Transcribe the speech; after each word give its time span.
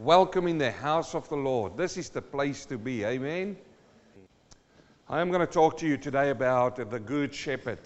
Welcome 0.00 0.48
in 0.48 0.56
the 0.56 0.72
house 0.72 1.14
of 1.14 1.28
the 1.28 1.36
Lord. 1.36 1.76
This 1.76 1.98
is 1.98 2.08
the 2.08 2.22
place 2.22 2.64
to 2.64 2.78
be. 2.78 3.04
Amen. 3.04 3.54
I 5.10 5.20
am 5.20 5.28
going 5.28 5.46
to 5.46 5.52
talk 5.52 5.76
to 5.76 5.86
you 5.86 5.98
today 5.98 6.30
about 6.30 6.76
the 6.76 6.98
Good 6.98 7.34
Shepherd. 7.34 7.80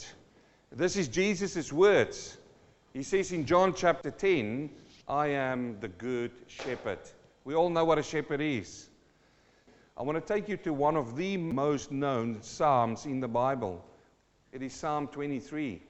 This 0.70 0.96
is 0.96 1.08
Jesus' 1.08 1.72
words. 1.72 2.36
He 2.92 3.02
says 3.02 3.32
in 3.32 3.44
John 3.44 3.74
chapter 3.74 4.12
10, 4.12 4.70
I 5.08 5.26
am 5.26 5.80
the 5.80 5.88
Good 5.88 6.30
Shepherd. 6.46 7.00
We 7.42 7.56
all 7.56 7.68
know 7.68 7.84
what 7.84 7.98
a 7.98 8.02
shepherd 8.04 8.40
is. 8.40 8.88
I 9.96 10.04
want 10.04 10.24
to 10.24 10.34
take 10.34 10.48
you 10.48 10.56
to 10.58 10.72
one 10.72 10.96
of 10.96 11.16
the 11.16 11.36
most 11.36 11.90
known 11.90 12.40
Psalms 12.42 13.06
in 13.06 13.18
the 13.18 13.26
Bible. 13.26 13.84
It 14.52 14.62
is 14.62 14.72
Psalm 14.72 15.08
23. 15.08 15.82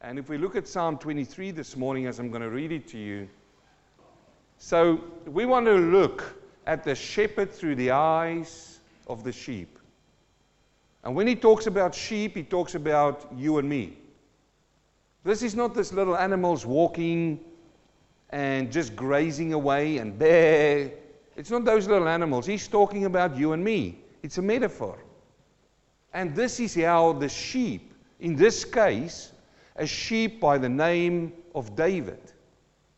And 0.00 0.18
if 0.18 0.28
we 0.28 0.38
look 0.38 0.56
at 0.56 0.66
Psalm 0.66 0.98
23 0.98 1.52
this 1.52 1.76
morning, 1.76 2.06
as 2.06 2.18
I'm 2.18 2.30
going 2.30 2.42
to 2.42 2.50
read 2.50 2.72
it 2.72 2.88
to 2.88 2.98
you, 2.98 3.28
so 4.64 5.00
we 5.26 5.44
want 5.44 5.66
to 5.66 5.74
look 5.74 6.38
at 6.68 6.84
the 6.84 6.94
shepherd 6.94 7.52
through 7.52 7.74
the 7.74 7.90
eyes 7.90 8.78
of 9.08 9.24
the 9.24 9.32
sheep. 9.32 9.76
And 11.02 11.16
when 11.16 11.26
he 11.26 11.34
talks 11.34 11.66
about 11.66 11.92
sheep, 11.92 12.36
he 12.36 12.44
talks 12.44 12.76
about 12.76 13.26
you 13.36 13.58
and 13.58 13.68
me. 13.68 13.98
This 15.24 15.42
is 15.42 15.56
not 15.56 15.74
this 15.74 15.92
little 15.92 16.16
animals 16.16 16.64
walking 16.64 17.40
and 18.30 18.70
just 18.70 18.94
grazing 18.94 19.52
away 19.52 19.98
and 19.98 20.16
bear. 20.16 20.92
It's 21.36 21.50
not 21.50 21.64
those 21.64 21.88
little 21.88 22.06
animals. 22.06 22.46
He's 22.46 22.68
talking 22.68 23.04
about 23.04 23.36
you 23.36 23.54
and 23.54 23.64
me. 23.64 23.98
It's 24.22 24.38
a 24.38 24.42
metaphor. 24.42 24.96
And 26.14 26.36
this 26.36 26.60
is 26.60 26.76
how 26.76 27.14
the 27.14 27.28
sheep, 27.28 27.92
in 28.20 28.36
this 28.36 28.64
case, 28.64 29.32
a 29.74 29.88
sheep 29.88 30.40
by 30.40 30.56
the 30.56 30.68
name 30.68 31.32
of 31.52 31.74
David, 31.74 32.20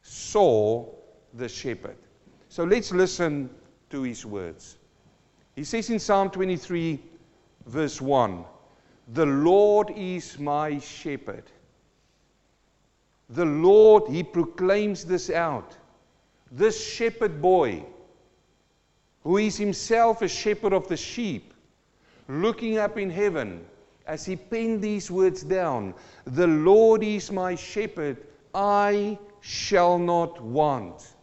saw 0.02 0.92
the 1.34 1.48
shepherd. 1.48 1.96
So 2.48 2.64
let's 2.64 2.92
listen 2.92 3.50
to 3.90 4.02
his 4.02 4.24
words. 4.24 4.76
He 5.56 5.64
says 5.64 5.90
in 5.90 5.98
Psalm 5.98 6.30
23, 6.30 7.00
verse 7.66 8.00
1 8.00 8.44
The 9.08 9.26
Lord 9.26 9.90
is 9.96 10.38
my 10.38 10.78
shepherd. 10.78 11.44
The 13.30 13.44
Lord, 13.44 14.08
he 14.08 14.22
proclaims 14.22 15.04
this 15.04 15.30
out. 15.30 15.76
This 16.50 16.84
shepherd 16.86 17.40
boy, 17.40 17.84
who 19.22 19.38
is 19.38 19.56
himself 19.56 20.22
a 20.22 20.28
shepherd 20.28 20.72
of 20.72 20.88
the 20.88 20.96
sheep, 20.96 21.54
looking 22.28 22.78
up 22.78 22.98
in 22.98 23.10
heaven 23.10 23.64
as 24.06 24.24
he 24.26 24.36
penned 24.36 24.82
these 24.82 25.10
words 25.10 25.42
down 25.42 25.94
The 26.26 26.46
Lord 26.46 27.02
is 27.02 27.32
my 27.32 27.54
shepherd, 27.54 28.18
I 28.54 29.18
shall 29.40 29.98
not 29.98 30.40
want. 30.40 31.13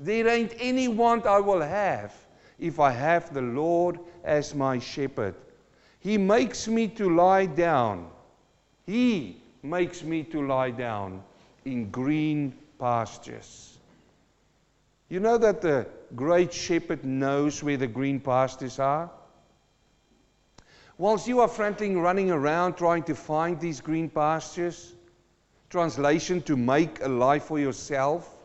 There 0.00 0.28
ain't 0.28 0.54
any 0.58 0.88
want 0.88 1.26
I 1.26 1.40
will 1.40 1.60
have 1.60 2.14
if 2.58 2.80
I 2.80 2.90
have 2.90 3.34
the 3.34 3.42
Lord 3.42 4.00
as 4.24 4.54
my 4.54 4.78
shepherd. 4.78 5.34
He 5.98 6.16
makes 6.16 6.66
me 6.66 6.88
to 6.88 7.14
lie 7.14 7.44
down. 7.44 8.08
He 8.86 9.42
makes 9.62 10.02
me 10.02 10.22
to 10.24 10.46
lie 10.46 10.70
down 10.70 11.22
in 11.66 11.90
green 11.90 12.54
pastures. 12.78 13.78
You 15.10 15.20
know 15.20 15.36
that 15.36 15.60
the 15.60 15.86
great 16.16 16.54
shepherd 16.54 17.04
knows 17.04 17.62
where 17.62 17.76
the 17.76 17.86
green 17.86 18.20
pastures 18.20 18.78
are? 18.78 19.10
Whilst 20.96 21.28
you 21.28 21.40
are 21.40 21.48
frantically 21.48 21.96
running 21.96 22.30
around 22.30 22.74
trying 22.74 23.02
to 23.02 23.14
find 23.14 23.60
these 23.60 23.82
green 23.82 24.08
pastures, 24.08 24.94
translation 25.68 26.40
to 26.42 26.56
make 26.56 27.02
a 27.02 27.08
life 27.08 27.44
for 27.44 27.58
yourself, 27.58 28.36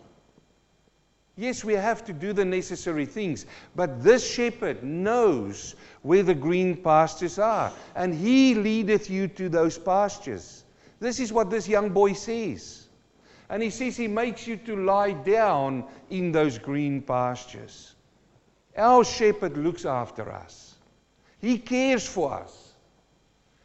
Yes, 1.38 1.66
we 1.66 1.74
have 1.74 2.06
to 2.06 2.14
do 2.14 2.32
the 2.32 2.46
necessary 2.46 3.06
things, 3.06 3.46
but 3.76 4.02
this 4.02 4.26
shepherd 4.30 4.84
knows 4.84 5.76
where 6.02 6.24
the 6.24 6.34
green 6.34 6.78
pastures 6.78 7.38
are, 7.40 7.74
and 7.96 8.14
he 8.14 8.56
leadeth 8.56 9.10
you 9.10 9.28
to 9.30 9.50
those 9.50 9.78
pastures. 9.78 10.64
This 11.02 11.20
is 11.20 11.34
what 11.34 11.50
this 11.50 11.68
young 11.68 11.90
boy 11.90 12.14
says. 12.14 12.88
And 13.50 13.62
he 13.62 13.70
says 13.70 13.98
he 13.98 14.08
makes 14.08 14.48
you 14.48 14.56
to 14.58 14.78
lie 14.86 15.12
down 15.12 15.84
in 16.10 16.32
those 16.32 16.58
green 16.58 17.02
pastures. 17.02 17.96
Our 18.78 19.04
shepherd 19.04 19.58
looks 19.58 19.86
after 19.86 20.32
us, 20.32 20.76
he 21.42 21.58
cares 21.58 22.08
for 22.08 22.34
us. 22.34 22.62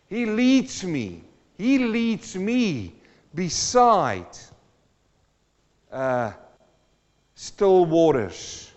He 0.08 0.26
leads 0.26 0.82
me, 0.82 1.22
he 1.56 1.78
leads 1.78 2.34
me 2.34 2.94
beside. 3.32 4.26
Uh, 5.90 6.32
still 7.40 7.86
waters. 7.86 8.70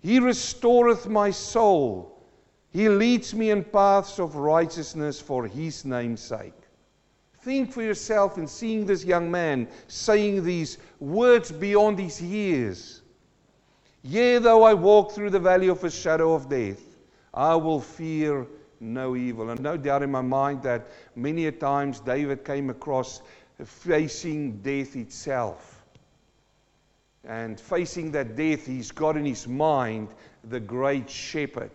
He 0.00 0.18
restoreth 0.18 1.08
my 1.08 1.30
soul. 1.30 2.22
He 2.72 2.90
leads 2.90 3.34
me 3.34 3.50
in 3.50 3.64
paths 3.64 4.18
of 4.18 4.36
righteousness 4.36 5.18
for 5.18 5.46
his 5.46 5.86
name's 5.86 6.20
sake. 6.20 6.52
Think 7.40 7.72
for 7.72 7.80
yourself 7.82 8.36
in 8.36 8.46
seeing 8.46 8.84
this 8.84 9.02
young 9.02 9.30
man 9.30 9.66
saying 9.88 10.44
these 10.44 10.76
words 11.00 11.50
beyond 11.50 11.98
his 11.98 12.20
years. 12.20 13.00
Yea, 14.02 14.36
though 14.36 14.64
I 14.64 14.74
walk 14.74 15.12
through 15.12 15.30
the 15.30 15.40
valley 15.40 15.68
of 15.68 15.80
the 15.80 15.88
shadow 15.88 16.34
of 16.34 16.50
death, 16.50 16.82
I 17.32 17.54
will 17.54 17.80
fear 17.80 18.46
no 18.78 19.16
evil. 19.16 19.48
And 19.48 19.60
no 19.60 19.78
doubt 19.78 20.02
in 20.02 20.10
my 20.10 20.20
mind 20.20 20.62
that 20.64 20.86
many 21.16 21.46
a 21.46 21.52
times 21.52 21.98
David 21.98 22.44
came 22.44 22.68
across 22.68 23.22
facing 23.64 24.58
death 24.58 24.96
itself 24.96 25.71
and 27.24 27.58
facing 27.58 28.10
that 28.12 28.36
death, 28.36 28.66
he's 28.66 28.90
got 28.90 29.16
in 29.16 29.24
his 29.24 29.46
mind 29.46 30.08
the 30.44 30.60
great 30.60 31.08
shepherd. 31.08 31.70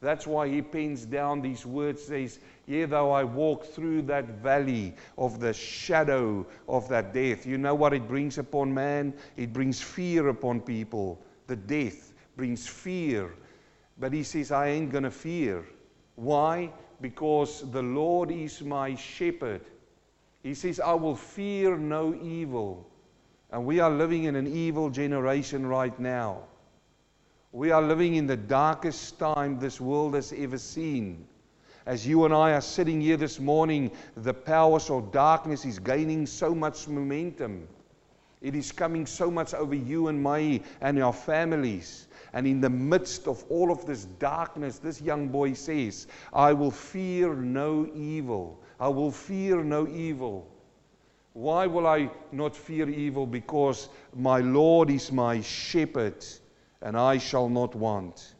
That's 0.00 0.26
why 0.26 0.48
he 0.48 0.60
pens 0.60 1.06
down 1.06 1.40
these 1.40 1.64
words, 1.64 2.04
says, 2.04 2.38
Yea, 2.66 2.84
though 2.84 3.10
I 3.10 3.24
walk 3.24 3.64
through 3.64 4.02
that 4.02 4.26
valley 4.42 4.94
of 5.16 5.40
the 5.40 5.54
shadow 5.54 6.46
of 6.68 6.88
that 6.88 7.14
death. 7.14 7.46
You 7.46 7.56
know 7.56 7.74
what 7.74 7.94
it 7.94 8.06
brings 8.06 8.36
upon 8.36 8.72
man? 8.74 9.14
It 9.38 9.52
brings 9.52 9.80
fear 9.80 10.28
upon 10.28 10.60
people. 10.60 11.22
The 11.46 11.56
death 11.56 12.12
brings 12.36 12.66
fear. 12.66 13.34
But 13.98 14.12
he 14.12 14.22
says, 14.22 14.50
I 14.50 14.68
ain't 14.68 14.92
going 14.92 15.04
to 15.04 15.10
fear. 15.10 15.64
Why? 16.16 16.70
Because 17.00 17.70
the 17.70 17.82
Lord 17.82 18.30
is 18.30 18.62
my 18.62 18.94
shepherd. 18.96 19.62
He 20.42 20.52
says, 20.52 20.80
I 20.80 20.92
will 20.92 21.16
fear 21.16 21.78
no 21.78 22.14
evil. 22.14 22.86
And 23.54 23.64
we 23.64 23.78
are 23.78 23.88
living 23.88 24.24
in 24.24 24.34
an 24.34 24.48
evil 24.48 24.90
generation 24.90 25.64
right 25.64 25.96
now. 26.00 26.42
We 27.52 27.70
are 27.70 27.80
living 27.80 28.16
in 28.16 28.26
the 28.26 28.36
darkest 28.36 29.16
time 29.20 29.60
this 29.60 29.80
world 29.80 30.14
has 30.14 30.32
ever 30.36 30.58
seen. 30.58 31.24
As 31.86 32.04
you 32.04 32.24
and 32.24 32.34
I 32.34 32.54
are 32.54 32.60
sitting 32.60 33.00
here 33.00 33.16
this 33.16 33.38
morning, 33.38 33.92
the 34.16 34.34
powers 34.34 34.90
of 34.90 35.12
darkness 35.12 35.64
is 35.64 35.78
gaining 35.78 36.26
so 36.26 36.52
much 36.52 36.88
momentum. 36.88 37.68
It 38.42 38.56
is 38.56 38.72
coming 38.72 39.06
so 39.06 39.30
much 39.30 39.54
over 39.54 39.76
you 39.76 40.08
and 40.08 40.20
me 40.20 40.62
and 40.80 41.00
our 41.00 41.12
families. 41.12 42.08
And 42.32 42.48
in 42.48 42.60
the 42.60 42.70
midst 42.70 43.28
of 43.28 43.44
all 43.48 43.70
of 43.70 43.86
this 43.86 44.06
darkness, 44.18 44.80
this 44.80 45.00
young 45.00 45.28
boy 45.28 45.52
says, 45.52 46.08
I 46.32 46.52
will 46.52 46.72
fear 46.72 47.34
no 47.34 47.88
evil. 47.94 48.60
I 48.80 48.88
will 48.88 49.12
fear 49.12 49.62
no 49.62 49.86
evil. 49.86 50.50
Why 51.34 51.66
will 51.66 51.86
I 51.86 52.10
not 52.32 52.56
fear 52.56 52.88
evil? 52.88 53.26
Because 53.26 53.88
my 54.14 54.38
Lord 54.38 54.88
is 54.88 55.12
my 55.12 55.40
shepherd, 55.40 56.24
and 56.80 56.96
I 56.96 57.18
shall 57.18 57.48
not 57.48 57.74
want. 57.74 58.34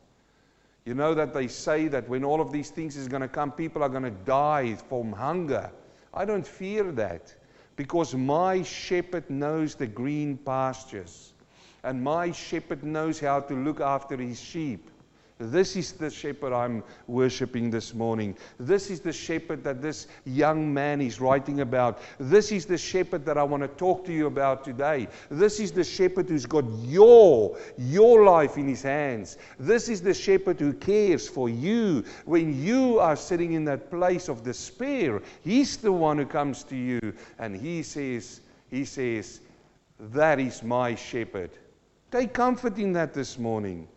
You 0.84 0.94
know 0.94 1.12
that 1.14 1.34
they 1.34 1.48
say 1.48 1.88
that 1.88 2.08
when 2.08 2.24
all 2.24 2.40
of 2.40 2.52
these 2.52 2.70
things 2.70 2.96
is 2.96 3.08
going 3.08 3.22
to 3.22 3.28
come, 3.28 3.50
people 3.50 3.82
are 3.82 3.88
going 3.88 4.04
to 4.04 4.10
die 4.10 4.76
from 4.88 5.12
hunger. 5.12 5.70
I 6.12 6.24
don't 6.24 6.46
fear 6.46 6.92
that 6.92 7.34
because 7.76 8.14
my 8.14 8.62
shepherd 8.62 9.28
knows 9.28 9.74
the 9.74 9.88
green 9.88 10.36
pastures, 10.36 11.32
and 11.82 12.00
my 12.00 12.30
shepherd 12.30 12.84
knows 12.84 13.18
how 13.18 13.40
to 13.40 13.54
look 13.54 13.80
after 13.80 14.16
his 14.16 14.40
sheep. 14.40 14.88
This 15.38 15.74
is 15.74 15.90
the 15.90 16.10
shepherd 16.10 16.52
I'm 16.52 16.84
worshiping 17.08 17.68
this 17.68 17.92
morning. 17.92 18.36
This 18.60 18.88
is 18.88 19.00
the 19.00 19.12
shepherd 19.12 19.64
that 19.64 19.82
this 19.82 20.06
young 20.24 20.72
man 20.72 21.00
is 21.00 21.20
writing 21.20 21.60
about. 21.60 22.00
This 22.20 22.52
is 22.52 22.66
the 22.66 22.78
shepherd 22.78 23.26
that 23.26 23.36
I 23.36 23.42
want 23.42 23.64
to 23.64 23.68
talk 23.68 24.04
to 24.04 24.12
you 24.12 24.26
about 24.26 24.62
today. 24.62 25.08
This 25.30 25.58
is 25.58 25.72
the 25.72 25.82
shepherd 25.82 26.28
who's 26.28 26.46
got 26.46 26.64
your 26.84 27.58
your 27.76 28.24
life 28.24 28.56
in 28.56 28.68
his 28.68 28.82
hands. 28.82 29.36
This 29.58 29.88
is 29.88 30.00
the 30.00 30.14
shepherd 30.14 30.60
who 30.60 30.72
cares 30.72 31.28
for 31.28 31.48
you 31.48 32.04
when 32.26 32.62
you 32.62 33.00
are 33.00 33.16
sitting 33.16 33.54
in 33.54 33.64
that 33.64 33.90
place 33.90 34.28
of 34.28 34.44
despair. 34.44 35.20
He's 35.42 35.76
the 35.78 35.90
one 35.90 36.18
who 36.18 36.26
comes 36.26 36.62
to 36.64 36.76
you 36.76 37.12
and 37.40 37.56
he 37.56 37.82
says 37.82 38.40
he 38.70 38.84
says 38.84 39.40
that 39.98 40.38
is 40.38 40.62
my 40.62 40.94
shepherd. 40.94 41.50
Take 42.12 42.32
comfort 42.32 42.78
in 42.78 42.92
that 42.92 43.14
this 43.14 43.36
morning. 43.36 43.88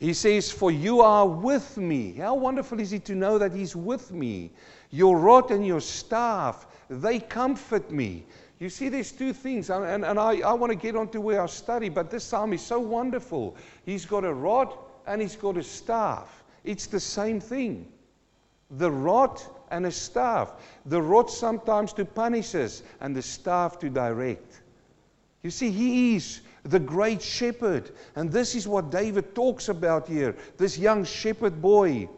He 0.00 0.12
says, 0.12 0.50
For 0.50 0.70
you 0.70 1.00
are 1.00 1.26
with 1.26 1.76
me. 1.76 2.14
How 2.14 2.34
wonderful 2.34 2.80
is 2.80 2.92
it 2.92 3.04
to 3.06 3.14
know 3.14 3.38
that 3.38 3.52
He's 3.52 3.76
with 3.76 4.12
me? 4.12 4.50
Your 4.90 5.18
rod 5.18 5.50
and 5.50 5.66
your 5.66 5.80
staff, 5.80 6.66
they 6.88 7.18
comfort 7.18 7.90
me. 7.90 8.26
You 8.58 8.70
see, 8.70 8.88
there's 8.88 9.12
two 9.12 9.32
things, 9.32 9.70
and, 9.70 9.84
and, 9.84 10.04
and 10.04 10.18
I, 10.18 10.40
I 10.40 10.52
want 10.52 10.70
to 10.70 10.76
get 10.76 10.96
on 10.96 11.08
to 11.08 11.20
where 11.20 11.42
I 11.42 11.46
study, 11.46 11.88
but 11.88 12.10
this 12.10 12.24
psalm 12.24 12.52
is 12.52 12.62
so 12.62 12.78
wonderful. 12.78 13.56
He's 13.84 14.06
got 14.06 14.24
a 14.24 14.32
rod 14.32 14.72
and 15.06 15.20
he's 15.20 15.36
got 15.36 15.56
a 15.56 15.62
staff. 15.62 16.44
It's 16.62 16.86
the 16.86 17.00
same 17.00 17.40
thing. 17.40 17.92
The 18.70 18.90
rod 18.90 19.42
and 19.70 19.86
a 19.86 19.90
staff. 19.90 20.52
The 20.86 21.02
rod 21.02 21.28
sometimes 21.30 21.92
to 21.94 22.04
punish 22.04 22.54
us, 22.54 22.82
and 23.00 23.14
the 23.14 23.22
staff 23.22 23.78
to 23.80 23.90
direct. 23.90 24.62
You 25.42 25.50
see, 25.50 25.70
he 25.70 26.16
is 26.16 26.40
the 26.64 26.80
great 26.80 27.22
shepherd. 27.22 27.92
And 28.16 28.30
this 28.30 28.54
is 28.54 28.66
what 28.66 28.90
David 28.90 29.34
talks 29.34 29.68
about 29.68 30.08
here 30.08 30.36
this 30.56 30.78
young 30.78 31.04
shepherd 31.04 31.60
boy. 31.60 32.08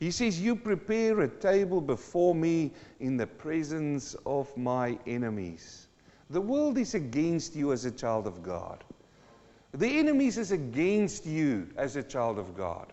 He 0.00 0.10
says, 0.10 0.40
You 0.40 0.56
prepare 0.56 1.20
a 1.20 1.28
table 1.28 1.80
before 1.80 2.34
me 2.34 2.72
in 3.00 3.16
the 3.16 3.26
presence 3.26 4.14
of 4.26 4.54
my 4.56 4.98
enemies. 5.06 5.88
The 6.30 6.40
world 6.40 6.78
is 6.78 6.94
against 6.94 7.54
you 7.54 7.72
as 7.72 7.84
a 7.84 7.90
child 7.90 8.26
of 8.26 8.42
God. 8.42 8.82
The 9.72 9.98
enemies 9.98 10.38
is 10.38 10.52
against 10.52 11.26
you 11.26 11.68
as 11.76 11.96
a 11.96 12.02
child 12.02 12.38
of 12.38 12.56
God. 12.56 12.92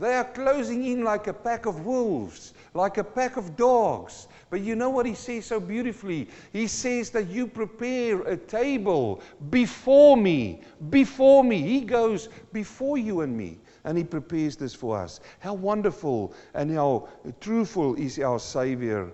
They 0.00 0.14
are 0.14 0.24
closing 0.24 0.84
in 0.84 1.02
like 1.02 1.26
a 1.26 1.32
pack 1.32 1.66
of 1.66 1.84
wolves, 1.84 2.54
like 2.72 2.98
a 2.98 3.04
pack 3.04 3.36
of 3.36 3.56
dogs. 3.56 4.28
But 4.48 4.60
you 4.60 4.76
know 4.76 4.90
what 4.90 5.06
he 5.06 5.14
says 5.14 5.46
so 5.46 5.58
beautifully? 5.58 6.28
He 6.52 6.68
says 6.68 7.10
that 7.10 7.28
you 7.28 7.48
prepare 7.48 8.22
a 8.22 8.36
table 8.36 9.20
before 9.50 10.16
me, 10.16 10.62
before 10.88 11.42
me. 11.42 11.62
He 11.62 11.80
goes 11.80 12.28
before 12.52 12.96
you 12.96 13.22
and 13.22 13.36
me, 13.36 13.58
and 13.84 13.98
he 13.98 14.04
prepares 14.04 14.56
this 14.56 14.74
for 14.74 14.96
us. 14.96 15.20
How 15.40 15.54
wonderful 15.54 16.32
and 16.54 16.70
how 16.70 17.08
truthful 17.40 17.96
is 17.96 18.20
our 18.20 18.38
Savior. 18.38 19.10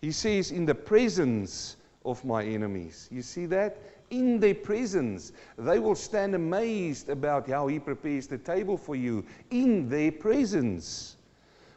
He 0.00 0.12
says, 0.12 0.50
in 0.50 0.64
the 0.64 0.74
presence 0.74 1.76
of 2.04 2.24
my 2.24 2.42
enemies. 2.42 3.08
You 3.12 3.22
see 3.22 3.46
that? 3.46 3.78
In 4.12 4.38
their 4.38 4.54
presence. 4.54 5.32
They 5.58 5.78
will 5.78 5.96
stand 5.96 6.34
amazed 6.34 7.08
about 7.08 7.48
how 7.48 7.66
He 7.66 7.80
prepares 7.80 8.28
the 8.28 8.38
table 8.38 8.76
for 8.76 8.94
you 8.94 9.24
in 9.50 9.88
their 9.88 10.12
presence. 10.12 11.16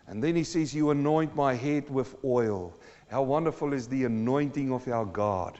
And 0.08 0.24
then 0.24 0.36
He 0.36 0.44
says, 0.44 0.76
You 0.76 0.92
anoint 0.92 1.36
my 1.36 1.56
head 1.56 1.90
with 1.90 2.16
oil. 2.24 2.76
How 3.08 3.24
wonderful 3.24 3.74
is 3.74 3.88
the 3.88 4.04
anointing 4.04 4.72
of 4.72 4.88
our 4.88 5.06
God! 5.06 5.60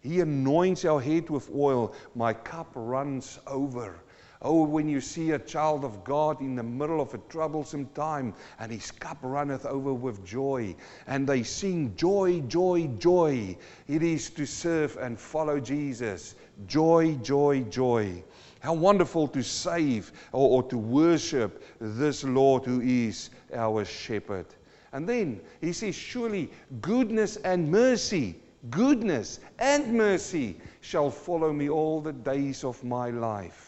He 0.00 0.20
anoints 0.20 0.84
our 0.84 1.00
head 1.00 1.30
with 1.30 1.50
oil. 1.54 1.94
My 2.14 2.32
cup 2.32 2.70
runs 2.74 3.38
over. 3.46 4.03
Oh, 4.46 4.62
when 4.64 4.90
you 4.90 5.00
see 5.00 5.30
a 5.30 5.38
child 5.38 5.86
of 5.86 6.04
God 6.04 6.42
in 6.42 6.54
the 6.54 6.62
middle 6.62 7.00
of 7.00 7.14
a 7.14 7.18
troublesome 7.30 7.86
time 7.94 8.34
and 8.58 8.70
his 8.70 8.90
cup 8.90 9.16
runneth 9.22 9.64
over 9.64 9.94
with 9.94 10.22
joy, 10.22 10.76
and 11.06 11.26
they 11.26 11.42
sing, 11.42 11.96
Joy, 11.96 12.40
joy, 12.40 12.88
joy. 12.98 13.56
It 13.88 14.02
is 14.02 14.28
to 14.30 14.44
serve 14.44 14.98
and 14.98 15.18
follow 15.18 15.58
Jesus. 15.60 16.34
Joy, 16.66 17.14
joy, 17.22 17.62
joy. 17.70 18.22
How 18.60 18.74
wonderful 18.74 19.28
to 19.28 19.42
save 19.42 20.12
or, 20.32 20.58
or 20.58 20.62
to 20.64 20.76
worship 20.76 21.64
this 21.80 22.22
Lord 22.22 22.66
who 22.66 22.82
is 22.82 23.30
our 23.54 23.86
shepherd. 23.86 24.46
And 24.92 25.08
then 25.08 25.40
he 25.62 25.72
says, 25.72 25.94
Surely 25.94 26.50
goodness 26.82 27.36
and 27.36 27.70
mercy, 27.70 28.36
goodness 28.68 29.40
and 29.58 29.94
mercy 29.94 30.58
shall 30.82 31.10
follow 31.10 31.50
me 31.50 31.70
all 31.70 32.02
the 32.02 32.12
days 32.12 32.62
of 32.62 32.84
my 32.84 33.08
life. 33.08 33.63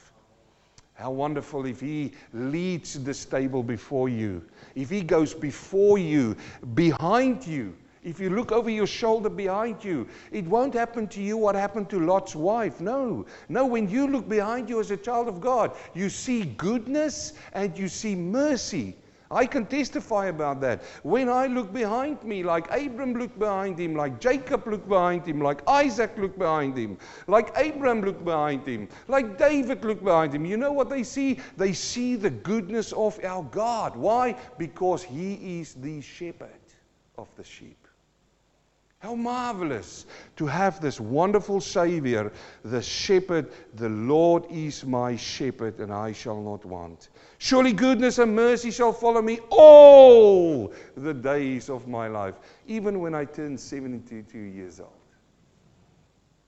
How 0.96 1.10
wonderful 1.10 1.66
if 1.66 1.78
He 1.78 2.12
leads 2.32 3.02
the 3.04 3.12
stable 3.12 3.62
before 3.62 4.08
you, 4.08 4.42
if 4.74 4.88
He 4.88 5.02
goes 5.02 5.34
before 5.34 5.98
you, 5.98 6.36
behind 6.74 7.46
you. 7.46 7.74
If 8.02 8.18
you 8.18 8.30
look 8.30 8.50
over 8.50 8.70
your 8.70 8.86
shoulder 8.86 9.28
behind 9.28 9.84
you, 9.84 10.08
it 10.30 10.46
won't 10.46 10.72
happen 10.72 11.06
to 11.08 11.20
you 11.20 11.36
what 11.36 11.54
happened 11.54 11.90
to 11.90 11.98
Lot's 11.98 12.36
wife. 12.36 12.80
No. 12.80 13.26
No, 13.48 13.66
when 13.66 13.90
you 13.90 14.06
look 14.06 14.28
behind 14.28 14.70
you 14.70 14.80
as 14.80 14.90
a 14.90 14.96
child 14.96 15.28
of 15.28 15.40
God, 15.40 15.72
you 15.92 16.08
see 16.08 16.44
goodness 16.56 17.32
and 17.52 17.76
you 17.76 17.88
see 17.88 18.14
mercy. 18.14 18.94
I 19.30 19.46
can 19.46 19.66
testify 19.66 20.26
about 20.26 20.60
that. 20.60 20.82
When 21.02 21.28
I 21.28 21.46
look 21.46 21.72
behind 21.72 22.22
me, 22.22 22.42
like 22.42 22.70
Abram 22.70 23.14
looked 23.14 23.38
behind 23.38 23.78
him, 23.78 23.94
like 23.94 24.20
Jacob 24.20 24.66
looked 24.66 24.88
behind 24.88 25.26
him, 25.26 25.40
like 25.40 25.62
Isaac 25.68 26.16
looked 26.16 26.38
behind 26.38 26.76
him, 26.76 26.98
like 27.26 27.52
Abraham 27.56 28.02
looked 28.02 28.24
behind 28.24 28.66
him, 28.66 28.88
like 29.08 29.38
David 29.38 29.84
looked 29.84 30.04
behind 30.04 30.34
him, 30.34 30.44
you 30.44 30.56
know 30.56 30.72
what 30.72 30.88
they 30.88 31.02
see? 31.02 31.38
They 31.56 31.72
see 31.72 32.16
the 32.16 32.30
goodness 32.30 32.92
of 32.92 33.18
our 33.24 33.42
God. 33.44 33.96
Why? 33.96 34.36
Because 34.58 35.02
he 35.02 35.60
is 35.60 35.74
the 35.74 36.00
shepherd 36.00 36.50
of 37.18 37.28
the 37.36 37.44
sheep. 37.44 37.85
How 38.98 39.14
marvelous 39.14 40.06
to 40.36 40.46
have 40.46 40.80
this 40.80 40.98
wonderful 40.98 41.60
Savior, 41.60 42.32
the 42.64 42.80
shepherd. 42.80 43.52
The 43.74 43.90
Lord 43.90 44.46
is 44.50 44.84
my 44.86 45.16
shepherd, 45.16 45.78
and 45.80 45.92
I 45.92 46.12
shall 46.12 46.40
not 46.40 46.64
want. 46.64 47.10
Surely 47.38 47.72
goodness 47.72 48.18
and 48.18 48.34
mercy 48.34 48.70
shall 48.70 48.92
follow 48.92 49.20
me 49.20 49.38
all 49.50 50.72
the 50.96 51.12
days 51.12 51.68
of 51.68 51.86
my 51.86 52.08
life, 52.08 52.34
even 52.66 53.00
when 53.00 53.14
I 53.14 53.26
turn 53.26 53.58
72 53.58 54.38
years 54.38 54.80
old. 54.80 54.90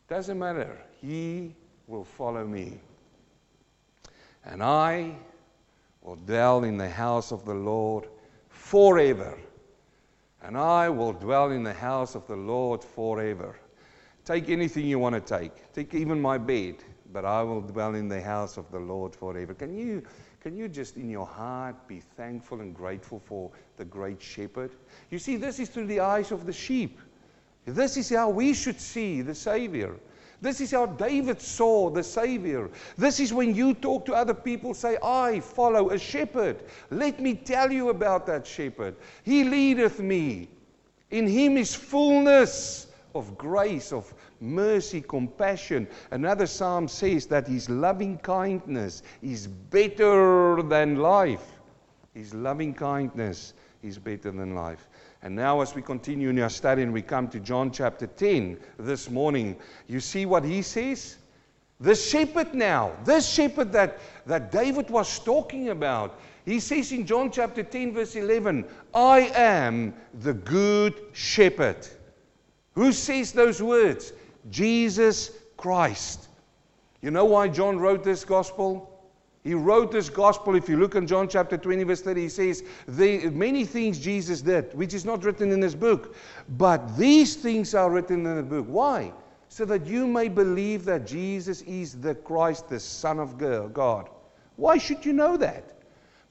Doesn't 0.08 0.38
matter. 0.38 0.78
He 1.02 1.54
will 1.86 2.04
follow 2.04 2.46
me. 2.46 2.80
And 4.44 4.62
I 4.62 5.14
will 6.00 6.16
dwell 6.16 6.64
in 6.64 6.78
the 6.78 6.88
house 6.88 7.30
of 7.30 7.44
the 7.44 7.54
Lord 7.54 8.08
forever 8.48 9.38
and 10.48 10.56
I 10.56 10.88
will 10.88 11.12
dwell 11.12 11.50
in 11.50 11.62
the 11.62 11.74
house 11.74 12.14
of 12.14 12.26
the 12.26 12.34
Lord 12.34 12.82
forever. 12.82 13.54
Take 14.24 14.48
anything 14.48 14.86
you 14.86 14.98
want 14.98 15.14
to 15.14 15.20
take. 15.20 15.74
Take 15.74 15.92
even 15.92 16.18
my 16.22 16.38
bed, 16.38 16.76
but 17.12 17.26
I 17.26 17.42
will 17.42 17.60
dwell 17.60 17.94
in 17.94 18.08
the 18.08 18.22
house 18.22 18.56
of 18.56 18.64
the 18.72 18.78
Lord 18.78 19.14
forever. 19.14 19.52
Can 19.52 19.76
you, 19.76 20.02
can 20.40 20.56
you 20.56 20.66
just 20.66 20.96
in 20.96 21.10
your 21.10 21.26
heart 21.26 21.86
be 21.86 22.00
thankful 22.00 22.62
and 22.62 22.74
grateful 22.74 23.20
for 23.26 23.50
the 23.76 23.84
great 23.84 24.22
shepherd? 24.22 24.70
You 25.10 25.18
see, 25.18 25.36
this 25.36 25.58
is 25.58 25.68
through 25.68 25.86
the 25.86 26.00
eyes 26.00 26.32
of 26.32 26.46
the 26.46 26.52
sheep. 26.54 26.98
This 27.66 27.98
is 27.98 28.08
how 28.08 28.30
we 28.30 28.54
should 28.54 28.80
see 28.80 29.20
the 29.20 29.34
Savior. 29.34 29.96
This 30.40 30.60
is 30.60 30.70
how 30.70 30.86
David 30.86 31.40
saw 31.40 31.90
the 31.90 32.02
Savior. 32.02 32.70
This 32.96 33.18
is 33.18 33.32
when 33.32 33.54
you 33.54 33.74
talk 33.74 34.04
to 34.06 34.14
other 34.14 34.34
people, 34.34 34.72
say, 34.72 34.96
I 35.02 35.40
follow 35.40 35.90
a 35.90 35.98
shepherd. 35.98 36.62
Let 36.90 37.20
me 37.20 37.34
tell 37.34 37.72
you 37.72 37.88
about 37.88 38.26
that 38.26 38.46
shepherd. 38.46 38.94
He 39.24 39.42
leadeth 39.42 39.98
me. 39.98 40.48
In 41.10 41.26
him 41.26 41.56
is 41.56 41.74
fullness 41.74 42.86
of 43.14 43.36
grace, 43.36 43.92
of 43.92 44.12
mercy, 44.40 45.00
compassion. 45.00 45.88
Another 46.12 46.46
psalm 46.46 46.86
says 46.86 47.26
that 47.26 47.48
his 47.48 47.68
loving 47.68 48.18
kindness 48.18 49.02
is 49.22 49.46
better 49.46 50.62
than 50.62 50.96
life. 50.96 51.46
His 52.14 52.32
loving 52.34 52.74
kindness 52.74 53.54
is 53.82 53.98
better 53.98 54.30
than 54.30 54.54
life. 54.54 54.88
And 55.22 55.34
now, 55.34 55.60
as 55.60 55.74
we 55.74 55.82
continue 55.82 56.28
in 56.28 56.38
our 56.38 56.48
study 56.48 56.82
and 56.82 56.92
we 56.92 57.02
come 57.02 57.28
to 57.28 57.40
John 57.40 57.72
chapter 57.72 58.06
10 58.06 58.58
this 58.78 59.10
morning, 59.10 59.56
you 59.88 59.98
see 59.98 60.26
what 60.26 60.44
he 60.44 60.62
says? 60.62 61.16
The 61.80 61.94
shepherd 61.94 62.54
now, 62.54 62.92
this 63.04 63.28
shepherd 63.28 63.72
that, 63.72 63.98
that 64.26 64.52
David 64.52 64.90
was 64.90 65.18
talking 65.18 65.70
about, 65.70 66.20
he 66.44 66.60
says 66.60 66.92
in 66.92 67.04
John 67.04 67.30
chapter 67.30 67.62
10, 67.62 67.94
verse 67.94 68.16
11, 68.16 68.64
I 68.94 69.30
am 69.34 69.94
the 70.20 70.34
good 70.34 70.94
shepherd. 71.12 71.86
Who 72.74 72.92
says 72.92 73.32
those 73.32 73.60
words? 73.60 74.12
Jesus 74.50 75.32
Christ. 75.56 76.28
You 77.02 77.10
know 77.10 77.24
why 77.24 77.48
John 77.48 77.78
wrote 77.78 78.04
this 78.04 78.24
gospel? 78.24 78.97
He 79.44 79.54
wrote 79.54 79.92
this 79.92 80.10
gospel. 80.10 80.56
If 80.56 80.68
you 80.68 80.76
look 80.78 80.94
in 80.94 81.06
John 81.06 81.28
chapter 81.28 81.56
20, 81.56 81.84
verse 81.84 82.02
30, 82.02 82.22
he 82.22 82.28
says, 82.28 82.64
Many 82.86 83.64
things 83.64 83.98
Jesus 83.98 84.42
did, 84.42 84.74
which 84.74 84.94
is 84.94 85.04
not 85.04 85.24
written 85.24 85.52
in 85.52 85.60
this 85.60 85.74
book, 85.74 86.16
but 86.50 86.96
these 86.96 87.36
things 87.36 87.74
are 87.74 87.90
written 87.90 88.26
in 88.26 88.36
the 88.36 88.42
book. 88.42 88.66
Why? 88.68 89.12
So 89.48 89.64
that 89.64 89.86
you 89.86 90.06
may 90.06 90.28
believe 90.28 90.84
that 90.84 91.06
Jesus 91.06 91.62
is 91.62 92.00
the 92.00 92.14
Christ, 92.14 92.68
the 92.68 92.80
Son 92.80 93.18
of 93.18 93.38
God. 93.38 94.10
Why 94.56 94.76
should 94.76 95.06
you 95.06 95.12
know 95.12 95.36
that? 95.36 95.78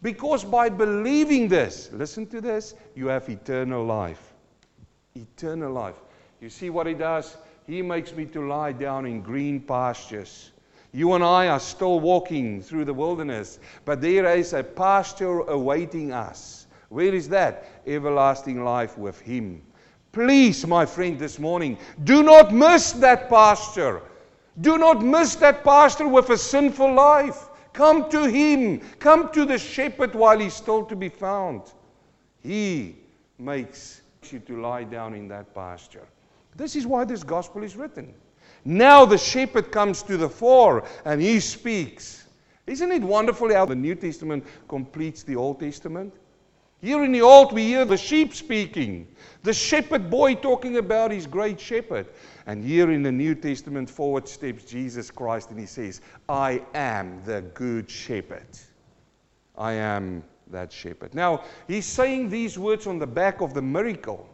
Because 0.02 0.44
by 0.44 0.70
believing 0.70 1.48
this, 1.48 1.90
listen 1.92 2.28
to 2.28 2.42
this, 2.42 2.76
you 2.94 3.08
have 3.08 3.28
eternal 3.30 3.84
life. 3.84 4.34
Eternal 5.16 5.72
life. 5.72 5.96
You 6.40 6.50
see 6.50 6.70
what 6.70 6.86
he 6.86 6.94
does? 6.94 7.38
He 7.66 7.82
makes 7.82 8.14
me 8.14 8.26
to 8.26 8.48
lie 8.48 8.74
down 8.74 9.08
in 9.08 9.22
green 9.22 9.60
pastures. 9.60 10.52
You 10.94 11.14
and 11.14 11.24
I 11.24 11.48
are 11.48 11.60
still 11.60 12.00
walking 12.00 12.62
through 12.62 12.86
the 12.86 12.94
wilderness, 12.94 13.60
but 13.86 14.02
there 14.02 14.26
is 14.36 14.54
a 14.54 14.64
pasture 14.64 15.42
awaiting 15.42 16.12
us. 16.12 16.68
Where 16.90 17.14
is 17.14 17.28
that? 17.30 17.66
Everlasting 17.86 18.64
life 18.64 18.98
with 18.98 19.20
Him. 19.20 19.62
Please, 20.12 20.66
my 20.66 20.86
friend, 20.86 21.20
this 21.20 21.38
morning, 21.38 21.78
do 22.04 22.24
not 22.24 22.54
miss 22.54 22.94
that 22.94 23.30
pasture. 23.30 24.02
Do 24.62 24.78
not 24.78 25.04
miss 25.04 25.36
that 25.36 25.64
pasture 25.64 26.08
with 26.08 26.30
a 26.30 26.38
sinful 26.38 26.94
life. 26.94 27.50
Come 27.74 28.10
to 28.10 28.24
Him. 28.24 28.80
Come 29.00 29.32
to 29.34 29.46
the 29.46 29.58
shepherd 29.58 30.16
while 30.16 30.40
He's 30.40 30.56
still 30.56 30.86
to 30.86 30.96
be 30.96 31.10
found. 31.10 31.62
He 32.42 32.96
makes 33.38 34.02
you 34.32 34.40
to 34.40 34.60
lie 34.60 34.84
down 34.84 35.14
in 35.14 35.28
that 35.28 35.54
pasture. 35.54 36.08
This 36.56 36.76
is 36.76 36.88
why 36.88 37.06
this 37.06 37.24
gospel 37.24 37.64
is 37.64 37.76
written. 37.76 38.14
Now 38.68 39.06
the 39.06 39.18
shepherd 39.18 39.72
comes 39.72 40.04
to 40.04 40.18
the 40.18 40.28
fore 40.28 40.84
and 41.06 41.22
he 41.22 41.40
speaks. 41.40 42.28
Isn't 42.66 42.92
it 42.92 43.02
wonderful 43.02 43.54
how 43.54 43.64
the 43.64 43.76
New 43.76 43.96
Testament 43.96 44.46
completes 44.68 45.24
the 45.24 45.38
Old 45.38 45.62
Testament? 45.62 46.14
Here 46.82 47.02
in 47.06 47.14
the 47.14 47.22
Old, 47.22 47.54
we 47.54 47.64
hear 47.64 47.86
the 47.86 47.96
sheep 47.96 48.34
speaking, 48.34 49.08
the 49.44 49.54
shepherd 49.54 50.10
boy 50.10 50.36
talking 50.36 50.76
about 50.76 51.12
his 51.12 51.26
great 51.26 51.62
shepherd. 51.62 52.08
And 52.46 52.62
here 52.62 52.92
in 52.92 53.04
the 53.04 53.12
New 53.12 53.36
Testament, 53.36 53.90
forward 53.90 54.28
steps 54.28 54.66
Jesus 54.66 55.12
Christ 55.12 55.50
and 55.50 55.58
he 55.58 55.66
says, 55.66 56.02
I 56.28 56.62
am 56.76 57.22
the 57.24 57.44
good 57.54 57.90
shepherd. 57.90 58.48
I 59.58 59.72
am 59.72 60.26
that 60.52 60.74
shepherd. 60.74 61.16
Now, 61.16 61.46
he's 61.70 61.86
saying 61.86 62.28
these 62.28 62.60
words 62.60 62.86
on 62.86 63.00
the 63.00 63.08
back 63.08 63.40
of 63.40 63.54
the 63.54 63.62
miracle 63.62 64.28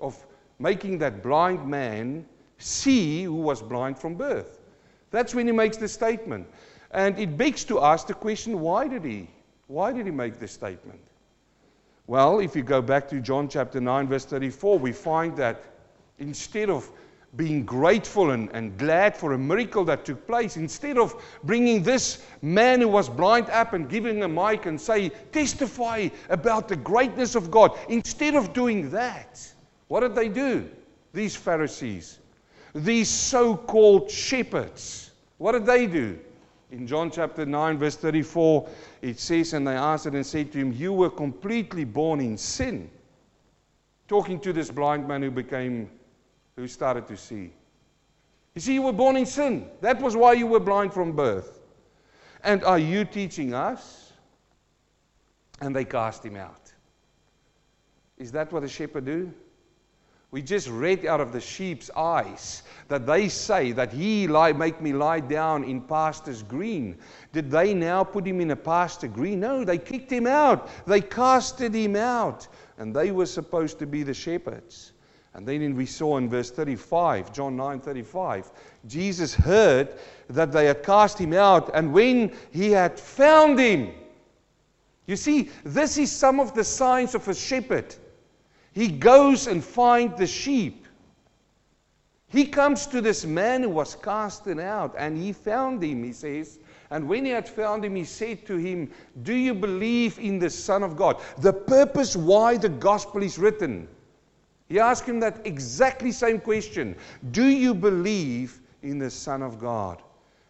of 0.00 0.26
making 0.58 0.98
that 0.98 1.22
blind 1.22 1.64
man 1.64 2.26
see 2.62 3.24
who 3.24 3.34
was 3.34 3.62
blind 3.62 3.98
from 3.98 4.14
birth. 4.14 4.58
That's 5.10 5.34
when 5.34 5.46
he 5.46 5.52
makes 5.52 5.76
the 5.76 5.88
statement. 5.88 6.46
And 6.92 7.18
it 7.18 7.36
begs 7.36 7.64
to 7.64 7.80
ask 7.80 8.06
the 8.06 8.14
question 8.14 8.60
why 8.60 8.88
did 8.88 9.04
he? 9.04 9.28
Why 9.66 9.92
did 9.92 10.06
he 10.06 10.12
make 10.12 10.38
this 10.38 10.52
statement? 10.52 11.00
Well, 12.06 12.40
if 12.40 12.56
you 12.56 12.62
go 12.62 12.82
back 12.82 13.08
to 13.10 13.20
John 13.20 13.48
chapter 13.48 13.80
9, 13.80 14.08
verse 14.08 14.24
34, 14.24 14.78
we 14.80 14.90
find 14.92 15.36
that 15.36 15.62
instead 16.18 16.68
of 16.68 16.90
being 17.36 17.64
grateful 17.64 18.32
and, 18.32 18.50
and 18.52 18.76
glad 18.76 19.16
for 19.16 19.32
a 19.32 19.38
miracle 19.38 19.84
that 19.84 20.04
took 20.04 20.26
place, 20.26 20.56
instead 20.56 20.98
of 20.98 21.14
bringing 21.44 21.82
this 21.82 22.24
man 22.42 22.80
who 22.80 22.88
was 22.88 23.08
blind 23.08 23.48
up 23.50 23.72
and 23.72 23.88
giving 23.88 24.24
a 24.24 24.28
mic 24.28 24.66
and 24.66 24.80
say, 24.80 25.10
testify 25.30 26.08
about 26.28 26.66
the 26.66 26.74
greatness 26.74 27.36
of 27.36 27.50
God, 27.50 27.78
instead 27.88 28.34
of 28.34 28.52
doing 28.52 28.90
that, 28.90 29.40
what 29.86 30.00
did 30.00 30.16
they 30.16 30.28
do? 30.28 30.68
These 31.12 31.36
Pharisees, 31.36 32.18
these 32.74 33.08
so 33.08 33.56
called 33.56 34.10
shepherds, 34.10 35.10
what 35.38 35.52
did 35.52 35.66
they 35.66 35.86
do? 35.86 36.18
In 36.70 36.86
John 36.86 37.10
chapter 37.10 37.44
9, 37.44 37.78
verse 37.78 37.96
34, 37.96 38.68
it 39.02 39.18
says, 39.18 39.52
And 39.54 39.66
they 39.66 39.76
answered 39.76 40.14
and 40.14 40.24
said 40.24 40.52
to 40.52 40.58
him, 40.58 40.72
You 40.72 40.92
were 40.92 41.10
completely 41.10 41.84
born 41.84 42.20
in 42.20 42.36
sin. 42.36 42.88
Talking 44.06 44.38
to 44.40 44.52
this 44.52 44.70
blind 44.70 45.08
man 45.08 45.22
who 45.22 45.30
became, 45.30 45.90
who 46.56 46.68
started 46.68 47.08
to 47.08 47.16
see. 47.16 47.50
You 48.54 48.60
see, 48.60 48.74
you 48.74 48.82
were 48.82 48.92
born 48.92 49.16
in 49.16 49.26
sin. 49.26 49.68
That 49.80 50.00
was 50.00 50.16
why 50.16 50.34
you 50.34 50.46
were 50.46 50.60
blind 50.60 50.92
from 50.92 51.12
birth. 51.12 51.60
And 52.42 52.62
are 52.64 52.78
you 52.78 53.04
teaching 53.04 53.52
us? 53.52 54.12
And 55.60 55.74
they 55.74 55.84
cast 55.84 56.24
him 56.24 56.36
out. 56.36 56.72
Is 58.16 58.32
that 58.32 58.52
what 58.52 58.62
a 58.62 58.68
shepherd 58.68 59.06
do? 59.06 59.32
We 60.32 60.42
just 60.42 60.68
read 60.68 61.06
out 61.06 61.20
of 61.20 61.32
the 61.32 61.40
sheep's 61.40 61.90
eyes 61.96 62.62
that 62.86 63.04
they 63.04 63.28
say 63.28 63.72
that 63.72 63.92
he 63.92 64.28
lie, 64.28 64.52
make 64.52 64.80
me 64.80 64.92
lie 64.92 65.18
down 65.18 65.64
in 65.64 65.80
pastures 65.80 66.44
green. 66.44 66.98
Did 67.32 67.50
they 67.50 67.74
now 67.74 68.04
put 68.04 68.26
him 68.26 68.40
in 68.40 68.52
a 68.52 68.56
pasture 68.56 69.08
green? 69.08 69.40
No, 69.40 69.64
they 69.64 69.78
kicked 69.78 70.10
him 70.10 70.28
out. 70.28 70.68
They 70.86 71.00
casted 71.00 71.74
him 71.74 71.96
out. 71.96 72.46
And 72.78 72.94
they 72.94 73.10
were 73.10 73.26
supposed 73.26 73.80
to 73.80 73.86
be 73.86 74.04
the 74.04 74.14
shepherds. 74.14 74.92
And 75.34 75.46
then 75.46 75.74
we 75.74 75.86
saw 75.86 76.16
in 76.16 76.28
verse 76.28 76.50
35, 76.50 77.32
John 77.32 77.56
9 77.56 77.80
35, 77.80 78.50
Jesus 78.86 79.34
heard 79.34 79.96
that 80.28 80.52
they 80.52 80.66
had 80.66 80.82
cast 80.84 81.18
him 81.18 81.32
out. 81.32 81.70
And 81.74 81.92
when 81.92 82.36
he 82.52 82.70
had 82.70 82.98
found 82.98 83.58
him, 83.58 83.94
you 85.06 85.16
see, 85.16 85.50
this 85.64 85.98
is 85.98 86.12
some 86.12 86.38
of 86.38 86.54
the 86.54 86.62
signs 86.62 87.16
of 87.16 87.26
a 87.26 87.34
shepherd. 87.34 87.94
He 88.72 88.88
goes 88.88 89.46
and 89.46 89.62
finds 89.62 90.18
the 90.18 90.26
sheep. 90.26 90.86
He 92.28 92.46
comes 92.46 92.86
to 92.88 93.00
this 93.00 93.24
man 93.24 93.64
who 93.64 93.70
was 93.70 93.96
casted 93.96 94.60
out, 94.60 94.94
and 94.96 95.16
he 95.16 95.32
found 95.32 95.82
him, 95.82 96.04
he 96.04 96.12
says. 96.12 96.60
And 96.90 97.08
when 97.08 97.24
he 97.24 97.32
had 97.32 97.48
found 97.48 97.84
him, 97.84 97.96
he 97.96 98.04
said 98.04 98.46
to 98.46 98.56
him, 98.56 98.90
Do 99.22 99.34
you 99.34 99.54
believe 99.54 100.18
in 100.18 100.38
the 100.38 100.50
Son 100.50 100.82
of 100.82 100.96
God? 100.96 101.20
The 101.38 101.52
purpose 101.52 102.16
why 102.16 102.56
the 102.56 102.68
gospel 102.68 103.22
is 103.22 103.38
written. 103.38 103.88
He 104.68 104.78
asked 104.78 105.08
him 105.08 105.18
that 105.20 105.44
exactly 105.44 106.12
same 106.12 106.40
question 106.40 106.96
Do 107.32 107.46
you 107.46 107.74
believe 107.74 108.60
in 108.82 108.98
the 108.98 109.10
Son 109.10 109.42
of 109.42 109.58
God? 109.58 110.00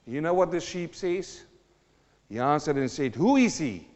You 0.06 0.20
know 0.20 0.34
what 0.34 0.50
the 0.50 0.60
sheep 0.60 0.94
says? 0.94 1.42
He 2.28 2.38
answered 2.38 2.76
and 2.76 2.90
said, 2.90 3.14
Who 3.14 3.36
is 3.36 3.58
he? 3.58 3.88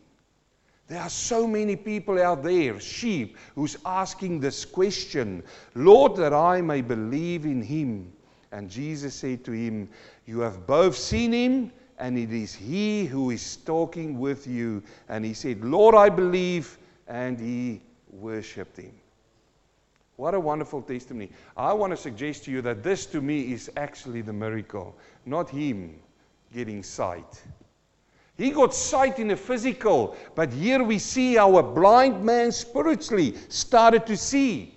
There 0.86 1.00
are 1.00 1.10
so 1.10 1.46
many 1.46 1.76
people 1.76 2.20
out 2.20 2.42
there, 2.42 2.78
sheep, 2.78 3.38
who's 3.54 3.78
asking 3.86 4.40
this 4.40 4.64
question, 4.64 5.42
Lord, 5.74 6.16
that 6.16 6.34
I 6.34 6.60
may 6.60 6.82
believe 6.82 7.46
in 7.46 7.62
him. 7.62 8.12
And 8.52 8.70
Jesus 8.70 9.14
said 9.14 9.44
to 9.44 9.52
him, 9.52 9.88
You 10.26 10.40
have 10.40 10.66
both 10.66 10.96
seen 10.96 11.32
him, 11.32 11.72
and 11.98 12.18
it 12.18 12.32
is 12.32 12.54
he 12.54 13.06
who 13.06 13.30
is 13.30 13.56
talking 13.56 14.18
with 14.18 14.46
you. 14.46 14.82
And 15.08 15.24
he 15.24 15.32
said, 15.32 15.64
Lord, 15.64 15.94
I 15.94 16.10
believe. 16.10 16.78
And 17.08 17.38
he 17.40 17.80
worshipped 18.10 18.76
him. 18.76 18.92
What 20.16 20.34
a 20.34 20.40
wonderful 20.40 20.82
testimony. 20.82 21.30
I 21.56 21.72
want 21.72 21.92
to 21.92 21.96
suggest 21.96 22.44
to 22.44 22.50
you 22.50 22.62
that 22.62 22.82
this 22.82 23.06
to 23.06 23.20
me 23.20 23.52
is 23.52 23.70
actually 23.76 24.20
the 24.22 24.32
miracle, 24.32 24.94
not 25.26 25.50
him 25.50 25.98
getting 26.52 26.82
sight. 26.82 27.42
He 28.36 28.50
got 28.50 28.74
sight 28.74 29.18
in 29.18 29.28
the 29.28 29.36
physical, 29.36 30.16
but 30.34 30.52
here 30.52 30.82
we 30.82 30.98
see 30.98 31.36
how 31.36 31.56
a 31.56 31.62
blind 31.62 32.24
man 32.24 32.50
spiritually 32.50 33.36
started 33.48 34.06
to 34.06 34.16
see. 34.16 34.74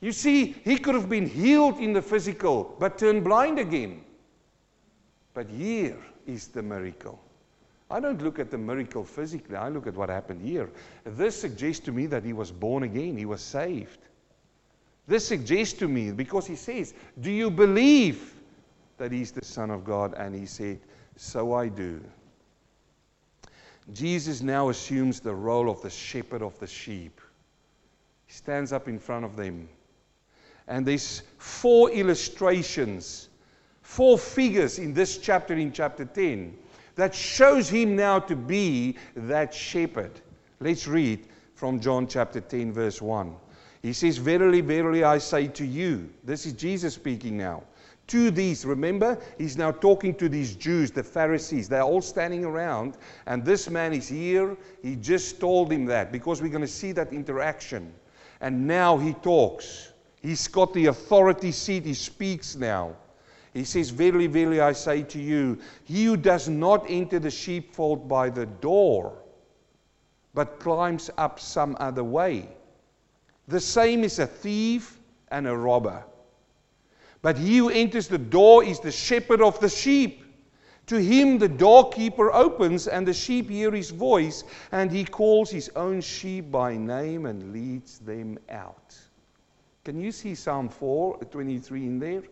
You 0.00 0.12
see, 0.12 0.54
he 0.64 0.78
could 0.78 0.94
have 0.94 1.08
been 1.08 1.28
healed 1.28 1.78
in 1.78 1.92
the 1.92 2.02
physical, 2.02 2.76
but 2.78 2.98
turned 2.98 3.24
blind 3.24 3.58
again. 3.58 4.04
But 5.34 5.48
here 5.48 5.96
is 6.26 6.46
the 6.46 6.62
miracle. 6.62 7.20
I 7.90 7.98
don't 7.98 8.22
look 8.22 8.38
at 8.38 8.50
the 8.50 8.58
miracle 8.58 9.02
physically, 9.02 9.56
I 9.56 9.68
look 9.68 9.86
at 9.86 9.94
what 9.94 10.10
happened 10.10 10.42
here. 10.46 10.70
This 11.04 11.40
suggests 11.40 11.84
to 11.86 11.92
me 11.92 12.06
that 12.06 12.22
he 12.22 12.32
was 12.32 12.52
born 12.52 12.84
again, 12.84 13.16
he 13.16 13.24
was 13.24 13.40
saved. 13.40 13.98
This 15.08 15.26
suggests 15.26 15.72
to 15.78 15.88
me, 15.88 16.12
because 16.12 16.46
he 16.46 16.54
says, 16.54 16.94
Do 17.20 17.30
you 17.30 17.50
believe 17.50 18.34
that 18.98 19.10
he's 19.10 19.32
the 19.32 19.44
Son 19.44 19.70
of 19.70 19.84
God? 19.84 20.14
And 20.14 20.34
he 20.34 20.44
said, 20.44 20.78
So 21.20 21.52
I 21.52 21.66
do. 21.66 22.00
Jesus 23.92 24.40
now 24.40 24.68
assumes 24.68 25.18
the 25.18 25.34
role 25.34 25.68
of 25.68 25.82
the 25.82 25.90
shepherd 25.90 26.42
of 26.42 26.56
the 26.60 26.66
sheep. 26.66 27.20
He 28.26 28.32
stands 28.32 28.72
up 28.72 28.86
in 28.86 29.00
front 29.00 29.24
of 29.24 29.34
them. 29.34 29.68
And 30.68 30.86
there's 30.86 31.22
four 31.38 31.90
illustrations, 31.90 33.30
four 33.82 34.16
figures 34.16 34.78
in 34.78 34.94
this 34.94 35.18
chapter, 35.18 35.54
in 35.54 35.72
chapter 35.72 36.04
10 36.04 36.56
that 36.94 37.12
shows 37.12 37.68
him 37.68 37.96
now 37.96 38.20
to 38.20 38.36
be 38.36 38.96
that 39.16 39.52
shepherd. 39.52 40.12
Let's 40.60 40.86
read 40.86 41.26
from 41.56 41.80
John 41.80 42.06
chapter 42.06 42.40
10, 42.40 42.72
verse 42.72 43.02
1. 43.02 43.34
He 43.82 43.92
says, 43.92 44.18
Verily, 44.18 44.60
verily, 44.60 45.02
I 45.02 45.18
say 45.18 45.48
to 45.48 45.66
you, 45.66 46.10
this 46.22 46.46
is 46.46 46.52
Jesus 46.52 46.94
speaking 46.94 47.36
now. 47.36 47.64
To 48.08 48.30
these, 48.30 48.64
remember, 48.64 49.18
he's 49.36 49.58
now 49.58 49.70
talking 49.70 50.14
to 50.14 50.30
these 50.30 50.56
Jews, 50.56 50.90
the 50.90 51.02
Pharisees. 51.02 51.68
They're 51.68 51.82
all 51.82 52.00
standing 52.00 52.42
around, 52.42 52.96
and 53.26 53.44
this 53.44 53.68
man 53.68 53.92
is 53.92 54.08
here. 54.08 54.56
He 54.82 54.96
just 54.96 55.38
told 55.38 55.70
him 55.70 55.84
that 55.86 56.10
because 56.10 56.40
we're 56.40 56.48
going 56.48 56.62
to 56.62 56.66
see 56.66 56.92
that 56.92 57.12
interaction. 57.12 57.92
And 58.40 58.66
now 58.66 58.96
he 58.96 59.12
talks. 59.12 59.92
He's 60.22 60.48
got 60.48 60.72
the 60.72 60.86
authority 60.86 61.52
seat. 61.52 61.84
He 61.84 61.92
speaks 61.92 62.56
now. 62.56 62.96
He 63.52 63.64
says, 63.64 63.90
Verily, 63.90 64.26
verily, 64.26 64.60
I 64.60 64.72
say 64.72 65.02
to 65.02 65.18
you, 65.18 65.58
he 65.84 66.04
who 66.06 66.16
does 66.16 66.48
not 66.48 66.86
enter 66.88 67.18
the 67.18 67.30
sheepfold 67.30 68.08
by 68.08 68.30
the 68.30 68.46
door, 68.46 69.18
but 70.32 70.60
climbs 70.60 71.10
up 71.18 71.40
some 71.40 71.76
other 71.78 72.04
way, 72.04 72.48
the 73.48 73.60
same 73.60 74.04
is 74.04 74.18
a 74.18 74.26
thief 74.26 74.98
and 75.30 75.46
a 75.46 75.56
robber. 75.56 76.04
But 77.22 77.38
he 77.38 77.58
who 77.58 77.70
enters 77.70 78.08
the 78.08 78.18
door 78.18 78.64
is 78.64 78.80
the 78.80 78.92
shepherd 78.92 79.40
of 79.40 79.58
the 79.60 79.68
sheep. 79.68 80.24
To 80.86 80.96
him 80.96 81.38
the 81.38 81.48
doorkeeper 81.48 82.32
opens, 82.32 82.86
and 82.88 83.06
the 83.06 83.12
sheep 83.12 83.50
hear 83.50 83.70
his 83.70 83.90
voice, 83.90 84.44
and 84.72 84.90
he 84.90 85.04
calls 85.04 85.50
his 85.50 85.70
own 85.76 86.00
sheep 86.00 86.50
by 86.50 86.76
name 86.76 87.26
and 87.26 87.52
leads 87.52 87.98
them 87.98 88.38
out. 88.48 88.96
Can 89.84 90.00
you 90.00 90.12
see 90.12 90.34
Psalm 90.34 90.68
4 90.68 91.18
23 91.24 91.86
in 91.86 91.98
there? 91.98 92.22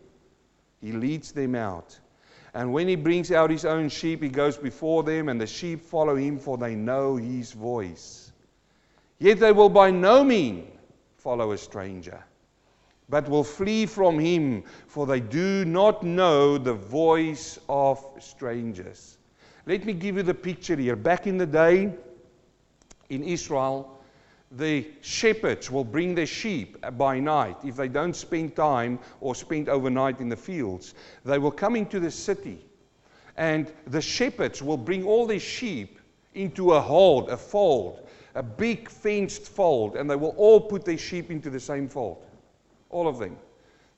He 0.81 0.93
leads 0.93 1.33
them 1.33 1.55
out. 1.55 1.99
And 2.55 2.73
when 2.73 2.89
he 2.89 2.97
brings 2.97 3.31
out 3.31 3.51
his 3.51 3.67
own 3.67 3.91
sheep, 3.91 4.23
he 4.23 4.31
goes 4.31 4.57
before 4.57 5.03
them, 5.03 5.29
and 5.29 5.39
the 5.39 5.47
sheep 5.47 5.83
follow 5.83 6.17
him, 6.17 6.39
for 6.39 6.57
they 6.57 6.75
know 6.75 7.17
his 7.17 7.53
voice. 7.53 8.33
Yet 9.19 9.41
they 9.41 9.53
will 9.53 9.69
by 9.69 9.91
no 9.91 10.25
means 10.25 10.71
follow 11.19 11.53
a 11.53 11.59
stranger, 11.59 12.25
but 13.09 13.29
will 13.29 13.45
flee 13.45 13.87
from 13.87 14.19
him, 14.19 14.65
for 14.87 15.07
they 15.07 15.21
do 15.21 15.65
not 15.65 16.03
know 16.03 16.59
the 16.59 16.75
voice 16.75 17.59
of 17.69 18.05
strangers. 18.19 19.19
Let 19.67 19.85
me 19.85 19.93
give 19.93 20.17
you 20.17 20.23
the 20.23 20.35
picture 20.35 20.77
here. 20.77 20.97
Back 20.97 21.27
in 21.27 21.39
the 21.39 21.47
day 21.47 21.93
in 23.11 23.23
Israel, 23.23 23.99
the 24.53 24.87
shepherds 25.01 25.71
will 25.71 25.85
bring 25.85 26.15
their 26.15 26.27
sheep 26.27 26.85
by 26.97 27.19
night. 27.19 27.57
If 27.65 27.77
they 27.77 27.89
don't 27.89 28.15
spend 28.15 28.55
time 28.55 28.99
or 29.21 29.35
spend 29.35 29.69
overnight 29.69 30.21
in 30.21 30.29
the 30.29 30.37
fields, 30.37 30.95
they 31.25 31.39
will 31.39 31.51
come 31.51 31.77
into 31.77 31.99
the 32.01 32.11
city. 32.11 32.65
And 33.37 33.73
the 33.87 34.01
shepherds 34.01 34.63
will 34.63 34.77
bring 34.77 35.05
all 35.05 35.27
their 35.27 35.41
sheep 35.41 35.99
into 36.35 36.73
a 36.73 36.81
hold, 36.81 37.29
a 37.29 37.37
fold, 37.37 38.09
a 38.35 38.43
big 38.43 38.89
fenced 38.89 39.49
fold, 39.49 39.97
and 39.97 40.09
they 40.09 40.17
will 40.17 40.35
all 40.37 40.61
put 40.61 40.85
their 40.85 40.99
sheep 40.99 41.31
into 41.31 41.51
the 41.51 41.61
same 41.61 41.89
fold. 41.89 42.23
All 42.97 43.09
of 43.09 43.19
them. 43.19 43.37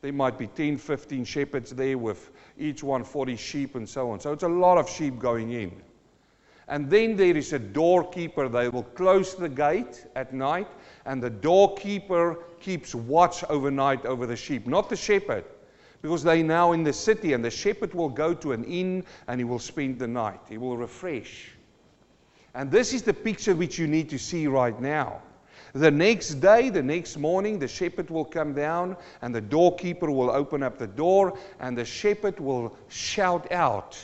There 0.00 0.12
might 0.12 0.36
be 0.36 0.48
10, 0.48 0.76
15 0.76 1.24
shepherds 1.24 1.70
there 1.70 1.96
with 1.96 2.32
each 2.58 2.82
one 2.82 3.04
40 3.04 3.36
sheep 3.36 3.76
and 3.76 3.88
so 3.88 4.10
on. 4.10 4.18
So 4.18 4.32
it's 4.32 4.42
a 4.42 4.48
lot 4.48 4.76
of 4.76 4.90
sheep 4.90 5.20
going 5.20 5.52
in. 5.52 5.70
And 6.66 6.90
then 6.90 7.14
there 7.14 7.36
is 7.36 7.52
a 7.52 7.60
doorkeeper. 7.60 8.48
They 8.48 8.68
will 8.68 8.82
close 8.82 9.36
the 9.36 9.48
gate 9.48 10.04
at 10.16 10.34
night, 10.34 10.66
and 11.06 11.22
the 11.22 11.30
doorkeeper 11.30 12.40
keeps 12.58 12.92
watch 12.92 13.44
overnight 13.48 14.04
over 14.04 14.26
the 14.26 14.34
sheep, 14.34 14.66
not 14.66 14.90
the 14.90 14.96
shepherd, 14.96 15.44
because 16.02 16.24
they're 16.24 16.42
now 16.42 16.72
in 16.72 16.82
the 16.82 16.92
city, 16.92 17.34
and 17.34 17.44
the 17.44 17.52
shepherd 17.52 17.94
will 17.94 18.08
go 18.08 18.34
to 18.34 18.50
an 18.50 18.64
inn 18.64 19.04
and 19.28 19.38
he 19.38 19.44
will 19.44 19.60
spend 19.60 20.00
the 20.00 20.08
night. 20.08 20.40
He 20.48 20.58
will 20.58 20.76
refresh. 20.76 21.52
And 22.52 22.68
this 22.68 22.92
is 22.92 23.02
the 23.02 23.14
picture 23.14 23.54
which 23.54 23.78
you 23.78 23.86
need 23.86 24.10
to 24.10 24.18
see 24.18 24.48
right 24.48 24.78
now. 24.80 25.22
The 25.74 25.90
next 25.90 26.34
day, 26.34 26.70
the 26.70 26.82
next 26.82 27.16
morning, 27.16 27.58
the 27.58 27.68
shepherd 27.68 28.10
will 28.10 28.24
come 28.24 28.54
down 28.54 28.96
and 29.22 29.34
the 29.34 29.40
doorkeeper 29.40 30.10
will 30.10 30.30
open 30.30 30.62
up 30.62 30.78
the 30.78 30.86
door 30.86 31.38
and 31.60 31.76
the 31.76 31.84
shepherd 31.84 32.40
will 32.40 32.76
shout 32.88 33.50
out 33.52 33.98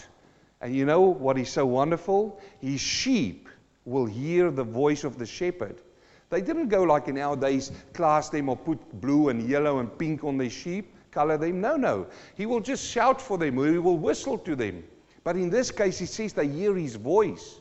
and 0.64 0.74
you 0.74 0.86
know 0.86 1.02
what 1.02 1.36
is 1.36 1.50
so 1.50 1.66
wonderful? 1.66 2.40
His 2.58 2.80
sheep 2.80 3.50
will 3.84 4.06
hear 4.06 4.50
the 4.50 4.64
voice 4.64 5.04
of 5.04 5.18
the 5.18 5.26
shepherd. 5.26 5.82
They 6.30 6.40
didn't 6.40 6.68
go 6.68 6.84
like 6.84 7.06
in 7.06 7.18
our 7.18 7.36
days, 7.36 7.70
class 7.92 8.30
them 8.30 8.48
or 8.48 8.56
put 8.56 8.80
blue 8.98 9.28
and 9.28 9.46
yellow 9.46 9.80
and 9.80 9.98
pink 9.98 10.24
on 10.24 10.38
their 10.38 10.48
sheep, 10.48 10.94
color 11.10 11.36
them. 11.36 11.60
No, 11.60 11.76
no. 11.76 12.06
He 12.34 12.46
will 12.46 12.60
just 12.60 12.82
shout 12.82 13.20
for 13.20 13.36
them 13.36 13.58
or 13.58 13.70
he 13.70 13.76
will 13.76 13.98
whistle 13.98 14.38
to 14.38 14.56
them. 14.56 14.82
But 15.22 15.36
in 15.36 15.50
this 15.50 15.70
case, 15.70 15.98
he 15.98 16.06
says 16.06 16.32
they 16.32 16.48
hear 16.48 16.74
his 16.74 16.96
voice. 16.96 17.60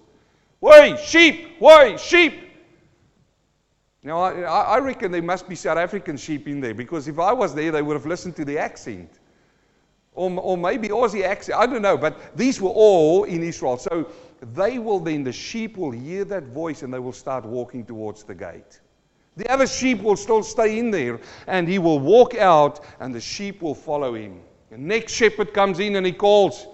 Why, 0.62 0.96
sheep! 0.96 1.58
Why, 1.60 1.98
sheep! 1.98 2.53
Now, 4.04 4.20
I, 4.20 4.32
I 4.42 4.80
reckon 4.80 5.12
there 5.12 5.22
must 5.22 5.48
be 5.48 5.56
South 5.56 5.78
African 5.78 6.18
sheep 6.18 6.48
in 6.48 6.60
there 6.60 6.74
because 6.74 7.08
if 7.08 7.20
I 7.20 7.32
was 7.32 7.56
there, 7.56 7.72
they 7.72 7.82
would 7.82 7.96
have 7.96 8.06
listened 8.06 8.36
to 8.36 8.46
the 8.46 8.58
accent. 8.58 9.10
Or, 10.14 10.30
or 10.40 10.58
maybe 10.58 10.90
Aussie 10.90 11.24
accent, 11.24 11.58
I 11.58 11.66
don't 11.66 11.82
know, 11.82 11.98
but 11.98 12.36
these 12.38 12.62
were 12.62 12.70
all 12.70 13.24
in 13.24 13.42
Israel. 13.42 13.78
So 13.78 14.12
they 14.54 14.78
will 14.78 15.00
then, 15.00 15.24
the 15.24 15.32
sheep 15.32 15.78
will 15.78 15.92
hear 15.92 16.26
that 16.26 16.44
voice 16.44 16.84
and 16.84 16.94
they 16.94 17.00
will 17.00 17.14
start 17.14 17.46
walking 17.46 17.86
towards 17.86 18.24
the 18.24 18.36
gate. 18.36 18.82
The 19.38 19.52
other 19.52 19.66
sheep 19.66 20.02
will 20.02 20.18
still 20.18 20.44
stay 20.44 20.78
in 20.78 20.92
there 20.92 21.20
and 21.48 21.68
he 21.68 21.80
will 21.80 22.00
walk 22.00 22.36
out 22.36 22.82
and 23.00 23.16
the 23.16 23.22
sheep 23.22 23.62
will 23.62 23.74
follow 23.74 24.14
him. 24.14 24.42
The 24.70 24.78
next 24.78 25.14
shepherd 25.14 25.54
comes 25.54 25.80
in 25.80 25.96
and 25.96 26.06
he 26.06 26.12
calls, 26.12 26.68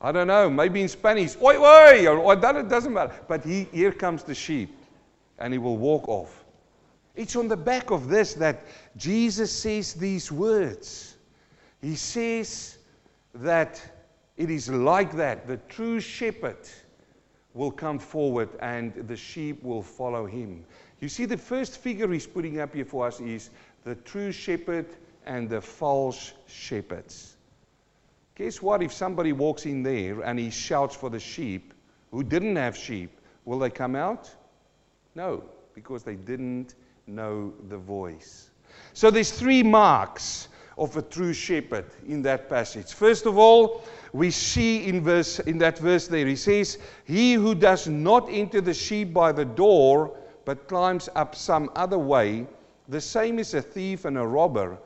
I 0.00 0.12
don't 0.12 0.28
know, 0.28 0.48
maybe 0.48 0.80
in 0.80 0.88
Spanish, 0.88 1.36
oi, 1.36 1.56
oi, 1.58 2.06
or, 2.06 2.18
or 2.18 2.36
that, 2.36 2.56
it 2.56 2.68
doesn't 2.68 2.94
matter. 2.94 3.12
But 3.28 3.44
he, 3.44 3.64
here 3.72 3.92
comes 3.92 4.22
the 4.22 4.34
sheep 4.34 4.74
and 5.38 5.52
he 5.52 5.58
will 5.58 5.76
walk 5.76 6.08
off. 6.08 6.39
It's 7.20 7.36
on 7.36 7.48
the 7.48 7.56
back 7.56 7.90
of 7.90 8.08
this 8.08 8.32
that 8.32 8.64
Jesus 8.96 9.52
says 9.52 9.92
these 9.92 10.32
words. 10.32 11.16
He 11.82 11.94
says 11.94 12.78
that 13.34 13.78
it 14.38 14.48
is 14.48 14.70
like 14.70 15.12
that. 15.16 15.46
The 15.46 15.58
true 15.68 16.00
shepherd 16.00 16.66
will 17.52 17.72
come 17.72 17.98
forward 17.98 18.48
and 18.60 18.94
the 19.06 19.18
sheep 19.18 19.62
will 19.62 19.82
follow 19.82 20.24
him. 20.24 20.64
You 21.00 21.10
see, 21.10 21.26
the 21.26 21.36
first 21.36 21.76
figure 21.76 22.10
he's 22.10 22.26
putting 22.26 22.58
up 22.58 22.74
here 22.74 22.86
for 22.86 23.06
us 23.06 23.20
is 23.20 23.50
the 23.84 23.96
true 23.96 24.32
shepherd 24.32 24.86
and 25.26 25.46
the 25.46 25.60
false 25.60 26.32
shepherds. 26.46 27.36
Guess 28.34 28.62
what? 28.62 28.82
If 28.82 28.94
somebody 28.94 29.32
walks 29.32 29.66
in 29.66 29.82
there 29.82 30.22
and 30.22 30.38
he 30.38 30.48
shouts 30.48 30.96
for 30.96 31.10
the 31.10 31.20
sheep 31.20 31.74
who 32.12 32.22
didn't 32.22 32.56
have 32.56 32.74
sheep, 32.74 33.10
will 33.44 33.58
they 33.58 33.68
come 33.68 33.94
out? 33.94 34.30
No, 35.14 35.44
because 35.74 36.02
they 36.02 36.16
didn't 36.16 36.76
know 37.06 37.52
the 37.68 37.78
voice. 37.78 38.50
So 38.92 39.10
there's 39.10 39.30
three 39.30 39.62
marks 39.62 40.48
of 40.78 40.96
a 40.96 41.02
true 41.02 41.32
shepherd 41.32 41.86
in 42.06 42.22
that 42.22 42.48
passage. 42.48 42.92
First 42.92 43.26
of 43.26 43.36
all, 43.36 43.84
we 44.12 44.30
see 44.30 44.86
in 44.86 45.02
verse 45.02 45.38
in 45.40 45.58
that 45.58 45.78
verse 45.78 46.08
there 46.08 46.26
he 46.26 46.36
says, 46.36 46.78
"He 47.04 47.34
who 47.34 47.54
does 47.54 47.86
not 47.86 48.28
enter 48.30 48.60
the 48.60 48.74
sheep 48.74 49.12
by 49.12 49.32
the 49.32 49.44
door, 49.44 50.16
but 50.44 50.68
climbs 50.68 51.08
up 51.14 51.34
some 51.34 51.70
other 51.76 51.98
way, 51.98 52.46
the 52.88 53.00
same 53.00 53.38
is 53.38 53.54
a 53.54 53.62
thief 53.62 54.04
and 54.04 54.16
a 54.18 54.26
robber." 54.26 54.78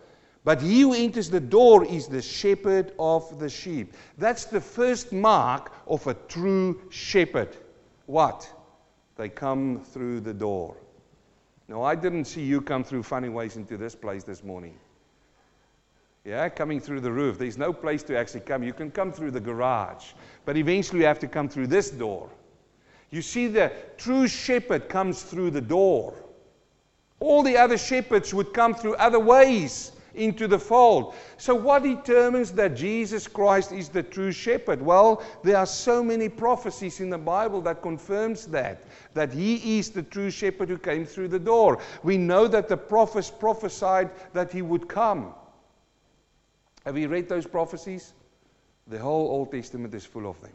But 0.44 0.60
he 0.60 0.82
who 0.82 0.92
enters 0.92 1.30
the 1.30 1.40
door 1.40 1.86
is 1.86 2.06
the 2.06 2.20
shepherd 2.20 2.92
of 2.98 3.38
the 3.38 3.48
sheep. 3.48 3.94
That's 4.18 4.44
the 4.44 4.60
first 4.60 5.10
mark 5.10 5.72
of 5.86 6.06
a 6.06 6.14
true 6.28 6.82
shepherd. 6.90 7.56
What? 8.04 8.46
They 9.16 9.30
come 9.30 9.80
through 9.80 10.20
the 10.20 10.34
door. 10.34 10.76
Now, 11.68 11.82
I 11.82 11.94
didn't 11.94 12.26
see 12.26 12.42
you 12.42 12.60
come 12.60 12.84
through 12.84 13.02
funny 13.02 13.28
ways 13.28 13.56
into 13.56 13.76
this 13.76 13.94
place 13.94 14.24
this 14.24 14.44
morning. 14.44 14.78
Yeah, 16.24 16.48
coming 16.48 16.80
through 16.80 17.00
the 17.00 17.12
roof. 17.12 17.38
There's 17.38 17.58
no 17.58 17.72
place 17.72 18.02
to 18.04 18.16
actually 18.16 18.40
come. 18.40 18.62
You 18.62 18.72
can 18.72 18.90
come 18.90 19.12
through 19.12 19.30
the 19.30 19.40
garage, 19.40 20.12
but 20.44 20.56
eventually 20.56 21.00
you 21.00 21.06
have 21.06 21.18
to 21.20 21.28
come 21.28 21.48
through 21.48 21.66
this 21.66 21.90
door. 21.90 22.30
You 23.10 23.22
see, 23.22 23.46
the 23.46 23.72
true 23.98 24.26
shepherd 24.26 24.88
comes 24.88 25.22
through 25.22 25.50
the 25.50 25.60
door. 25.60 26.14
All 27.20 27.42
the 27.42 27.56
other 27.56 27.78
shepherds 27.78 28.32
would 28.34 28.52
come 28.52 28.74
through 28.74 28.96
other 28.96 29.20
ways 29.20 29.92
into 30.14 30.48
the 30.48 30.58
fold. 30.58 31.14
So, 31.36 31.54
what 31.54 31.82
determines 31.82 32.52
that 32.52 32.74
Jesus 32.74 33.26
Christ 33.26 33.72
is 33.72 33.88
the 33.88 34.02
true 34.02 34.32
shepherd? 34.32 34.80
Well, 34.80 35.22
there 35.42 35.56
are 35.56 35.66
so 35.66 36.02
many 36.02 36.28
prophecies 36.28 37.00
in 37.00 37.10
the 37.10 37.18
Bible 37.18 37.60
that 37.62 37.82
confirms 37.82 38.46
that 38.46 38.84
that 39.14 39.32
he 39.32 39.78
is 39.78 39.90
the 39.90 40.02
true 40.02 40.30
shepherd 40.30 40.68
who 40.68 40.78
came 40.78 41.06
through 41.06 41.28
the 41.28 41.38
door. 41.38 41.80
We 42.02 42.18
know 42.18 42.48
that 42.48 42.68
the 42.68 42.76
prophets 42.76 43.30
prophesied 43.30 44.10
that 44.32 44.52
he 44.52 44.62
would 44.62 44.88
come. 44.88 45.34
Have 46.84 46.98
you 46.98 47.08
read 47.08 47.28
those 47.28 47.46
prophecies? 47.46 48.12
The 48.88 48.98
whole 48.98 49.28
Old 49.28 49.52
Testament 49.52 49.94
is 49.94 50.04
full 50.04 50.28
of 50.28 50.40
them. 50.42 50.52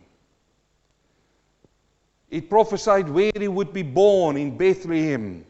It 2.30 2.50
prophesied 2.50 3.10
where 3.10 3.32
he 3.36 3.48
would 3.48 3.74
be 3.74 3.82
born 3.82 4.38
in 4.38 4.56
Bethlehem, 4.56 5.46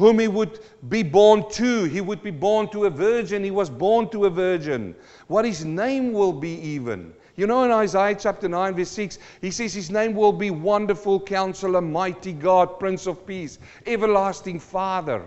whom 0.00 0.18
he 0.18 0.28
would 0.28 0.60
be 0.88 1.02
born 1.02 1.46
to. 1.50 1.84
He 1.84 2.00
would 2.00 2.22
be 2.22 2.30
born 2.30 2.70
to 2.70 2.86
a 2.86 2.90
virgin. 2.90 3.44
He 3.44 3.50
was 3.50 3.68
born 3.68 4.08
to 4.08 4.24
a 4.24 4.30
virgin. 4.30 4.96
What 5.26 5.44
his 5.44 5.62
name 5.62 6.14
will 6.14 6.32
be, 6.32 6.54
even. 6.60 7.12
You 7.36 7.46
know, 7.46 7.64
in 7.64 7.70
Isaiah 7.70 8.16
chapter 8.18 8.48
9, 8.48 8.76
verse 8.76 8.88
6, 8.88 9.18
he 9.42 9.50
says 9.50 9.74
his 9.74 9.90
name 9.90 10.14
will 10.14 10.32
be 10.32 10.50
Wonderful 10.50 11.20
Counselor, 11.20 11.82
Mighty 11.82 12.32
God, 12.32 12.80
Prince 12.80 13.06
of 13.06 13.26
Peace, 13.26 13.58
Everlasting 13.86 14.58
Father. 14.58 15.22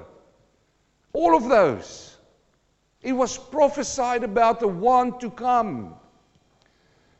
All 1.14 1.38
of 1.38 1.50
those. 1.50 2.18
It 3.04 3.14
was 3.14 3.38
prophesied 3.38 4.24
about 4.24 4.60
the 4.60 4.68
one 4.68 5.20
to 5.20 5.30
come. 5.30 5.94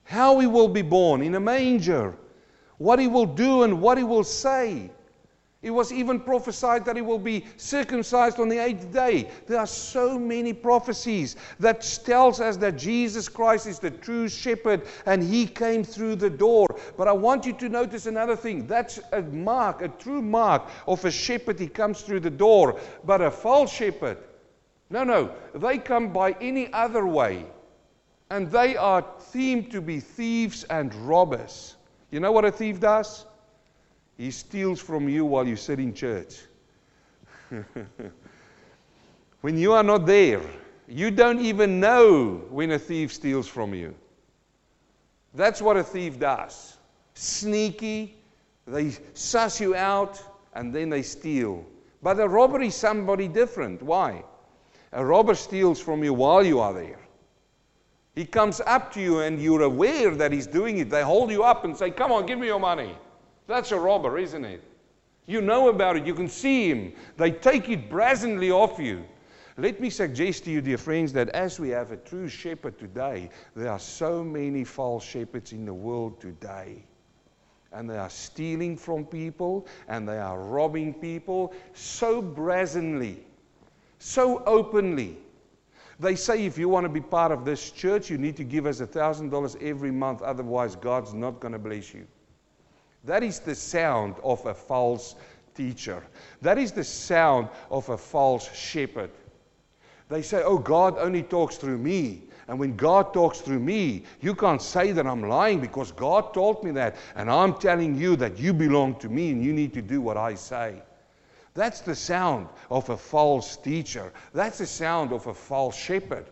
How 0.06 0.40
he 0.40 0.48
will 0.48 0.70
be 0.70 0.82
born 0.82 1.22
in 1.22 1.36
a 1.36 1.40
manger, 1.40 2.18
what 2.80 2.98
he 2.98 3.06
will 3.06 3.28
do 3.28 3.62
and 3.62 3.80
what 3.80 4.00
he 4.00 4.04
will 4.04 4.24
say. 4.24 4.90
It 5.64 5.72
was 5.72 5.94
even 5.94 6.20
prophesied 6.20 6.84
that 6.84 6.98
he 6.98 7.02
will 7.02 7.18
be 7.18 7.46
circumcised 7.56 8.38
on 8.38 8.50
the 8.50 8.58
eighth 8.58 8.92
day. 8.92 9.30
There 9.48 9.58
are 9.58 9.66
so 9.66 10.20
many 10.20 10.52
prophecies 10.52 11.38
that 11.62 12.02
tells 12.04 12.42
us 12.42 12.58
that 12.58 12.78
Jesus 12.78 13.30
Christ 13.30 13.66
is 13.66 13.80
the 13.80 13.90
true 13.90 14.28
shepherd 14.28 14.82
and 15.06 15.24
he 15.24 15.48
came 15.48 15.86
through 15.86 16.18
the 16.18 16.30
door. 16.30 16.68
But 16.98 17.08
I 17.08 17.14
want 17.14 17.46
you 17.46 17.54
to 17.54 17.70
notice 17.70 18.08
another 18.08 18.36
thing. 18.36 18.68
That's 18.68 19.00
a 19.14 19.22
mark, 19.22 19.82
a 19.82 19.88
true 19.88 20.22
mark 20.22 20.68
of 20.86 21.06
a 21.06 21.12
shepherd. 21.12 21.58
He 21.58 21.68
comes 21.68 22.02
through 22.02 22.20
the 22.20 22.30
door. 22.30 22.78
But 23.06 23.22
a 23.22 23.32
false 23.32 23.72
shepherd, 23.72 24.18
no, 24.90 25.06
no. 25.06 25.34
They 25.56 25.78
come 25.78 26.12
by 26.12 26.36
any 26.42 26.72
other 26.74 27.08
way. 27.08 27.46
And 28.30 28.52
they 28.52 28.76
are 28.76 29.02
themed 29.02 29.72
to 29.72 29.80
be 29.80 30.02
thieves 30.02 30.66
and 30.66 30.94
robbers. 31.08 31.78
You 32.12 32.20
know 32.20 32.34
what 32.34 32.44
a 32.44 32.52
thief 32.52 32.82
does? 32.82 33.26
He 34.24 34.32
steals 34.32 34.80
from 34.80 35.10
you 35.10 35.26
while 35.26 35.46
you 35.46 35.58
sit 35.58 35.80
in 35.80 35.94
church. 35.94 36.40
when 39.42 39.58
you 39.58 39.74
are 39.74 39.84
not 39.84 40.06
there, 40.06 40.40
you 40.88 41.12
don't 41.12 41.42
even 41.42 41.82
know 41.82 42.36
when 42.50 42.72
a 42.72 42.80
thief 42.80 43.12
steals 43.12 43.50
from 43.50 43.74
you. 43.74 43.94
That's 45.34 45.62
what 45.62 45.76
a 45.76 45.84
thief 45.84 46.22
does. 46.22 46.78
Sneaky, 47.16 48.16
they 48.66 48.96
suss 49.14 49.60
you 49.60 49.76
out 49.76 50.24
and 50.54 50.74
then 50.74 50.88
they 50.88 51.02
steal. 51.02 51.66
But 52.02 52.18
a 52.22 52.26
robber 52.30 52.62
is 52.62 52.76
somebody 52.76 53.28
different. 53.28 53.84
Why? 53.84 54.24
A 54.94 55.04
robber 55.04 55.36
steals 55.36 55.82
from 55.82 56.02
you 56.02 56.14
while 56.14 56.46
you 56.46 56.62
are 56.62 56.74
there. 56.74 57.00
He 58.16 58.24
comes 58.24 58.62
up 58.66 58.94
to 58.94 59.02
you 59.02 59.20
and 59.20 59.42
you're 59.42 59.64
aware 59.64 60.12
that 60.12 60.32
he's 60.32 60.48
doing 60.48 60.78
it. 60.78 60.90
They 60.90 61.04
hold 61.04 61.30
you 61.30 61.44
up 61.44 61.66
and 61.66 61.76
say, 61.76 61.92
Come 61.92 62.14
on, 62.14 62.26
give 62.26 62.40
me 62.40 62.48
your 62.48 62.62
money. 62.62 62.96
That's 63.48 63.72
a 63.72 63.80
robber, 63.80 64.18
isn't 64.18 64.46
it? 64.46 64.64
You 65.26 65.42
know 65.42 65.70
about 65.70 65.96
it. 65.96 66.06
You 66.06 66.14
can 66.14 66.28
see 66.28 66.70
him. 66.70 66.94
They 67.18 67.32
take 67.32 67.70
it 67.70 67.90
brazenly 67.90 68.52
off 68.52 68.80
you. 68.80 69.06
Let 69.58 69.80
me 69.80 69.90
suggest 69.90 70.46
to 70.46 70.52
you, 70.52 70.62
dear 70.62 70.80
friends, 70.80 71.14
that 71.14 71.30
as 71.30 71.60
we 71.60 71.70
have 71.70 71.92
a 71.92 71.98
true 71.98 72.28
shepherd 72.28 72.80
today, 72.80 73.30
there 73.56 73.72
are 73.72 73.80
so 73.80 74.24
many 74.24 74.64
false 74.64 75.04
shepherds 75.04 75.52
in 75.52 75.66
the 75.66 75.74
world 75.74 76.20
today. 76.20 76.84
And 77.72 77.90
they 77.90 77.98
are 77.98 78.10
stealing 78.10 78.78
from 78.78 79.06
people 79.06 79.68
and 79.88 80.08
they 80.08 80.18
are 80.18 80.40
robbing 80.40 80.94
people 80.94 81.54
so 81.74 82.22
brazenly, 82.22 83.26
so 84.00 84.44
openly. 84.46 85.18
They 86.00 86.16
say 86.16 86.46
if 86.46 86.58
you 86.58 86.68
want 86.68 86.86
to 86.86 86.90
be 86.90 87.02
part 87.02 87.32
of 87.32 87.46
this 87.46 87.72
church, 87.72 88.10
you 88.10 88.18
need 88.18 88.36
to 88.38 88.44
give 88.44 88.66
us 88.66 88.82
$1,000 88.82 89.62
every 89.62 89.92
month, 89.92 90.22
otherwise, 90.22 90.76
God's 90.76 91.14
not 91.14 91.40
going 91.40 91.52
to 91.52 91.60
bless 91.60 91.94
you. 91.94 92.08
That 93.04 93.24
is 93.24 93.40
the 93.40 93.56
sound 93.56 94.16
of 94.24 94.46
a 94.46 94.54
false 94.54 95.16
teacher. 95.56 96.04
That 96.42 96.58
is 96.58 96.72
the 96.72 96.84
sound 96.84 97.50
of 97.70 97.90
a 97.90 97.98
false 97.98 98.54
shepherd. 98.56 99.12
They 100.10 100.22
say, 100.22 100.44
Oh, 100.44 100.58
God 100.58 100.98
only 100.98 101.24
talks 101.24 101.58
through 101.58 101.78
me. 101.78 102.24
And 102.48 102.60
when 102.60 102.76
God 102.76 103.14
talks 103.14 103.40
through 103.40 103.60
me, 103.60 104.04
you 104.20 104.36
can't 104.36 104.62
say 104.62 104.92
that 104.92 105.08
I'm 105.08 105.28
lying 105.28 105.62
because 105.62 105.92
God 105.92 106.34
told 106.34 106.64
me 106.64 106.72
that. 106.72 106.98
And 107.16 107.32
I'm 107.32 107.56
telling 107.56 107.98
you 107.98 108.16
that 108.18 108.38
you 108.38 108.54
belong 108.54 108.96
to 109.00 109.10
me 109.10 109.32
and 109.32 109.44
you 109.44 109.54
need 109.54 109.74
to 109.74 109.82
do 109.82 110.02
what 110.02 110.18
I 110.18 110.36
say. 110.36 110.82
That's 111.54 111.82
the 111.82 111.96
sound 111.96 112.48
of 112.70 112.90
a 112.90 112.98
false 112.98 113.56
teacher. 113.58 114.12
That's 114.34 114.58
the 114.58 114.66
sound 114.66 115.14
of 115.14 115.28
a 115.28 115.34
false 115.34 115.78
shepherd. 115.78 116.26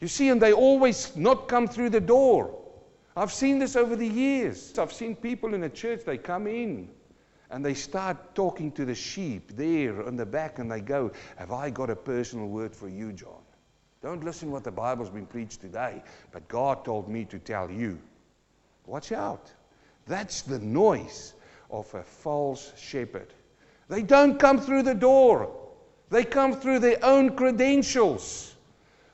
You 0.00 0.06
see, 0.06 0.28
and 0.28 0.40
they 0.40 0.52
always 0.52 1.16
not 1.16 1.48
come 1.48 1.66
through 1.66 1.90
the 1.90 2.00
door. 2.00 2.56
I've 3.18 3.32
seen 3.32 3.58
this 3.58 3.74
over 3.74 3.96
the 3.96 4.06
years. 4.06 4.78
I've 4.78 4.92
seen 4.92 5.16
people 5.16 5.54
in 5.54 5.64
a 5.64 5.68
church, 5.68 6.04
they 6.04 6.18
come 6.18 6.46
in 6.46 6.88
and 7.50 7.66
they 7.66 7.74
start 7.74 8.36
talking 8.36 8.70
to 8.72 8.84
the 8.84 8.94
sheep 8.94 9.56
there 9.56 10.06
on 10.06 10.14
the 10.14 10.24
back 10.24 10.60
and 10.60 10.70
they 10.70 10.80
go, 10.80 11.10
Have 11.36 11.50
I 11.50 11.68
got 11.70 11.90
a 11.90 11.96
personal 11.96 12.46
word 12.46 12.76
for 12.76 12.88
you, 12.88 13.12
John? 13.12 13.42
Don't 14.02 14.22
listen 14.22 14.52
what 14.52 14.62
the 14.62 14.70
Bible's 14.70 15.10
been 15.10 15.26
preached 15.26 15.60
today, 15.60 16.00
but 16.30 16.46
God 16.46 16.84
told 16.84 17.08
me 17.08 17.24
to 17.24 17.40
tell 17.40 17.68
you. 17.68 17.98
Watch 18.86 19.10
out. 19.10 19.50
That's 20.06 20.42
the 20.42 20.60
noise 20.60 21.34
of 21.72 21.92
a 21.94 22.04
false 22.04 22.72
shepherd. 22.76 23.34
They 23.88 24.02
don't 24.02 24.38
come 24.38 24.60
through 24.60 24.84
the 24.84 24.94
door. 24.94 25.50
They 26.08 26.22
come 26.22 26.54
through 26.54 26.78
their 26.78 27.04
own 27.04 27.34
credentials. 27.34 28.54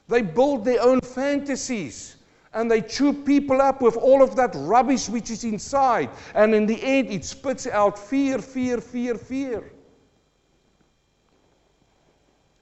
They 0.09 0.21
build 0.21 0.67
their 0.67 0.83
own 0.83 1.01
fantasies 1.01 2.17
and 2.55 2.71
they 2.71 2.81
chew 2.81 3.13
people 3.13 3.61
up 3.61 3.83
with 3.83 3.97
all 3.97 4.23
of 4.23 4.37
that 4.37 4.53
rubbish 4.55 5.09
which 5.09 5.31
is 5.31 5.45
inside. 5.45 6.09
And 6.35 6.55
in 6.55 6.67
the 6.67 6.83
end, 6.83 7.11
it 7.11 7.25
spits 7.25 7.67
out 7.67 7.99
fear, 7.99 8.39
fear, 8.39 8.81
fear, 8.81 9.17
fear. 9.17 9.73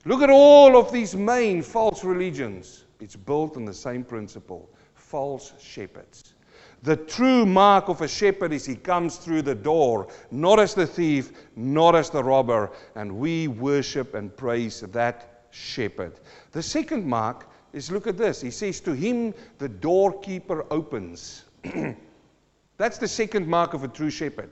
Look 0.04 0.22
at 0.22 0.30
all 0.30 0.76
of 0.76 0.90
these 0.90 1.14
main 1.14 1.62
false 1.62 2.02
religions. 2.02 2.84
It's 3.00 3.16
built 3.16 3.56
on 3.56 3.64
the 3.64 3.74
same 3.74 4.02
principle 4.02 4.68
false 4.94 5.52
shepherds. 5.60 6.34
The 6.82 6.96
true 6.96 7.44
mark 7.44 7.88
of 7.88 8.00
a 8.00 8.08
shepherd 8.08 8.52
is 8.52 8.64
he 8.64 8.74
comes 8.74 9.16
through 9.16 9.42
the 9.42 9.54
door, 9.54 10.08
not 10.30 10.58
as 10.58 10.74
the 10.74 10.86
thief, 10.86 11.32
not 11.54 11.94
as 11.94 12.10
the 12.10 12.24
robber, 12.24 12.72
and 12.96 13.12
we 13.12 13.46
worship 13.46 14.14
and 14.14 14.34
praise 14.36 14.80
that 14.80 15.44
shepherd. 15.50 16.18
The 16.50 16.62
second 16.62 17.06
mark 17.06 17.51
is 17.72 17.90
look 17.90 18.06
at 18.06 18.16
this. 18.16 18.40
He 18.40 18.50
says, 18.50 18.80
To 18.80 18.92
him 18.92 19.34
the 19.58 19.68
doorkeeper 19.68 20.64
opens. 20.70 21.44
That's 22.76 22.98
the 22.98 23.08
second 23.08 23.46
mark 23.46 23.74
of 23.74 23.84
a 23.84 23.88
true 23.88 24.10
shepherd. 24.10 24.50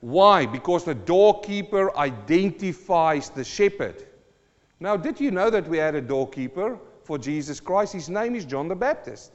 Why? 0.00 0.46
Because 0.46 0.84
the 0.84 0.94
doorkeeper 0.94 1.96
identifies 1.96 3.30
the 3.30 3.44
shepherd. 3.44 4.06
Now, 4.80 4.96
did 4.96 5.20
you 5.20 5.30
know 5.30 5.50
that 5.50 5.68
we 5.68 5.76
had 5.76 5.94
a 5.94 6.00
doorkeeper 6.00 6.78
for 7.04 7.18
Jesus 7.18 7.60
Christ? 7.60 7.92
His 7.92 8.08
name 8.08 8.34
is 8.34 8.46
John 8.46 8.68
the 8.68 8.74
Baptist. 8.74 9.32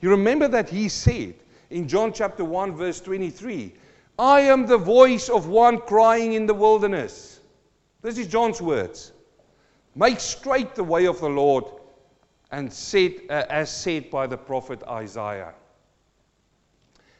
You 0.00 0.10
remember 0.10 0.48
that 0.48 0.68
he 0.68 0.90
said 0.90 1.34
in 1.70 1.88
John 1.88 2.12
chapter 2.12 2.44
1, 2.44 2.76
verse 2.76 3.00
23, 3.00 3.72
I 4.18 4.40
am 4.42 4.66
the 4.66 4.78
voice 4.78 5.30
of 5.30 5.48
one 5.48 5.78
crying 5.78 6.34
in 6.34 6.46
the 6.46 6.54
wilderness. 6.54 7.40
This 8.02 8.18
is 8.18 8.26
John's 8.26 8.60
words. 8.60 9.12
Make 9.96 10.20
straight 10.20 10.74
the 10.74 10.84
way 10.84 11.06
of 11.06 11.20
the 11.20 11.28
Lord, 11.28 11.64
and 12.52 12.72
said, 12.72 13.14
uh, 13.30 13.44
as 13.48 13.74
said 13.74 14.10
by 14.10 14.26
the 14.26 14.36
prophet 14.36 14.82
Isaiah. 14.86 15.54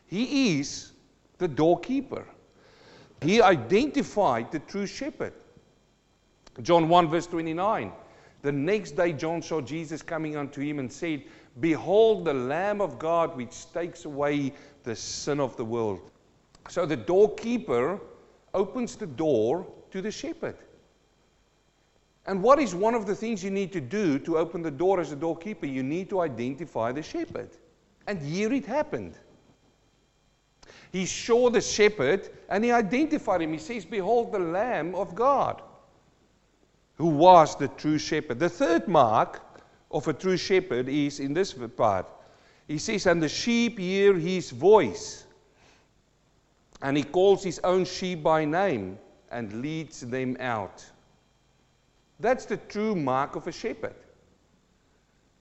He 0.06 0.58
is 0.60 0.92
the 1.38 1.48
doorkeeper. 1.48 2.24
He 3.22 3.40
identified 3.40 4.52
the 4.52 4.60
true 4.60 4.86
shepherd. 4.86 5.32
John 6.62 6.88
1, 6.88 7.10
verse 7.10 7.26
29. 7.26 7.92
The 8.42 8.52
next 8.52 8.92
day, 8.92 9.12
John 9.12 9.42
saw 9.42 9.60
Jesus 9.60 10.02
coming 10.02 10.36
unto 10.36 10.60
him 10.60 10.78
and 10.78 10.92
said, 10.92 11.24
Behold, 11.60 12.26
the 12.26 12.34
Lamb 12.34 12.80
of 12.80 12.98
God 12.98 13.36
which 13.36 13.72
takes 13.72 14.04
away 14.04 14.52
the 14.84 14.94
sin 14.94 15.40
of 15.40 15.56
the 15.56 15.64
world. 15.64 16.10
So 16.68 16.84
the 16.84 16.96
doorkeeper 16.96 17.98
opens 18.54 18.96
the 18.96 19.06
door 19.06 19.66
to 19.90 20.02
the 20.02 20.10
shepherd. 20.10 20.56
And 22.26 22.42
what 22.42 22.58
is 22.58 22.74
one 22.74 22.94
of 22.94 23.06
the 23.06 23.14
things 23.14 23.44
you 23.44 23.50
need 23.50 23.72
to 23.72 23.80
do 23.80 24.18
to 24.20 24.38
open 24.38 24.62
the 24.62 24.70
door 24.70 25.00
as 25.00 25.12
a 25.12 25.16
doorkeeper? 25.16 25.66
You 25.66 25.82
need 25.82 26.10
to 26.10 26.20
identify 26.20 26.90
the 26.90 27.02
shepherd. 27.02 27.50
And 28.06 28.20
here 28.20 28.52
it 28.52 28.66
happened. 28.66 29.14
He 30.90 31.06
saw 31.06 31.50
the 31.50 31.60
shepherd 31.60 32.28
and 32.48 32.64
he 32.64 32.72
identified 32.72 33.42
him. 33.42 33.52
He 33.52 33.58
says, 33.58 33.84
Behold, 33.84 34.32
the 34.32 34.38
Lamb 34.40 34.94
of 34.94 35.14
God, 35.14 35.62
who 36.96 37.06
was 37.06 37.56
the 37.56 37.68
true 37.68 37.98
shepherd. 37.98 38.38
The 38.38 38.48
third 38.48 38.88
mark 38.88 39.42
of 39.90 40.08
a 40.08 40.12
true 40.12 40.36
shepherd 40.36 40.88
is 40.88 41.20
in 41.20 41.32
this 41.32 41.52
part. 41.52 42.06
He 42.66 42.78
says, 42.78 43.06
And 43.06 43.22
the 43.22 43.28
sheep 43.28 43.78
hear 43.78 44.14
his 44.14 44.50
voice. 44.50 45.24
And 46.82 46.96
he 46.96 47.04
calls 47.04 47.44
his 47.44 47.60
own 47.62 47.84
sheep 47.84 48.22
by 48.22 48.44
name 48.44 48.98
and 49.30 49.62
leads 49.62 50.00
them 50.00 50.36
out. 50.40 50.84
That's 52.20 52.46
the 52.46 52.56
true 52.56 52.94
mark 52.94 53.36
of 53.36 53.46
a 53.46 53.52
shepherd. 53.52 53.94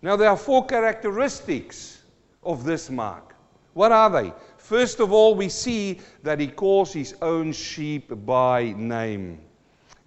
Now, 0.02 0.16
there 0.16 0.30
are 0.30 0.38
four 0.38 0.66
characteristics 0.66 2.04
of 2.44 2.64
this 2.64 2.90
mark. 2.90 3.36
What 3.74 3.92
are 3.92 4.10
they? 4.10 4.34
First 4.58 5.00
of 5.00 5.12
all, 5.12 5.36
we 5.36 5.50
see 5.50 6.00
that 6.24 6.40
he 6.40 6.48
calls 6.48 6.94
his 6.94 7.16
own 7.22 7.52
sheep 7.52 8.12
by 8.26 8.74
name. 8.78 9.40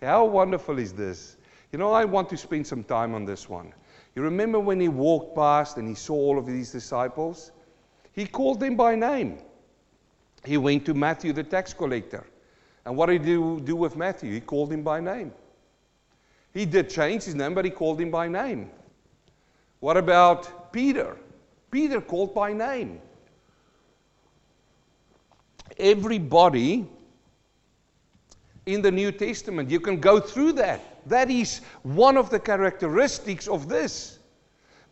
How 0.03 0.25
wonderful 0.25 0.79
is 0.79 0.93
this? 0.93 1.37
You 1.73 1.79
know, 1.79 1.93
I 1.93 2.05
want 2.05 2.29
to 2.31 2.37
spend 2.37 2.67
some 2.67 2.85
time 2.85 3.15
on 3.15 3.25
this 3.25 3.49
one. 3.49 3.73
You 4.15 4.23
remember 4.23 4.59
when 4.59 4.81
he 4.81 4.89
walked 4.89 5.37
past 5.37 5.77
and 5.77 5.87
he 5.87 5.95
saw 5.95 6.15
all 6.15 6.39
of 6.39 6.47
these 6.47 6.73
disciples? 6.73 7.53
He 8.13 8.27
called 8.27 8.61
them 8.61 8.77
by 8.77 8.95
name. 8.95 9.39
He 10.45 10.57
went 10.57 10.87
to 10.87 10.95
Matthew, 10.95 11.33
the 11.33 11.45
tax 11.45 11.75
collector. 11.75 12.27
And 12.85 12.97
what 12.97 13.07
did 13.07 13.23
he 13.25 13.35
do 13.35 13.77
with 13.77 13.97
Matthew? 13.97 14.33
He 14.33 14.41
called 14.41 14.73
him 14.73 14.83
by 14.83 15.01
name. 15.01 15.33
He 16.55 16.65
did 16.65 16.91
change 16.91 17.25
his 17.25 17.35
name, 17.35 17.55
but 17.55 17.65
he 17.65 17.71
called 17.71 18.01
him 18.01 18.11
by 18.11 18.29
name. 18.29 18.71
What 19.81 19.97
about 19.97 20.73
Peter? 20.73 21.17
Peter 21.71 22.01
called 22.01 22.35
by 22.35 22.53
name. 22.53 23.01
Everybody 25.79 26.89
in 28.67 28.83
the 28.83 28.91
New 28.91 29.13
Testament, 29.13 29.71
you 29.71 29.81
can 29.81 30.01
go 30.01 30.21
through 30.21 30.53
that. 30.53 30.81
That 31.09 31.31
is 31.31 31.61
one 31.83 32.17
of 32.17 32.31
the 32.31 32.39
characteristics 32.39 33.47
of 33.47 33.69
this. 33.69 34.19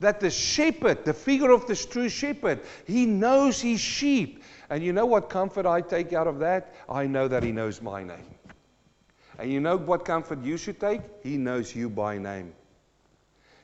That 0.01 0.21
the 0.21 0.31
shepherd, 0.31 1.05
the 1.05 1.15
figure 1.15 1.51
of 1.51 1.67
the 1.67 1.75
true 1.75 2.09
shepherd, 2.09 2.61
he 2.87 3.07
knows 3.07 3.61
his 3.61 3.81
sheep. 3.81 4.43
And 4.71 4.85
you 4.85 4.93
know 4.93 5.07
what 5.07 5.29
comfort 5.29 5.67
I 5.67 5.81
take 5.81 6.13
out 6.13 6.27
of 6.27 6.39
that? 6.41 6.75
I 6.89 7.07
know 7.07 7.29
that 7.29 7.43
he 7.43 7.53
knows 7.53 7.81
my 7.81 8.03
name. 8.03 8.36
And 9.39 9.53
you 9.53 9.61
know 9.61 9.77
what 9.77 10.05
comfort 10.05 10.43
you 10.43 10.57
should 10.57 10.81
take? 10.81 11.03
He 11.23 11.37
knows 11.37 11.75
you 11.75 11.91
by 11.91 12.19
name. 12.19 12.53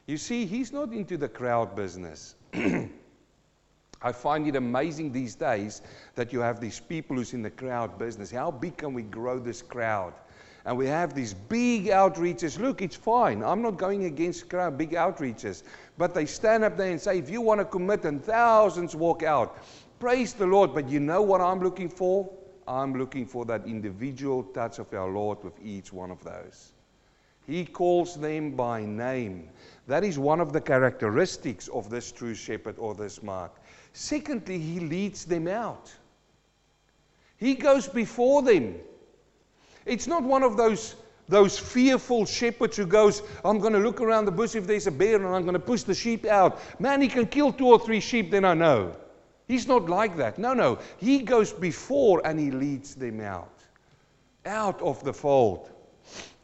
You 0.06 0.16
see, 0.18 0.44
he's 0.46 0.72
not 0.72 0.92
into 0.92 1.16
the 1.16 1.28
crowd 1.28 1.74
business. 1.74 2.35
I 4.02 4.11
find 4.11 4.48
it 4.48 4.56
amazing 4.56 5.12
these 5.12 5.35
days 5.35 5.80
that 6.16 6.32
you 6.32 6.40
have 6.40 6.61
these 6.61 6.80
people 6.80 7.16
who's 7.16 7.35
in 7.35 7.42
the 7.42 7.50
crowd 7.50 7.98
business. 7.98 8.30
How 8.30 8.50
big 8.50 8.76
can 8.76 8.92
we 8.94 9.02
grow 9.02 9.38
this 9.38 9.62
crowd? 9.62 10.12
And 10.64 10.76
we 10.76 10.87
have 10.87 11.14
these 11.14 11.35
big 11.35 11.87
outreaches. 11.87 12.58
Look, 12.58 12.82
it's 12.82 12.96
fine. 12.96 13.42
I'm 13.42 13.62
not 13.62 13.78
going 13.78 14.04
against 14.04 14.48
crowd, 14.48 14.76
big 14.76 14.92
outreaches. 14.92 15.62
But 15.98 16.14
they 16.14 16.26
stand 16.26 16.64
up 16.64 16.76
there 16.76 16.90
and 16.90 17.00
say, 17.00 17.18
if 17.18 17.30
you 17.30 17.40
want 17.40 17.61
to 17.61 17.64
commit 17.64 18.04
and 18.04 18.22
thousands 18.22 18.94
walk 18.94 19.22
out, 19.22 19.58
praise 19.98 20.35
the 20.35 20.46
Lord. 20.46 20.74
But 20.74 20.88
you 20.88 21.00
know 21.00 21.22
what 21.22 21.40
I'm 21.40 21.61
looking 21.61 21.88
for? 21.88 22.30
I'm 22.66 22.94
looking 22.94 23.27
for 23.27 23.44
that 23.46 23.66
individual 23.66 24.42
touch 24.42 24.79
of 24.79 24.92
our 24.92 25.09
Lord 25.09 25.42
with 25.42 25.55
each 25.64 25.92
one 25.92 26.11
of 26.11 26.22
those. 26.22 26.72
He 27.46 27.64
calls 27.64 28.18
them 28.18 28.53
by 28.53 28.85
name. 28.85 29.48
That 29.88 30.05
is 30.05 30.18
one 30.18 30.40
of 30.40 30.53
the 30.53 30.61
characteristics 30.61 31.68
of 31.68 31.90
this 31.90 32.12
true 32.12 32.35
shepherd 32.35 32.77
or 32.79 32.94
this 32.94 33.22
mark. 33.22 33.61
Secondly, 33.92 34.59
he 34.59 34.81
leads 34.81 35.25
them 35.25 35.48
out. 35.48 35.92
He 37.37 37.55
goes 37.55 37.88
before 37.88 38.42
them. 38.42 38.77
It's 39.85 40.07
not 40.07 40.22
one 40.22 40.44
of 40.44 40.57
those 40.57 40.94
those 41.29 41.59
fearful 41.59 42.27
shepherds 42.27 42.77
who 42.77 42.85
goes, 42.85 43.22
I'm 43.44 43.59
going 43.59 43.72
to 43.72 43.79
look 43.79 44.01
around 44.01 44.27
the 44.27 44.33
bush 44.33 44.55
if 44.55 44.66
there's 44.66 44.87
a 44.87 44.90
bear 44.90 45.16
and 45.16 45.27
I'm 45.27 45.42
going 45.42 45.55
to 45.55 45.61
push 45.61 45.83
the 45.83 45.94
sheep 45.94 46.27
out. 46.27 46.61
Man, 46.81 47.01
he 47.01 47.09
can 47.09 47.27
kill 47.27 47.53
two 47.53 47.68
or 47.68 47.79
three 47.79 48.01
sheep, 48.01 48.31
then 48.31 48.44
I 48.44 48.55
know. 48.55 48.94
He's 49.48 49.66
not 49.66 49.88
like 49.88 50.16
that. 50.16 50.38
No, 50.38 50.55
no. 50.55 50.78
He 50.98 51.20
goes 51.20 51.52
before 51.52 52.22
and 52.24 52.38
he 52.38 52.50
leads 52.50 52.94
them 52.94 53.20
out, 53.20 53.61
out 54.46 54.81
of 54.81 55.02
the 55.05 55.12
fold. 55.12 55.70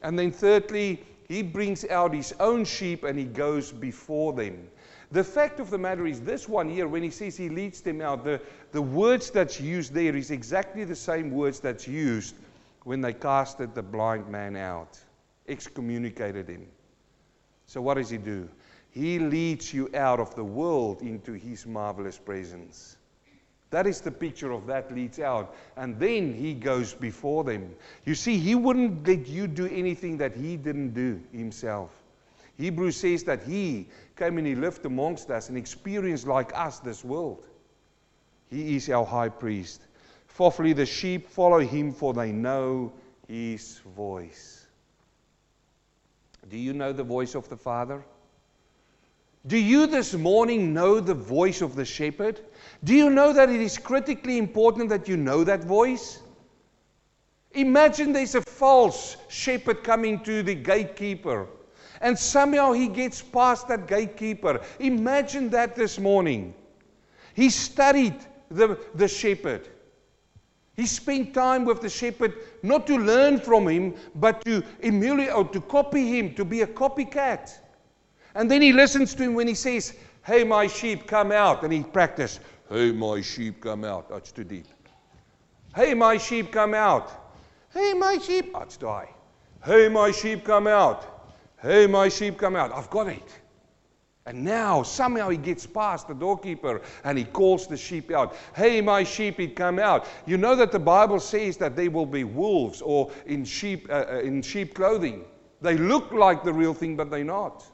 And 0.03 0.19
then, 0.19 0.31
thirdly, 0.31 1.03
he 1.27 1.43
brings 1.43 1.85
out 1.87 2.15
his 2.15 2.35
own 2.41 2.65
sheep 2.65 3.05
and 3.05 3.19
he 3.19 3.25
goes 3.25 3.73
before 3.73 4.33
them. 4.33 4.69
The 5.11 5.25
fact 5.25 5.59
of 5.59 5.71
the 5.71 5.79
matter 5.79 6.07
is, 6.07 6.21
this 6.21 6.49
one 6.49 6.69
here, 6.69 6.87
when 6.87 7.03
he 7.03 7.11
says 7.11 7.37
he 7.37 7.49
leads 7.49 7.81
them 7.81 8.03
out, 8.03 8.25
the, 8.25 8.41
the 8.73 8.83
words 8.83 9.31
that's 9.31 9.59
used 9.59 9.95
there 9.95 10.15
is 10.15 10.31
exactly 10.31 10.85
the 10.85 10.97
same 10.97 11.31
words 11.31 11.61
that's 11.61 11.89
used 11.89 12.35
when 12.85 13.01
they 13.01 13.15
casted 13.15 13.75
the 13.75 13.83
blind 13.83 14.29
man 14.29 14.55
out, 14.55 14.99
excommunicated 15.49 16.49
him. 16.49 16.67
So, 17.67 17.81
what 17.81 17.95
does 17.95 18.11
he 18.11 18.19
do? 18.19 18.49
He 18.99 19.21
leads 19.21 19.73
you 19.73 19.89
out 19.95 20.19
of 20.19 20.35
the 20.35 20.43
world 20.43 21.03
into 21.03 21.35
his 21.35 21.65
marvelous 21.65 22.19
presence. 22.19 22.97
That 23.71 23.87
is 23.87 24.01
the 24.01 24.11
picture 24.11 24.51
of 24.51 24.67
that 24.67 24.93
leads 24.93 25.21
out. 25.21 25.55
And 25.77 26.01
then 26.01 26.35
he 26.35 26.53
goes 26.53 26.95
before 26.95 27.45
them. 27.45 27.77
You 28.05 28.17
see, 28.17 28.39
he 28.39 28.57
wouldn't 28.57 29.07
let 29.07 29.29
you 29.29 29.47
do 29.47 29.67
anything 29.67 30.19
that 30.19 30.35
he 30.35 30.57
didn't 30.57 30.95
do 30.95 31.23
himself. 31.31 31.93
Hebrews 32.57 32.97
says 32.97 33.23
that 33.23 33.45
he 33.45 33.87
came 34.17 34.37
and 34.37 34.45
he 34.45 34.57
lived 34.57 34.85
amongst 34.85 35.31
us 35.31 35.49
and 35.49 35.57
experienced 35.57 36.27
like 36.27 36.51
us 36.57 36.81
this 36.81 37.05
world. 37.05 37.47
He 38.51 38.75
is 38.75 38.91
our 38.91 39.07
high 39.07 39.29
priest. 39.29 39.81
Fourthly, 40.27 40.73
the 40.73 40.87
sheep 40.87 41.29
follow 41.29 41.61
him, 41.61 41.93
for 41.93 42.13
they 42.13 42.33
know 42.33 42.93
his 43.29 43.79
voice. 43.95 44.67
Do 46.49 46.59
you 46.59 46.73
know 46.73 46.93
the 46.93 47.05
voice 47.05 47.37
of 47.37 47.49
the 47.49 47.57
Father? 47.57 48.03
Do 49.49 49.57
you 49.57 49.87
this 49.87 50.13
morning 50.13 50.75
know 50.75 51.01
the 51.01 51.15
voice 51.15 51.63
of 51.63 51.75
the 51.75 51.85
shepherd? 51.85 52.41
Do 52.85 52.95
you 52.95 53.09
know 53.09 53.33
that 53.33 53.49
it 53.49 53.63
is 53.63 53.79
critically 53.79 54.37
important 54.37 54.91
that 54.91 55.09
you 55.09 55.17
know 55.17 55.43
that 55.43 55.65
voice? 55.65 56.21
Imagine 57.53 58.13
there's 58.13 58.35
a 58.35 58.43
false 58.43 59.17
shepherd 59.29 59.83
coming 59.83 60.21
to 60.25 60.43
the 60.43 60.55
gatekeeper, 60.55 61.47
and 62.03 62.19
somehow 62.19 62.73
he 62.73 62.89
gets 62.89 63.23
past 63.23 63.69
that 63.69 63.89
gatekeeper. 63.89 64.61
Imagine 64.81 65.49
that 65.49 65.75
this 65.75 65.99
morning. 65.99 66.55
He 67.33 67.49
studied 67.49 68.17
the, 68.51 68.79
the 68.95 69.09
shepherd. 69.09 69.67
He 70.77 70.85
spent 70.85 71.33
time 71.33 71.65
with 71.65 71.81
the 71.81 71.89
shepherd 71.89 72.35
not 72.63 72.87
to 72.87 72.99
learn 72.99 73.41
from 73.41 73.67
him, 73.67 73.95
but 74.15 74.45
to 74.45 74.63
emulate 74.83 75.33
or 75.33 75.49
to 75.49 75.61
copy 75.63 76.19
him, 76.19 76.35
to 76.35 76.45
be 76.45 76.61
a 76.61 76.67
copycat. 76.67 77.59
And 78.39 78.49
then 78.49 78.63
he 78.63 78.73
listens 78.73 79.17
to 79.17 79.25
him 79.25 79.35
when 79.35 79.49
he 79.49 79.55
says, 79.55 79.95
Hey, 80.25 80.45
my 80.45 80.69
sheep, 80.69 81.09
come 81.09 81.33
out. 81.33 81.65
And 81.65 81.73
he 81.73 81.83
practices, 81.83 82.39
Hey, 82.71 82.93
my 82.93 83.21
sheep, 83.21 83.61
come 83.61 83.85
out. 83.85 84.09
That's 84.09 84.31
too 84.31 84.45
deep. 84.45 84.67
Hey, 85.75 85.93
my 85.93 86.17
sheep, 86.19 86.53
come 86.53 86.73
out. 86.73 87.35
Hey, 87.75 87.95
my 87.95 88.17
sheep. 88.19 88.53
That's 88.53 88.77
too 88.77 88.87
high. 88.87 89.11
Hey, 89.65 89.89
my 89.89 90.13
sheep, 90.13 90.45
come 90.45 90.69
out. 90.69 91.33
Hey, 91.61 91.89
my 91.89 92.09
sheep, 92.09 92.39
come 92.39 92.55
out. 92.55 92.71
I've 92.73 92.89
got 92.91 93.09
it. 93.09 93.41
And 94.25 94.45
now 94.45 94.85
somehow 94.85 95.31
he 95.31 95.37
gets 95.37 95.67
past 95.67 96.07
the 96.07 96.15
doorkeeper 96.15 96.83
and 97.03 97.19
he 97.19 97.25
calls 97.25 97.67
the 97.67 97.77
sheep 97.77 98.13
out. 98.13 98.37
Hey, 98.55 98.81
my 98.81 99.03
sheep, 99.03 99.41
he 99.41 99.49
come 99.49 99.81
out. 99.81 100.07
You 100.27 100.37
know 100.37 100.55
that 100.55 100.71
the 100.71 100.79
Bible 100.79 101.19
says 101.19 101.57
that 101.57 101.75
they 101.75 101.89
will 101.89 102.07
be 102.07 102.23
wolves 102.23 102.83
or 102.83 103.11
in 103.27 103.45
sheep, 103.45 103.89
uh, 103.91 104.05
uh, 104.09 104.21
in 104.21 104.43
sheep 104.43 104.75
clothing. 104.75 105.25
They 105.61 105.77
look 105.77 106.13
like 106.13 106.45
the 106.45 106.53
real 106.53 106.73
thing, 106.73 106.95
but 106.95 107.11
they're 107.11 107.25
not. 107.25 107.69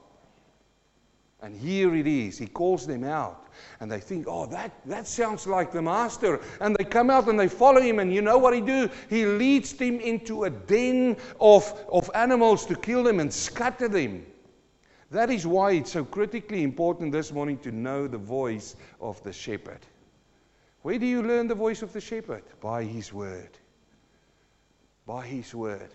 And 1.45 1.55
here 1.55 1.95
it 1.95 2.07
is. 2.07 2.39
He 2.39 2.47
calls 2.47 2.87
them 2.87 3.05
out. 3.05 3.49
And 3.81 3.93
they 3.93 4.01
think, 4.01 4.25
oh, 4.27 4.47
that, 4.47 4.73
that 4.87 5.07
sounds 5.07 5.47
like 5.47 5.73
the 5.73 5.83
master. 5.83 6.41
And 6.59 6.75
they 6.75 6.85
come 6.85 7.11
out 7.11 7.29
and 7.29 7.39
they 7.39 7.49
follow 7.49 7.83
him. 7.83 7.99
And 7.99 8.11
you 8.11 8.23
know 8.23 8.39
what 8.39 8.55
he 8.55 8.63
do? 8.63 8.89
He 9.11 9.27
leads 9.27 9.75
them 9.75 10.01
into 10.01 10.45
a 10.45 10.51
den 10.51 11.19
of, 11.39 11.71
of 11.93 12.11
animals 12.15 12.65
to 12.65 12.75
kill 12.75 13.03
them 13.03 13.21
and 13.21 13.31
scatter 13.31 13.89
them. 13.89 14.25
That 15.11 15.29
is 15.29 15.47
why 15.47 15.73
it's 15.73 15.93
so 15.93 16.03
critically 16.03 16.63
important 16.63 17.13
this 17.13 17.31
morning 17.31 17.59
to 17.59 17.71
know 17.71 18.07
the 18.07 18.17
voice 18.17 18.75
of 18.99 19.23
the 19.23 19.33
shepherd. 19.33 19.81
Where 20.81 20.99
do 20.99 21.05
you 21.05 21.23
learn 21.23 21.47
the 21.47 21.55
voice 21.55 21.83
of 21.83 21.93
the 21.93 22.01
shepherd? 22.01 22.45
By 22.63 22.85
his 22.85 23.13
word. 23.13 23.51
By 25.05 25.27
his 25.27 25.55
word. 25.55 25.91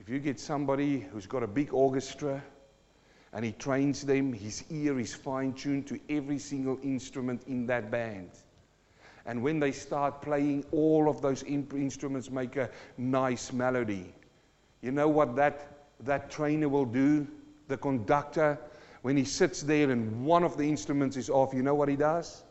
If 0.00 0.08
you 0.08 0.18
get 0.18 0.40
somebody 0.40 0.98
who's 0.98 1.26
got 1.26 1.44
a 1.44 1.46
big 1.46 1.72
orchestra 1.72 2.42
and 3.32 3.44
he 3.44 3.52
trains 3.52 4.02
them, 4.02 4.32
his 4.32 4.64
ear 4.70 4.98
is 4.98 5.14
fine 5.14 5.52
tuned 5.52 5.86
to 5.88 6.00
every 6.08 6.38
single 6.38 6.78
instrument 6.82 7.42
in 7.46 7.66
that 7.66 7.90
band. 7.90 8.30
And 9.26 9.42
when 9.42 9.60
they 9.60 9.72
start 9.72 10.22
playing, 10.22 10.64
all 10.72 11.08
of 11.08 11.22
those 11.22 11.42
instruments 11.44 12.30
make 12.30 12.56
a 12.56 12.70
nice 12.98 13.52
melody. 13.52 14.12
You 14.82 14.90
know 14.90 15.08
what 15.08 15.36
that, 15.36 15.86
that 16.00 16.30
trainer 16.30 16.68
will 16.68 16.86
do? 16.86 17.26
the 17.70 17.78
conductor, 17.78 18.58
when 19.00 19.16
he 19.16 19.24
sits 19.24 19.62
there 19.62 19.90
and 19.90 20.26
one 20.26 20.44
of 20.44 20.58
the 20.58 20.68
instruments 20.68 21.16
is 21.16 21.30
off, 21.30 21.54
you 21.54 21.62
know 21.62 21.74
what 21.74 21.88
he 21.88 21.96
does? 21.96 22.42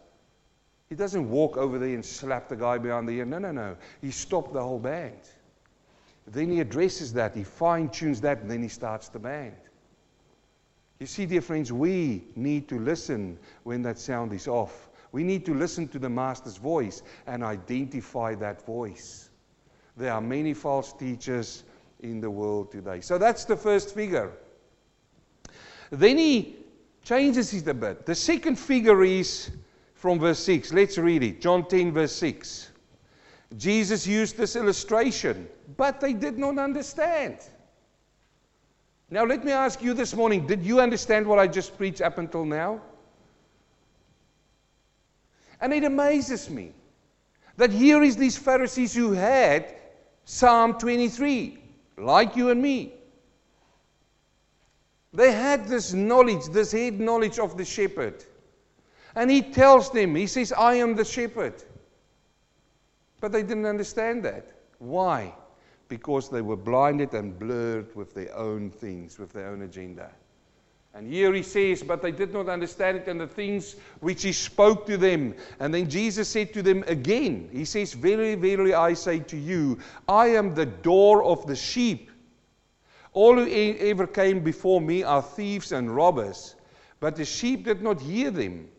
He 0.88 0.96
doesn't 0.96 1.30
walk 1.30 1.58
over 1.58 1.78
there 1.78 1.94
and 1.94 2.04
slap 2.04 2.50
the 2.50 2.56
guy 2.56 2.80
behind 2.80 3.08
the 3.08 3.12
ear. 3.12 3.26
No, 3.26 3.38
no, 3.38 3.52
no. 3.52 3.78
He 4.02 4.10
stopped 4.10 4.54
the 4.54 4.64
whole 4.64 4.80
band. 4.80 5.20
Then 6.26 6.50
he 6.50 6.60
addresses 6.60 7.14
that, 7.14 7.36
he 7.36 7.44
fine 7.44 7.90
tunes 7.90 8.22
that, 8.22 8.40
and 8.40 8.50
then 8.50 8.64
he 8.64 8.70
starts 8.70 9.10
the 9.10 9.20
band. 9.20 9.56
You 11.00 11.06
see, 11.06 11.26
dear 11.26 11.42
friends, 11.42 11.72
we 11.72 12.26
need 12.36 12.68
to 12.68 12.78
listen 12.78 13.40
when 13.64 13.82
that 13.84 13.98
sound 13.98 14.34
is 14.34 14.50
off. 14.50 14.90
We 15.14 15.24
need 15.24 15.46
to 15.46 15.54
listen 15.54 15.88
to 15.90 16.00
the 16.00 16.10
Master's 16.10 16.58
voice 16.58 17.04
and 17.26 17.42
identify 17.42 18.36
that 18.36 18.66
voice. 18.66 19.30
There 19.96 20.12
are 20.12 20.20
many 20.20 20.54
false 20.54 20.92
teachers 20.92 21.64
in 22.02 22.20
the 22.20 22.30
world 22.30 22.72
today. 22.74 23.00
So 23.00 23.18
that's 23.18 23.46
the 23.46 23.56
first 23.56 23.96
figure. 23.96 24.34
Then 25.90 26.18
he 26.18 26.58
changes 27.02 27.54
it 27.54 27.68
a 27.70 27.74
bit. 27.74 28.06
The 28.06 28.14
second 28.14 28.58
figure 28.58 29.02
is 29.06 29.52
from 29.94 30.20
verse 30.20 30.40
6. 30.40 30.74
Let's 30.74 30.98
read 30.98 31.24
it. 31.24 31.40
John 31.40 31.66
10, 31.66 31.94
verse 31.94 32.16
6. 32.18 32.72
Jesus 33.56 34.06
used 34.06 34.36
this 34.36 34.58
illustration, 34.58 35.48
but 35.78 36.02
they 36.02 36.12
did 36.12 36.38
not 36.38 36.58
understand. 36.58 37.38
Now, 39.12 39.26
let 39.26 39.44
me 39.44 39.52
ask 39.52 39.82
you 39.82 39.94
this 39.94 40.16
morning 40.16 40.46
did 40.46 40.64
you 40.64 40.80
understand 40.80 41.26
what 41.26 41.40
I 41.40 41.48
just 41.48 41.78
preached 41.78 42.02
up 42.02 42.18
until 42.18 42.46
now? 42.46 42.82
And 45.62 45.74
it 45.74 45.84
amazes 45.84 46.50
me 46.50 46.74
that 47.58 47.72
here 47.72 48.02
is 48.04 48.16
these 48.16 48.38
Pharisees 48.38 48.94
who 48.94 49.12
had 49.12 49.76
Psalm 50.26 50.78
23, 50.78 51.60
like 51.98 52.36
you 52.36 52.50
and 52.50 52.62
me. 52.62 52.94
They 55.12 55.32
had 55.32 55.68
this 55.68 55.92
knowledge, 55.92 56.46
this 56.46 56.72
head 56.72 57.00
knowledge 57.00 57.40
of 57.40 57.58
the 57.58 57.66
shepherd. 57.66 58.24
And 59.16 59.30
he 59.30 59.42
tells 59.42 59.92
them, 59.92 60.16
he 60.16 60.28
says, 60.28 60.54
I 60.54 60.76
am 60.76 60.96
the 60.96 61.04
shepherd. 61.04 61.56
But 63.20 63.32
they 63.32 63.42
didn't 63.42 63.66
understand 63.66 64.24
that. 64.24 64.46
Why? 64.78 65.34
Because 65.90 66.30
they 66.30 66.42
were 66.42 66.56
blinded 66.56 67.14
and 67.14 67.38
blurred 67.38 67.94
with 67.96 68.14
their 68.14 68.34
own 68.36 68.70
things, 68.70 69.20
with 69.20 69.34
their 69.34 69.50
own 69.50 69.64
agenda. 69.64 70.10
And 70.94 71.12
here 71.12 71.34
he 71.34 71.44
says, 71.44 71.84
but 71.84 72.02
they 72.02 72.12
did 72.12 72.34
not 72.34 72.50
understand 72.50 72.98
it 72.98 73.08
and 73.08 73.20
the 73.20 73.28
things 73.28 73.76
which 74.00 74.24
he 74.24 74.32
spoke 74.32 74.88
to 74.88 74.98
them. 74.98 75.36
And 75.60 75.74
then 75.74 75.90
Jesus 75.90 76.28
said 76.28 76.52
to 76.54 76.64
them 76.64 76.84
again, 76.88 77.50
He 77.52 77.64
says, 77.66 77.94
Verily, 77.94 78.36
verily, 78.36 78.74
I 78.74 78.94
say 78.94 79.20
to 79.20 79.38
you, 79.38 79.78
I 80.08 80.28
am 80.28 80.56
the 80.56 80.66
door 80.66 81.24
of 81.24 81.46
the 81.46 81.56
sheep. 81.56 82.10
All 83.14 83.36
who 83.36 83.48
ever 83.50 84.08
came 84.08 84.44
before 84.44 84.82
me 84.82 85.04
are 85.04 85.22
thieves 85.22 85.72
and 85.72 85.96
robbers, 85.96 86.56
but 87.00 87.16
the 87.16 87.26
sheep 87.26 87.66
did 87.66 87.82
not 87.82 88.00
hear 88.00 88.32
them. 88.32 88.70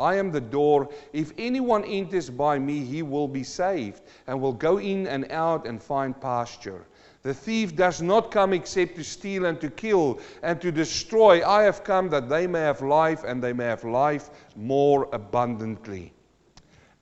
I 0.00 0.16
am 0.16 0.30
the 0.30 0.40
door. 0.40 0.88
If 1.12 1.32
anyone 1.38 1.84
enters 1.84 2.30
by 2.30 2.58
me, 2.58 2.84
he 2.84 3.02
will 3.02 3.28
be 3.28 3.44
saved, 3.44 4.02
and 4.26 4.40
will 4.40 4.52
go 4.52 4.78
in 4.78 5.06
and 5.06 5.30
out 5.30 5.66
and 5.66 5.82
find 5.82 6.18
pasture. 6.20 6.86
The 7.22 7.34
thief 7.34 7.76
does 7.76 8.00
not 8.00 8.30
come 8.30 8.54
except 8.54 8.96
to 8.96 9.04
steal 9.04 9.44
and 9.44 9.60
to 9.60 9.68
kill 9.68 10.20
and 10.42 10.58
to 10.62 10.72
destroy. 10.72 11.46
I 11.46 11.64
have 11.64 11.84
come 11.84 12.08
that 12.10 12.30
they 12.30 12.46
may 12.46 12.60
have 12.60 12.80
life, 12.80 13.24
and 13.24 13.42
they 13.42 13.52
may 13.52 13.66
have 13.66 13.84
life 13.84 14.30
more 14.56 15.08
abundantly. 15.12 16.14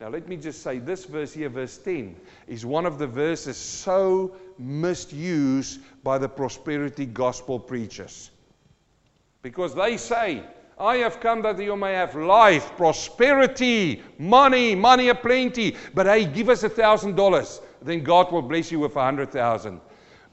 Now, 0.01 0.09
let 0.09 0.29
me 0.29 0.37
just 0.37 0.63
say 0.63 0.79
this 0.79 1.05
verse 1.05 1.33
here, 1.33 1.49
verse 1.49 1.77
10, 1.79 2.15
is 2.47 2.65
one 2.65 2.87
of 2.87 2.99
the 2.99 3.07
verses 3.07 3.57
so 3.57 4.37
misused 4.59 5.81
by 6.05 6.19
the 6.19 6.29
prosperity 6.29 7.05
gospel 7.05 7.59
preachers. 7.59 8.31
Because 9.43 9.75
they 9.75 9.97
say, 9.97 10.45
I 10.81 10.99
have 10.99 11.19
come 11.19 11.43
that 11.43 11.59
you 11.59 11.77
may 11.77 11.93
have 11.95 12.15
life, 12.15 12.77
prosperity, 12.77 14.03
money, 14.19 14.75
money 14.75 15.09
aplenty. 15.09 15.77
But 15.95 16.07
hey, 16.07 16.25
give 16.25 16.49
us 16.49 16.63
a 16.63 16.69
thousand 16.69 17.17
dollars, 17.17 17.61
then 17.83 18.05
God 18.05 18.31
will 18.31 18.43
bless 18.43 18.71
you 18.71 18.81
with 18.81 18.95
a 18.97 19.03
hundred 19.03 19.33
thousand. 19.33 19.81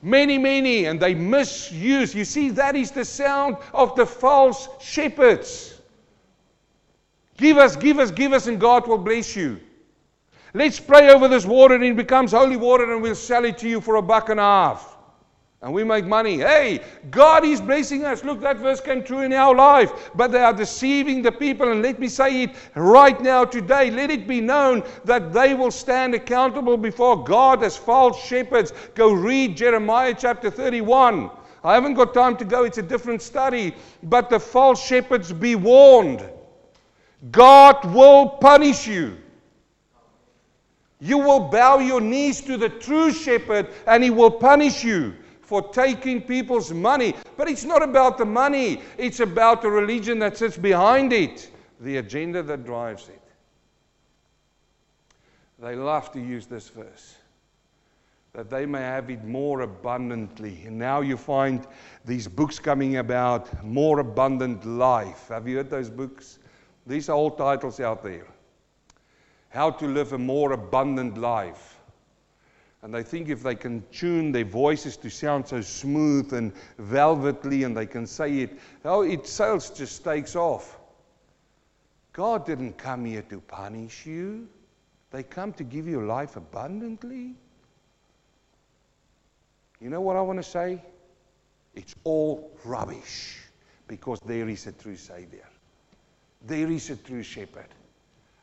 Many, 0.01 0.37
many, 0.37 0.85
and 0.85 0.99
they 0.99 1.15
misuse. 1.15 2.13
You 2.13 2.25
see, 2.25 2.49
that 2.51 2.75
is 2.75 2.91
the 2.91 3.05
sound 3.05 3.57
of 3.73 3.95
the 3.95 4.05
false 4.05 4.69
shepherds. 4.79 5.81
Give 7.37 7.57
us, 7.57 7.75
give 7.75 7.97
us, 7.97 8.11
give 8.11 8.31
us, 8.31 8.45
and 8.47 8.59
God 8.59 8.87
will 8.87 8.99
bless 8.99 9.35
you. 9.35 9.59
Let's 10.53 10.79
pray 10.79 11.09
over 11.09 11.27
this 11.27 11.45
water, 11.45 11.75
and 11.75 11.83
it 11.83 11.97
becomes 11.97 12.31
holy 12.31 12.55
water, 12.55 12.93
and 12.93 13.01
we'll 13.01 13.15
sell 13.15 13.45
it 13.45 13.57
to 13.57 13.67
you 13.67 13.81
for 13.81 13.95
a 13.95 14.01
buck 14.01 14.29
and 14.29 14.39
a 14.39 14.43
half 14.43 14.94
and 15.65 15.73
we 15.73 15.83
make 15.83 16.05
money. 16.05 16.37
Hey, 16.37 16.79
God 17.09 17.43
is 17.43 17.59
blessing 17.59 18.05
us. 18.05 18.23
Look, 18.23 18.39
that 18.41 18.57
verse 18.57 18.79
came 18.79 19.03
true 19.03 19.21
in 19.21 19.33
our 19.33 19.55
life. 19.55 20.11
But 20.13 20.31
they 20.31 20.43
are 20.43 20.53
deceiving 20.53 21.23
the 21.23 21.31
people. 21.31 21.71
And 21.71 21.81
let 21.81 21.99
me 21.99 22.07
say 22.07 22.43
it 22.43 22.51
right 22.75 23.19
now, 23.19 23.45
today. 23.45 23.89
Let 23.89 24.11
it 24.11 24.27
be 24.27 24.41
known 24.41 24.83
that 25.05 25.33
they 25.33 25.55
will 25.55 25.71
stand 25.71 26.13
accountable 26.13 26.77
before 26.77 27.23
God 27.23 27.63
as 27.63 27.75
false 27.75 28.23
shepherds. 28.23 28.73
Go 28.93 29.11
read 29.11 29.57
Jeremiah 29.57 30.13
chapter 30.15 30.51
31. 30.51 31.31
I 31.63 31.73
haven't 31.73 31.95
got 31.95 32.13
time 32.13 32.37
to 32.37 32.45
go, 32.45 32.65
it's 32.65 32.77
a 32.77 32.83
different 32.83 33.23
study. 33.23 33.73
But 34.03 34.29
the 34.29 34.39
false 34.39 34.85
shepherds 34.85 35.33
be 35.33 35.55
warned. 35.55 36.29
God 37.31 37.91
will 37.91 38.29
punish 38.29 38.85
you. 38.85 39.17
You 40.99 41.17
will 41.17 41.39
bow 41.39 41.79
your 41.79 42.01
knees 42.01 42.39
to 42.41 42.55
the 42.55 42.69
true 42.69 43.11
shepherd 43.11 43.69
and 43.87 44.03
he 44.03 44.11
will 44.11 44.29
punish 44.29 44.83
you 44.83 45.15
for 45.45 45.61
taking 45.69 46.21
people's 46.21 46.71
money. 46.71 47.13
But 47.37 47.47
it's 47.47 47.63
not 47.63 47.83
about 47.83 48.17
the 48.17 48.25
money, 48.25 48.81
it's 48.97 49.19
about 49.19 49.61
the 49.61 49.69
religion 49.69 50.19
that 50.19 50.37
sits 50.37 50.57
behind 50.57 51.13
it, 51.13 51.49
the 51.79 51.97
agenda 51.97 52.43
that 52.43 52.65
drives 52.65 53.09
it. 53.09 53.21
They 55.59 55.75
love 55.75 56.11
to 56.11 56.19
use 56.19 56.47
this 56.47 56.67
verse 56.69 57.15
that 58.35 58.49
they 58.49 58.65
may 58.65 58.81
have 58.81 59.09
it 59.09 59.23
more 59.23 59.61
abundantly. 59.61 60.63
And 60.65 60.77
now 60.77 60.99
you 60.99 61.15
find 61.15 61.65
these 62.03 62.27
books 62.27 62.59
coming 62.59 62.97
about 62.97 63.63
more 63.63 63.99
abundant 63.99 64.65
life. 64.65 65.29
Have 65.29 65.47
you 65.47 65.55
heard 65.55 65.69
those 65.69 65.89
books? 65.89 66.39
These 66.85 67.07
are 67.07 67.15
all 67.15 67.31
titles 67.31 67.79
out 67.79 68.03
there. 68.03 68.27
How 69.49 69.71
to 69.71 69.87
live 69.87 70.11
a 70.11 70.17
more 70.17 70.51
abundant 70.51 71.17
life. 71.17 71.74
And 72.85 72.93
they 72.93 73.01
think 73.01 73.29
if 73.29 73.41
they 73.41 73.55
can 73.55 73.83
tune 73.91 74.31
their 74.31 74.45
voices 74.45 74.95
to 74.97 75.09
sound 75.09 75.47
so 75.47 75.59
smooth 75.59 76.33
and 76.33 76.53
velvetly 76.77 77.63
and 77.63 77.75
they 77.75 77.87
can 77.87 78.05
say 78.05 78.41
it, 78.41 78.59
oh, 78.85 79.01
it 79.01 79.25
sales 79.25 79.71
just 79.71 80.03
takes 80.03 80.35
off. 80.35 80.77
God 82.13 82.45
didn't 82.45 82.77
come 82.77 83.05
here 83.05 83.23
to 83.23 83.41
punish 83.41 84.05
you. 84.05 84.47
They 85.09 85.23
come 85.23 85.51
to 85.53 85.63
give 85.63 85.87
you 85.87 86.05
life 86.05 86.35
abundantly. 86.35 87.33
You 89.81 89.89
know 89.89 90.01
what 90.01 90.15
I 90.15 90.21
want 90.21 90.37
to 90.37 90.47
say? 90.47 90.79
It's 91.73 91.95
all 92.03 92.51
rubbish 92.63 93.39
because 93.87 94.19
there 94.27 94.47
is 94.47 94.67
a 94.67 94.73
true 94.73 94.95
Savior. 94.95 95.47
There 96.45 96.69
is 96.69 96.91
a 96.91 96.97
true 96.97 97.23
shepherd. 97.23 97.69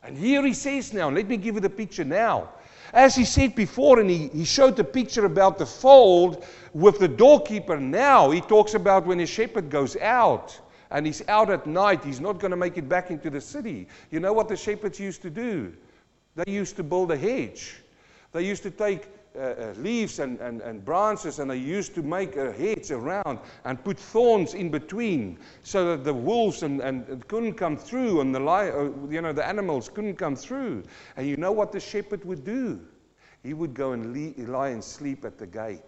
And 0.03 0.17
here 0.17 0.45
he 0.45 0.53
says 0.53 0.91
now, 0.91 1.09
let 1.09 1.29
me 1.29 1.37
give 1.37 1.55
you 1.55 1.61
the 1.61 1.69
picture 1.69 2.03
now. 2.03 2.49
As 2.91 3.15
he 3.15 3.23
said 3.25 3.55
before, 3.55 3.99
and 3.99 4.09
he, 4.09 4.27
he 4.29 4.43
showed 4.43 4.75
the 4.75 4.83
picture 4.83 5.25
about 5.25 5.57
the 5.57 5.65
fold 5.65 6.45
with 6.73 6.99
the 6.99 7.07
doorkeeper, 7.07 7.79
now 7.79 8.31
he 8.31 8.41
talks 8.41 8.73
about 8.73 9.05
when 9.05 9.19
a 9.19 9.25
shepherd 9.25 9.69
goes 9.69 9.95
out 9.97 10.59
and 10.91 11.05
he's 11.05 11.27
out 11.27 11.49
at 11.49 11.65
night, 11.65 12.03
he's 12.03 12.19
not 12.19 12.39
going 12.39 12.51
to 12.51 12.57
make 12.57 12.77
it 12.77 12.89
back 12.89 13.09
into 13.09 13.29
the 13.29 13.41
city. 13.41 13.87
You 14.11 14.19
know 14.19 14.33
what 14.33 14.47
the 14.47 14.57
shepherds 14.57 14.99
used 14.99 15.21
to 15.23 15.29
do? 15.29 15.73
They 16.35 16.51
used 16.51 16.75
to 16.75 16.83
build 16.83 17.11
a 17.11 17.17
hedge. 17.17 17.75
They 18.31 18.43
used 18.43 18.63
to 18.63 18.71
take 18.71 19.07
uh, 19.35 19.39
uh, 19.39 19.73
leaves 19.77 20.19
and, 20.19 20.39
and, 20.41 20.61
and 20.61 20.85
branches, 20.85 21.39
and 21.39 21.49
they 21.49 21.57
used 21.57 21.95
to 21.95 22.03
make 22.03 22.35
a 22.35 22.51
hedge 22.51 22.91
around 22.91 23.39
and 23.65 23.83
put 23.83 23.97
thorns 23.97 24.53
in 24.53 24.69
between 24.69 25.39
so 25.63 25.89
that 25.89 26.03
the 26.03 26.13
wolves 26.13 26.61
and, 26.61 26.81
and 26.81 27.27
couldn't 27.27 27.53
come 27.53 27.75
through, 27.75 28.21
and 28.21 28.33
the 28.35 28.39
uh, 28.43 28.89
you 29.09 29.21
know 29.21 29.33
the 29.33 29.45
animals 29.45 29.89
couldn't 29.89 30.17
come 30.17 30.35
through. 30.35 30.83
And 31.17 31.27
you 31.27 31.35
know 31.37 31.51
what 31.51 31.71
the 31.71 31.79
shepherd 31.79 32.23
would 32.25 32.45
do? 32.45 32.79
He 33.41 33.53
would 33.53 33.73
go 33.73 33.91
and 33.91 34.47
lie 34.49 34.69
and 34.69 34.83
sleep 34.83 35.25
at 35.25 35.37
the 35.37 35.47
gate. 35.47 35.81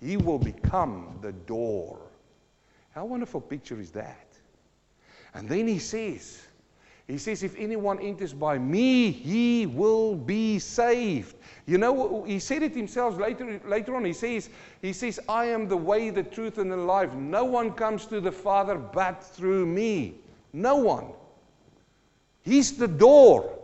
He 0.00 0.16
will 0.16 0.38
become 0.38 1.18
the 1.20 1.32
door. 1.32 1.98
How 2.92 3.04
wonderful 3.04 3.40
picture 3.40 3.80
is 3.80 3.90
that? 3.92 4.26
And 5.34 5.48
then 5.48 5.66
he 5.66 5.78
says, 5.78 6.40
he 7.06 7.18
says, 7.18 7.42
if 7.42 7.54
anyone 7.58 8.00
enters 8.00 8.32
by 8.32 8.56
me, 8.56 9.10
he 9.10 9.66
will 9.66 10.14
be 10.14 10.58
saved. 10.58 11.36
You 11.66 11.76
know, 11.76 12.24
he 12.24 12.38
said 12.38 12.62
it 12.62 12.74
himself 12.74 13.18
later, 13.18 13.60
later 13.66 13.94
on. 13.94 14.04
He 14.06 14.14
says, 14.14 14.48
he 14.80 14.94
says, 14.94 15.20
I 15.28 15.46
am 15.46 15.68
the 15.68 15.76
way, 15.76 16.08
the 16.08 16.22
truth, 16.22 16.56
and 16.56 16.72
the 16.72 16.76
life. 16.76 17.12
No 17.12 17.44
one 17.44 17.72
comes 17.72 18.06
to 18.06 18.20
the 18.22 18.32
Father 18.32 18.76
but 18.76 19.22
through 19.22 19.66
me. 19.66 20.14
No 20.54 20.76
one. 20.76 21.08
He's 22.42 22.76
the 22.76 22.88
door. 22.88 23.58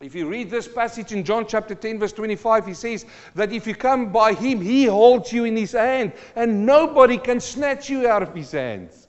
If 0.00 0.14
you 0.14 0.28
read 0.28 0.50
this 0.50 0.68
passage 0.68 1.10
in 1.10 1.24
John 1.24 1.44
chapter 1.48 1.74
10, 1.74 1.98
verse 1.98 2.12
25, 2.12 2.66
he 2.66 2.74
says 2.74 3.04
that 3.34 3.52
if 3.52 3.66
you 3.66 3.74
come 3.74 4.12
by 4.12 4.34
him, 4.34 4.60
he 4.60 4.84
holds 4.84 5.32
you 5.32 5.44
in 5.44 5.56
his 5.56 5.72
hand, 5.72 6.12
and 6.36 6.64
nobody 6.64 7.18
can 7.18 7.40
snatch 7.40 7.90
you 7.90 8.06
out 8.06 8.22
of 8.22 8.32
his 8.32 8.52
hands. 8.52 9.07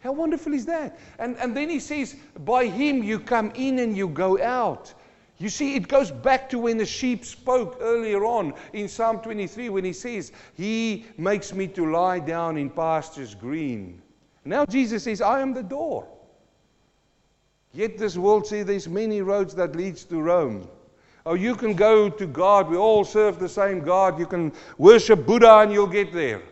How 0.00 0.12
wonderful 0.12 0.54
is 0.54 0.66
that? 0.66 0.98
And, 1.18 1.36
and 1.38 1.56
then 1.56 1.68
he 1.68 1.80
says, 1.80 2.16
by 2.44 2.66
him 2.66 3.02
you 3.02 3.18
come 3.18 3.50
in 3.54 3.80
and 3.80 3.96
you 3.96 4.08
go 4.08 4.40
out. 4.40 4.94
You 5.38 5.48
see, 5.48 5.76
it 5.76 5.86
goes 5.86 6.10
back 6.10 6.48
to 6.50 6.58
when 6.58 6.78
the 6.78 6.86
sheep 6.86 7.24
spoke 7.24 7.78
earlier 7.80 8.24
on 8.24 8.54
in 8.72 8.88
Psalm 8.88 9.20
23 9.20 9.68
when 9.68 9.84
he 9.84 9.92
says, 9.92 10.32
He 10.54 11.06
makes 11.16 11.52
me 11.52 11.68
to 11.68 11.90
lie 11.90 12.18
down 12.18 12.56
in 12.56 12.70
pastures 12.70 13.36
green. 13.36 14.02
Now 14.44 14.66
Jesus 14.66 15.04
says, 15.04 15.20
I 15.20 15.40
am 15.40 15.54
the 15.54 15.62
door. 15.62 16.08
Yet 17.72 17.98
this 17.98 18.16
world 18.16 18.46
says 18.46 18.66
there's 18.66 18.88
many 18.88 19.22
roads 19.22 19.54
that 19.54 19.76
leads 19.76 20.04
to 20.06 20.20
Rome. 20.20 20.68
Oh, 21.26 21.34
you 21.34 21.54
can 21.54 21.74
go 21.74 22.08
to 22.08 22.26
God. 22.26 22.68
We 22.68 22.76
all 22.76 23.04
serve 23.04 23.38
the 23.38 23.48
same 23.48 23.80
God. 23.80 24.18
You 24.18 24.26
can 24.26 24.52
worship 24.78 25.26
Buddha 25.26 25.58
and 25.58 25.72
you'll 25.72 25.86
get 25.86 26.12
there. 26.12 26.42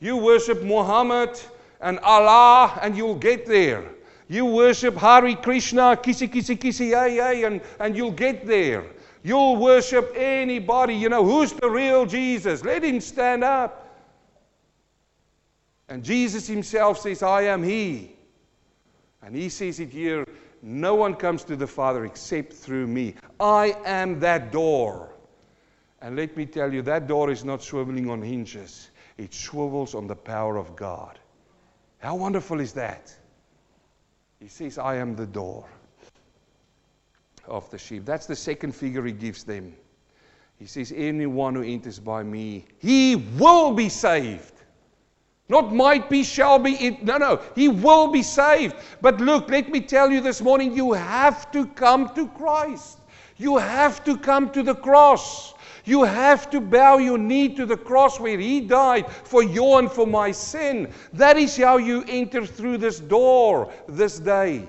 You 0.00 0.16
worship 0.16 0.62
Muhammad 0.62 1.38
and 1.82 1.98
Allah 2.00 2.78
and 2.80 2.96
you'll 2.96 3.16
get 3.16 3.44
there. 3.46 3.84
You 4.28 4.46
worship 4.46 4.96
Hare 4.96 5.34
Krishna, 5.34 5.96
kisi 5.96 6.28
kisi 6.28 6.56
kisi 6.56 6.90
yay 6.90 7.16
yay, 7.16 7.44
and, 7.44 7.60
and 7.78 7.96
you'll 7.96 8.12
get 8.12 8.46
there. 8.46 8.84
You'll 9.22 9.56
worship 9.56 10.12
anybody. 10.16 10.94
You 10.94 11.08
know, 11.08 11.24
who's 11.24 11.52
the 11.52 11.68
real 11.68 12.06
Jesus? 12.06 12.64
Let 12.64 12.82
him 12.82 13.00
stand 13.00 13.44
up. 13.44 13.78
And 15.88 16.02
Jesus 16.02 16.46
himself 16.46 16.98
says, 16.98 17.22
I 17.22 17.42
am 17.42 17.62
he. 17.62 18.16
And 19.22 19.36
he 19.36 19.48
says 19.48 19.78
it 19.78 19.90
here 19.90 20.24
no 20.62 20.94
one 20.94 21.14
comes 21.14 21.42
to 21.44 21.56
the 21.56 21.66
Father 21.66 22.04
except 22.04 22.52
through 22.52 22.86
me. 22.86 23.16
I 23.40 23.76
am 23.84 24.20
that 24.20 24.52
door. 24.52 25.12
And 26.00 26.16
let 26.16 26.36
me 26.36 26.46
tell 26.46 26.72
you, 26.72 26.82
that 26.82 27.08
door 27.08 27.30
is 27.30 27.44
not 27.44 27.60
swiveling 27.60 28.08
on 28.10 28.22
hinges, 28.22 28.90
it 29.18 29.34
swivels 29.34 29.94
on 29.94 30.06
the 30.06 30.16
power 30.16 30.56
of 30.56 30.74
God. 30.76 31.18
How 32.02 32.16
wonderful 32.16 32.58
is 32.58 32.72
that? 32.72 33.14
He 34.40 34.48
says, 34.48 34.76
I 34.76 34.96
am 34.96 35.14
the 35.14 35.26
door 35.26 35.64
of 37.46 37.70
the 37.70 37.78
sheep. 37.78 38.04
That's 38.04 38.26
the 38.26 38.34
second 38.34 38.74
figure 38.74 39.04
he 39.04 39.12
gives 39.12 39.44
them. 39.44 39.72
He 40.58 40.66
says, 40.66 40.92
Anyone 40.96 41.54
who 41.54 41.62
enters 41.62 42.00
by 42.00 42.24
me, 42.24 42.64
he 42.78 43.14
will 43.38 43.72
be 43.72 43.88
saved. 43.88 44.52
Not 45.48 45.72
might 45.72 46.10
be, 46.10 46.24
shall 46.24 46.58
be. 46.58 46.98
no, 47.02 47.18
no. 47.18 47.40
He 47.54 47.68
will 47.68 48.10
be 48.10 48.24
saved. 48.24 48.74
But 49.00 49.20
look, 49.20 49.48
let 49.48 49.68
me 49.68 49.80
tell 49.80 50.10
you 50.10 50.20
this 50.20 50.40
morning 50.40 50.74
you 50.74 50.92
have 50.94 51.52
to 51.52 51.66
come 51.66 52.12
to 52.16 52.26
Christ. 52.28 52.98
You 53.36 53.58
have 53.58 54.04
to 54.04 54.16
come 54.16 54.50
to 54.50 54.62
the 54.62 54.74
cross. 54.74 55.54
You 55.84 56.04
have 56.04 56.48
to 56.50 56.60
bow 56.60 56.98
your 56.98 57.18
knee 57.18 57.54
to 57.56 57.66
the 57.66 57.76
cross 57.76 58.20
where 58.20 58.38
He 58.38 58.60
died 58.60 59.10
for 59.10 59.42
your 59.42 59.80
and 59.80 59.90
for 59.90 60.06
my 60.06 60.30
sin. 60.30 60.92
That 61.12 61.36
is 61.36 61.56
how 61.56 61.78
you 61.78 62.04
enter 62.06 62.46
through 62.46 62.78
this 62.78 63.00
door 63.00 63.72
this 63.88 64.18
day. 64.18 64.68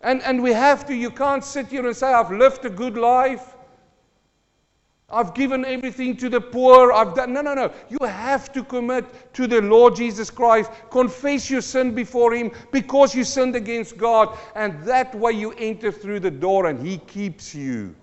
And, 0.00 0.22
and 0.22 0.42
we 0.42 0.52
have 0.52 0.86
to, 0.86 0.94
you 0.94 1.10
can't 1.10 1.44
sit 1.44 1.66
here 1.66 1.86
and 1.86 1.96
say, 1.96 2.12
I've 2.12 2.30
lived 2.30 2.64
a 2.64 2.70
good 2.70 2.96
life. 2.96 3.54
I've 5.10 5.32
given 5.32 5.64
everything 5.64 6.16
to 6.18 6.28
the 6.28 6.40
poor. 6.40 6.92
I've 6.92 7.14
done. 7.14 7.32
No, 7.32 7.40
no, 7.40 7.54
no. 7.54 7.72
You 7.88 8.06
have 8.06 8.52
to 8.52 8.62
commit 8.62 9.32
to 9.34 9.46
the 9.46 9.62
Lord 9.62 9.96
Jesus 9.96 10.30
Christ. 10.30 10.70
Confess 10.90 11.48
your 11.48 11.62
sin 11.62 11.94
before 11.94 12.34
Him 12.34 12.50
because 12.72 13.14
you 13.14 13.24
sinned 13.24 13.56
against 13.56 13.96
God. 13.96 14.36
And 14.54 14.82
that 14.84 15.14
way 15.14 15.32
you 15.32 15.52
enter 15.52 15.90
through 15.90 16.20
the 16.20 16.30
door 16.30 16.66
and 16.66 16.86
He 16.86 16.98
keeps 16.98 17.54
you. 17.54 17.94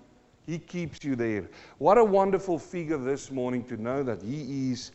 He 0.46 0.58
keeps 0.58 1.04
you 1.04 1.14
there. 1.14 1.48
What 1.78 1.96
a 1.96 2.04
wonderful 2.04 2.58
figure 2.58 2.98
this 2.98 3.30
morning 3.30 3.62
to 3.64 3.80
know 3.80 4.02
that 4.02 4.22
He 4.22 4.72
is 4.72 4.90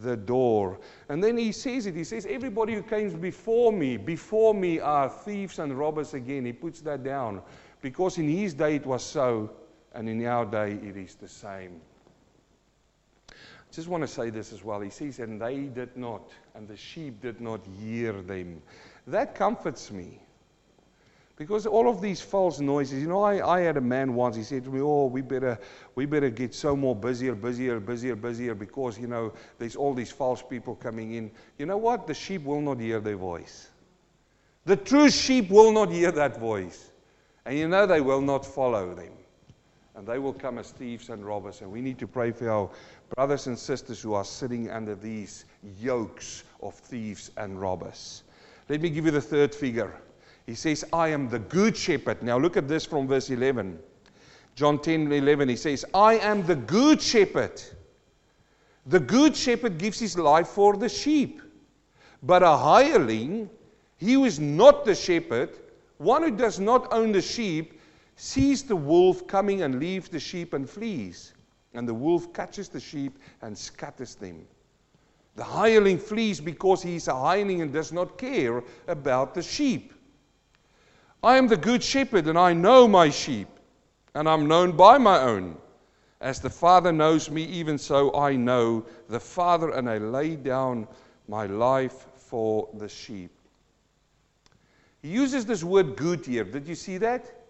the 0.00 0.16
door. 0.16 0.78
And 1.08 1.22
then 1.22 1.36
he 1.36 1.52
says 1.52 1.86
it. 1.86 1.94
He 1.94 2.04
says, 2.04 2.26
Everybody 2.26 2.74
who 2.74 2.82
came 2.82 3.10
before 3.20 3.72
me, 3.72 3.96
before 3.96 4.54
me 4.54 4.80
are 4.80 5.08
thieves 5.08 5.58
and 5.58 5.76
robbers 5.76 6.14
again. 6.14 6.44
He 6.46 6.52
puts 6.52 6.80
that 6.82 7.04
down. 7.04 7.42
Because 7.82 8.18
in 8.18 8.28
his 8.28 8.54
day 8.54 8.76
it 8.76 8.86
was 8.86 9.04
so, 9.04 9.50
and 9.94 10.08
in 10.08 10.24
our 10.26 10.44
day 10.44 10.72
it 10.72 10.96
is 10.96 11.14
the 11.14 11.28
same. 11.28 11.80
I 13.30 13.74
just 13.74 13.88
want 13.88 14.02
to 14.02 14.08
say 14.08 14.30
this 14.30 14.52
as 14.52 14.62
well. 14.62 14.80
He 14.80 14.90
says, 14.90 15.18
And 15.18 15.40
they 15.40 15.60
did 15.60 15.96
not, 15.96 16.30
and 16.54 16.68
the 16.68 16.76
sheep 16.76 17.22
did 17.22 17.40
not 17.40 17.60
hear 17.80 18.12
them. 18.12 18.60
That 19.06 19.34
comforts 19.34 19.90
me. 19.90 20.18
Because 21.36 21.66
all 21.66 21.88
of 21.88 22.02
these 22.02 22.20
false 22.20 22.60
noises, 22.60 23.02
you 23.02 23.08
know, 23.08 23.22
I, 23.22 23.56
I 23.56 23.60
had 23.62 23.78
a 23.78 23.80
man 23.80 24.14
once, 24.14 24.36
he 24.36 24.42
said 24.42 24.64
to 24.64 24.70
me, 24.70 24.80
Oh, 24.82 25.06
we 25.06 25.22
better, 25.22 25.58
we 25.94 26.04
better 26.04 26.28
get 26.28 26.54
so 26.54 26.76
more 26.76 26.94
busier, 26.94 27.34
busier, 27.34 27.80
busier, 27.80 28.14
busier, 28.14 28.54
because, 28.54 28.98
you 28.98 29.06
know, 29.06 29.32
there's 29.58 29.74
all 29.74 29.94
these 29.94 30.12
false 30.12 30.42
people 30.42 30.74
coming 30.76 31.14
in. 31.14 31.30
You 31.58 31.66
know 31.66 31.78
what? 31.78 32.06
The 32.06 32.14
sheep 32.14 32.44
will 32.44 32.60
not 32.60 32.78
hear 32.78 33.00
their 33.00 33.16
voice. 33.16 33.70
The 34.66 34.76
true 34.76 35.10
sheep 35.10 35.50
will 35.50 35.72
not 35.72 35.90
hear 35.90 36.12
that 36.12 36.38
voice. 36.38 36.90
And 37.44 37.58
you 37.58 37.68
know, 37.68 37.86
they 37.86 38.00
will 38.00 38.20
not 38.20 38.46
follow 38.46 38.94
them. 38.94 39.12
And 39.94 40.06
they 40.06 40.18
will 40.18 40.32
come 40.32 40.58
as 40.58 40.70
thieves 40.70 41.10
and 41.10 41.24
robbers. 41.24 41.60
And 41.60 41.70
we 41.70 41.80
need 41.80 41.98
to 41.98 42.06
pray 42.06 42.32
for 42.32 42.48
our 42.48 42.70
brothers 43.14 43.46
and 43.46 43.58
sisters 43.58 44.00
who 44.00 44.14
are 44.14 44.24
sitting 44.24 44.70
under 44.70 44.94
these 44.94 45.44
yokes 45.78 46.44
of 46.62 46.74
thieves 46.74 47.30
and 47.36 47.60
robbers. 47.60 48.22
Let 48.68 48.80
me 48.80 48.88
give 48.88 49.04
you 49.04 49.10
the 49.10 49.20
third 49.20 49.54
figure. 49.54 49.92
He 50.46 50.54
says, 50.54 50.84
I 50.92 51.08
am 51.08 51.28
the 51.28 51.38
good 51.38 51.76
shepherd. 51.76 52.22
Now 52.22 52.38
look 52.38 52.56
at 52.56 52.68
this 52.68 52.86
from 52.86 53.06
verse 53.06 53.30
11. 53.30 53.78
John 54.54 54.78
10 54.78 55.12
11, 55.12 55.48
he 55.48 55.56
says, 55.56 55.84
I 55.94 56.14
am 56.18 56.44
the 56.46 56.56
good 56.56 57.00
shepherd. 57.00 57.62
The 58.86 59.00
good 59.00 59.36
shepherd 59.36 59.78
gives 59.78 59.98
his 59.98 60.18
life 60.18 60.48
for 60.48 60.76
the 60.76 60.88
sheep. 60.88 61.40
But 62.22 62.42
a 62.42 62.56
hireling, 62.56 63.48
he 63.98 64.14
who 64.14 64.24
is 64.24 64.38
not 64.38 64.84
the 64.84 64.94
shepherd, 64.94 65.50
one 65.98 66.22
who 66.22 66.30
does 66.30 66.58
not 66.58 66.92
own 66.92 67.12
the 67.12 67.22
sheep, 67.22 67.80
sees 68.22 68.62
the 68.62 68.76
wolf 68.76 69.26
coming 69.26 69.62
and 69.62 69.80
leaves 69.80 70.08
the 70.08 70.20
sheep 70.20 70.52
and 70.52 70.70
flees. 70.70 71.34
And 71.74 71.88
the 71.88 71.94
wolf 71.94 72.32
catches 72.32 72.68
the 72.68 72.78
sheep 72.78 73.18
and 73.42 73.58
scatters 73.58 74.14
them. 74.14 74.46
The 75.34 75.42
hireling 75.42 75.98
flees 75.98 76.40
because 76.40 76.84
he 76.84 76.94
is 76.94 77.08
a 77.08 77.18
hireling 77.18 77.62
and 77.62 77.72
does 77.72 77.90
not 77.90 78.18
care 78.18 78.62
about 78.86 79.34
the 79.34 79.42
sheep. 79.42 79.92
I 81.24 81.36
am 81.36 81.48
the 81.48 81.56
good 81.56 81.82
shepherd, 81.82 82.28
and 82.28 82.38
I 82.38 82.52
know 82.52 82.86
my 82.86 83.10
sheep, 83.10 83.48
and 84.14 84.28
I'm 84.28 84.46
known 84.46 84.76
by 84.76 84.98
my 84.98 85.18
own. 85.18 85.56
As 86.20 86.38
the 86.38 86.50
Father 86.50 86.92
knows 86.92 87.28
me, 87.28 87.42
even 87.42 87.76
so 87.76 88.14
I 88.14 88.36
know 88.36 88.86
the 89.08 89.18
Father, 89.18 89.70
and 89.70 89.90
I 89.90 89.98
lay 89.98 90.36
down 90.36 90.86
my 91.26 91.46
life 91.46 92.06
for 92.14 92.68
the 92.74 92.88
sheep. 92.88 93.32
He 95.00 95.08
uses 95.08 95.44
this 95.44 95.64
word 95.64 95.96
good 95.96 96.24
here. 96.24 96.44
Did 96.44 96.68
you 96.68 96.76
see 96.76 96.98
that? 96.98 97.41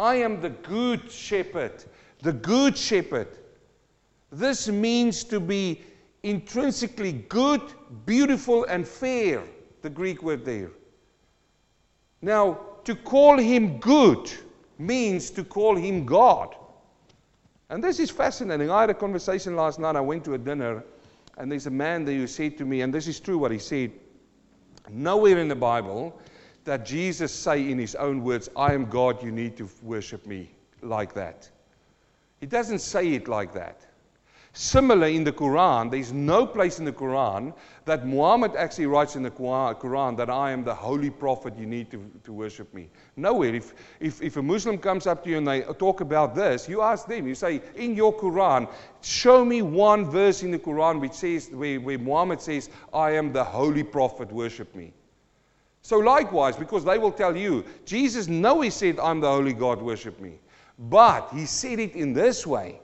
I 0.00 0.14
am 0.14 0.40
the 0.40 0.48
good 0.48 1.12
shepherd. 1.12 1.84
The 2.22 2.32
good 2.32 2.76
shepherd. 2.76 3.28
This 4.32 4.66
means 4.66 5.24
to 5.24 5.38
be 5.38 5.82
intrinsically 6.22 7.12
good, 7.12 7.60
beautiful, 8.06 8.64
and 8.64 8.88
fair. 8.88 9.42
The 9.82 9.90
Greek 9.90 10.22
word 10.22 10.46
there. 10.46 10.70
Now, 12.22 12.60
to 12.84 12.94
call 12.94 13.36
him 13.36 13.76
good 13.76 14.30
means 14.78 15.30
to 15.32 15.44
call 15.44 15.76
him 15.76 16.06
God. 16.06 16.56
And 17.68 17.84
this 17.84 18.00
is 18.00 18.10
fascinating. 18.10 18.70
I 18.70 18.80
had 18.80 18.90
a 18.90 18.94
conversation 18.94 19.54
last 19.54 19.78
night. 19.78 19.96
I 19.96 20.00
went 20.00 20.24
to 20.24 20.32
a 20.32 20.38
dinner, 20.38 20.82
and 21.36 21.52
there's 21.52 21.66
a 21.66 21.70
man 21.70 22.06
there 22.06 22.16
who 22.16 22.26
said 22.26 22.56
to 22.56 22.64
me, 22.64 22.80
and 22.80 22.92
this 22.92 23.06
is 23.06 23.20
true 23.20 23.36
what 23.36 23.52
he 23.52 23.58
said. 23.58 23.92
Nowhere 24.88 25.38
in 25.38 25.48
the 25.48 25.54
Bible 25.54 26.18
that 26.70 26.86
Jesus 26.86 27.34
say 27.34 27.68
in 27.68 27.80
his 27.80 27.96
own 27.96 28.22
words, 28.22 28.48
I 28.54 28.74
am 28.74 28.84
God, 28.84 29.24
you 29.24 29.32
need 29.32 29.56
to 29.56 29.68
worship 29.82 30.24
me 30.24 30.52
like 30.82 31.12
that. 31.14 31.50
He 32.38 32.46
doesn't 32.46 32.78
say 32.78 33.14
it 33.14 33.26
like 33.26 33.52
that. 33.54 33.80
Similar 34.52 35.08
in 35.08 35.24
the 35.24 35.32
Quran, 35.32 35.90
there's 35.90 36.12
no 36.12 36.46
place 36.46 36.78
in 36.78 36.84
the 36.84 36.92
Quran 36.92 37.52
that 37.86 38.06
Muhammad 38.06 38.54
actually 38.54 38.86
writes 38.86 39.16
in 39.16 39.24
the 39.24 39.32
Quran 39.32 40.16
that 40.16 40.30
I 40.30 40.52
am 40.52 40.62
the 40.62 40.72
holy 40.72 41.10
prophet, 41.10 41.58
you 41.58 41.66
need 41.66 41.90
to, 41.90 42.08
to 42.22 42.32
worship 42.32 42.72
me. 42.72 42.88
Nowhere. 43.16 43.52
If, 43.52 43.74
if, 43.98 44.22
if 44.22 44.36
a 44.36 44.42
Muslim 44.42 44.78
comes 44.78 45.08
up 45.08 45.24
to 45.24 45.30
you 45.30 45.38
and 45.38 45.48
they 45.48 45.62
talk 45.62 46.02
about 46.02 46.36
this, 46.36 46.68
you 46.68 46.82
ask 46.82 47.08
them, 47.08 47.26
you 47.26 47.34
say, 47.34 47.62
in 47.74 47.96
your 47.96 48.16
Quran, 48.16 48.70
show 49.00 49.44
me 49.44 49.60
one 49.60 50.04
verse 50.08 50.44
in 50.44 50.52
the 50.52 50.58
Quran 50.60 51.00
which 51.00 51.14
says, 51.14 51.50
where, 51.50 51.80
where 51.80 51.98
Muhammad 51.98 52.40
says, 52.40 52.70
I 52.94 53.10
am 53.16 53.32
the 53.32 53.42
holy 53.42 53.82
prophet, 53.82 54.30
worship 54.30 54.72
me. 54.76 54.92
So 55.82 55.98
likewise, 55.98 56.56
because 56.56 56.84
they 56.84 56.98
will 56.98 57.12
tell 57.12 57.36
you, 57.36 57.64
Jesus, 57.84 58.28
no, 58.28 58.60
he 58.60 58.70
said, 58.70 58.98
I'm 59.00 59.20
the 59.20 59.28
holy 59.28 59.52
God, 59.52 59.80
worship 59.80 60.20
me. 60.20 60.38
But 60.78 61.30
he 61.32 61.46
said 61.46 61.78
it 61.78 61.94
in 61.94 62.12
this 62.12 62.46
way. 62.46 62.80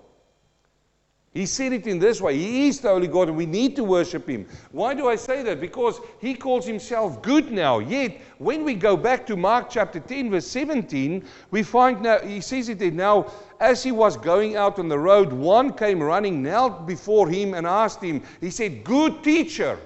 He 1.36 1.44
said 1.44 1.74
it 1.74 1.86
in 1.86 1.98
this 1.98 2.18
way 2.22 2.34
He 2.34 2.68
is 2.68 2.80
the 2.80 2.88
Holy 2.88 3.08
God, 3.08 3.28
and 3.28 3.36
we 3.36 3.44
need 3.44 3.76
to 3.76 3.84
worship 3.84 4.26
Him. 4.26 4.46
Why 4.72 4.94
do 4.94 5.06
I 5.06 5.16
say 5.16 5.42
that? 5.42 5.60
Because 5.60 6.00
He 6.18 6.34
calls 6.34 6.66
Himself 6.66 7.20
good 7.20 7.52
now. 7.52 7.78
Yet, 7.78 8.18
when 8.38 8.64
we 8.64 8.74
go 8.74 8.96
back 8.96 9.26
to 9.26 9.36
Mark 9.36 9.68
chapter 9.68 10.00
10, 10.00 10.30
verse 10.30 10.46
17, 10.46 11.22
we 11.50 11.62
find 11.62 12.00
now, 12.00 12.20
He 12.20 12.40
says 12.40 12.70
it 12.70 12.78
there 12.78 12.90
now, 12.90 13.30
as 13.60 13.82
He 13.82 13.92
was 13.92 14.16
going 14.16 14.56
out 14.56 14.78
on 14.78 14.88
the 14.88 14.98
road, 14.98 15.30
one 15.30 15.74
came 15.74 16.02
running, 16.02 16.42
knelt 16.42 16.86
before 16.86 17.28
Him, 17.28 17.52
and 17.52 17.66
asked 17.66 18.02
Him, 18.02 18.22
He 18.40 18.50
said, 18.50 18.82
Good 18.82 19.22
teacher. 19.22 19.78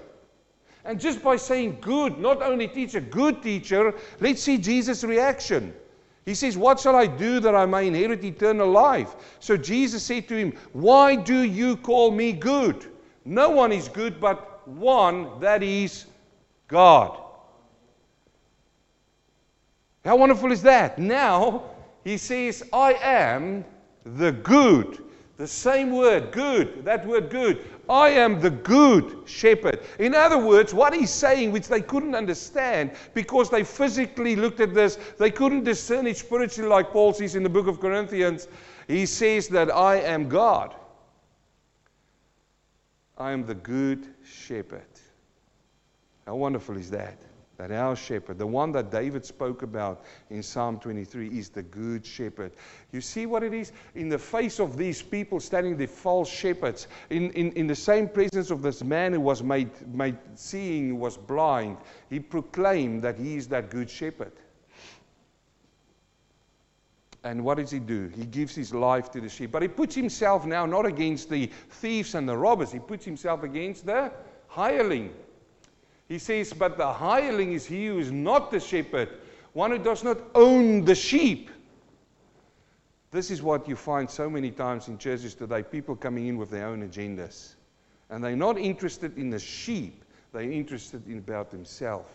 And 0.91 0.99
just 0.99 1.23
by 1.23 1.37
saying 1.37 1.79
good, 1.81 2.19
not 2.19 2.43
only 2.43 2.67
teacher, 2.67 2.99
good 2.99 3.45
teacher, 3.45 3.95
let's 4.19 4.43
see 4.43 4.59
Jesus' 4.59 5.05
reaction. 5.05 5.73
He 6.27 6.35
says, 6.35 6.59
What 6.59 6.81
shall 6.81 6.97
I 6.97 7.07
do 7.07 7.39
that 7.39 7.55
I 7.55 7.65
may 7.65 7.87
inherit 7.87 8.25
eternal 8.25 8.69
life? 8.69 9.15
So 9.39 9.57
Jesus 9.57 10.03
said 10.03 10.27
to 10.27 10.37
him, 10.37 10.53
Why 10.73 11.15
do 11.15 11.43
you 11.43 11.77
call 11.77 12.11
me 12.11 12.33
good? 12.33 12.87
No 13.25 13.51
one 13.51 13.71
is 13.71 13.87
good 13.87 14.21
but 14.21 14.67
one, 14.67 15.39
that 15.39 15.63
is 15.63 16.07
God. 16.67 17.23
How 20.05 20.17
wonderful 20.17 20.51
is 20.51 20.63
that? 20.63 20.99
Now 20.99 21.71
he 22.03 22.17
says, 22.17 22.65
I 22.73 22.95
am 22.95 23.65
the 24.03 24.33
good. 24.33 25.05
The 25.37 25.47
same 25.47 25.93
word, 25.93 26.33
good, 26.33 26.85
that 26.85 27.07
word 27.07 27.31
good. 27.31 27.65
I 27.91 28.11
am 28.11 28.41
the 28.41 28.51
good 28.51 29.17
shepherd. 29.27 29.81
In 29.99 30.15
other 30.15 30.39
words, 30.39 30.73
what 30.73 30.95
he's 30.95 31.11
saying, 31.11 31.51
which 31.51 31.67
they 31.67 31.81
couldn't 31.81 32.15
understand 32.15 32.93
because 33.15 33.51
they 33.51 33.65
physically 33.65 34.37
looked 34.37 34.61
at 34.61 34.73
this, 34.75 34.97
they 35.19 35.33
couldn't 35.33 35.65
discern 35.65 36.07
it 36.07 36.17
spiritually, 36.17 36.71
like 36.71 36.93
Paul 36.93 37.13
says 37.13 37.35
in 37.35 37.43
the 37.43 37.49
book 37.49 37.67
of 37.67 37.81
Corinthians. 37.81 38.47
He 38.87 39.07
says 39.07 39.49
that 39.49 39.75
I 39.75 39.97
am 39.97 40.29
God. 40.29 40.73
I 43.19 43.33
am 43.33 43.45
the 43.45 43.57
good 43.57 44.07
shepherd. 44.25 44.87
How 46.27 46.37
wonderful 46.37 46.77
is 46.77 46.91
that? 46.91 47.19
That 47.61 47.71
our 47.73 47.95
shepherd, 47.95 48.39
the 48.39 48.47
one 48.47 48.73
that 48.73 48.91
David 48.91 49.23
spoke 49.23 49.61
about 49.63 50.07
in 50.31 50.43
Psalm 50.43 50.81
23, 50.81 51.29
is 51.29 51.51
the 51.51 51.63
good 51.63 52.07
shepherd. 52.07 52.53
You 52.91 53.03
see 53.03 53.27
what 53.27 53.43
it 53.43 53.53
is? 53.53 53.73
In 53.95 54.09
the 54.09 54.19
face 54.19 54.61
of 54.61 54.79
these 54.79 55.03
people 55.03 55.41
standing, 55.41 55.77
the 55.77 55.85
false 55.85 56.31
shepherds, 56.31 56.89
in, 57.11 57.31
in, 57.33 57.53
in 57.53 57.67
the 57.67 57.77
same 57.77 58.09
presence 58.09 58.51
of 58.51 58.63
this 58.63 58.83
man 58.83 59.13
who 59.13 59.21
was 59.21 59.43
made, 59.43 59.69
made 59.95 60.17
seeing, 60.37 60.99
was 60.99 61.19
blind, 61.19 61.77
he 62.09 62.19
proclaimed 62.19 63.03
that 63.03 63.19
he 63.19 63.37
is 63.37 63.47
that 63.49 63.69
good 63.69 63.91
shepherd. 63.91 64.33
And 67.23 67.45
what 67.45 67.59
does 67.59 67.71
he 67.71 67.79
do? 67.79 68.11
He 68.17 68.25
gives 68.25 68.55
his 68.55 68.73
life 68.73 69.11
to 69.11 69.21
the 69.21 69.29
sheep. 69.29 69.53
But 69.53 69.61
he 69.61 69.69
puts 69.69 69.95
himself 69.95 70.47
now 70.47 70.65
not 70.65 70.87
against 70.87 71.29
the 71.29 71.51
thieves 71.69 72.15
and 72.15 72.27
the 72.27 72.39
robbers, 72.39 72.73
he 72.73 72.79
puts 72.79 73.05
himself 73.05 73.43
against 73.43 73.85
the 73.85 74.11
hireling. 74.49 75.13
He 76.11 76.19
says, 76.19 76.53
But 76.53 76.77
the 76.77 76.93
hireling 76.93 77.53
is 77.53 77.65
he 77.65 77.87
who 77.87 78.01
is 78.01 78.11
not 78.11 78.51
the 78.51 78.59
shepherd, 78.59 79.11
one 79.53 79.71
who 79.71 79.79
does 79.79 80.03
not 80.03 80.19
own 80.35 80.85
the 80.85 80.97
sheep. 80.97 81.51
This 83.13 83.31
is 83.31 83.43
what 83.43 83.69
you 83.69 83.77
find 83.77 84.11
so 84.11 84.29
many 84.29 84.51
times 84.51 84.89
in 84.89 84.99
churches 84.99 85.35
today 85.35 85.63
people 85.63 85.95
coming 85.95 86.27
in 86.27 86.37
with 86.37 86.51
their 86.51 86.67
own 86.67 86.83
agendas. 86.83 87.55
And 88.11 88.25
they're 88.25 88.35
not 88.35 88.59
interested 88.59 89.17
in 89.19 89.31
the 89.31 89.39
sheep, 89.39 90.05
they're 90.33 90.51
interested 90.51 91.07
in 91.07 91.19
about 91.19 91.53
themselves. 91.53 92.13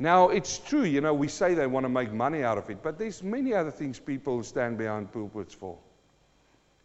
Now, 0.00 0.30
it's 0.30 0.58
true, 0.58 0.82
you 0.82 1.00
know, 1.00 1.14
we 1.14 1.28
say 1.28 1.54
they 1.54 1.68
want 1.68 1.84
to 1.84 1.90
make 1.90 2.12
money 2.12 2.42
out 2.42 2.58
of 2.58 2.68
it, 2.70 2.82
but 2.82 2.98
there's 2.98 3.22
many 3.22 3.54
other 3.54 3.70
things 3.70 4.00
people 4.00 4.42
stand 4.42 4.78
behind 4.78 5.12
pulpits 5.12 5.54
for. 5.54 5.78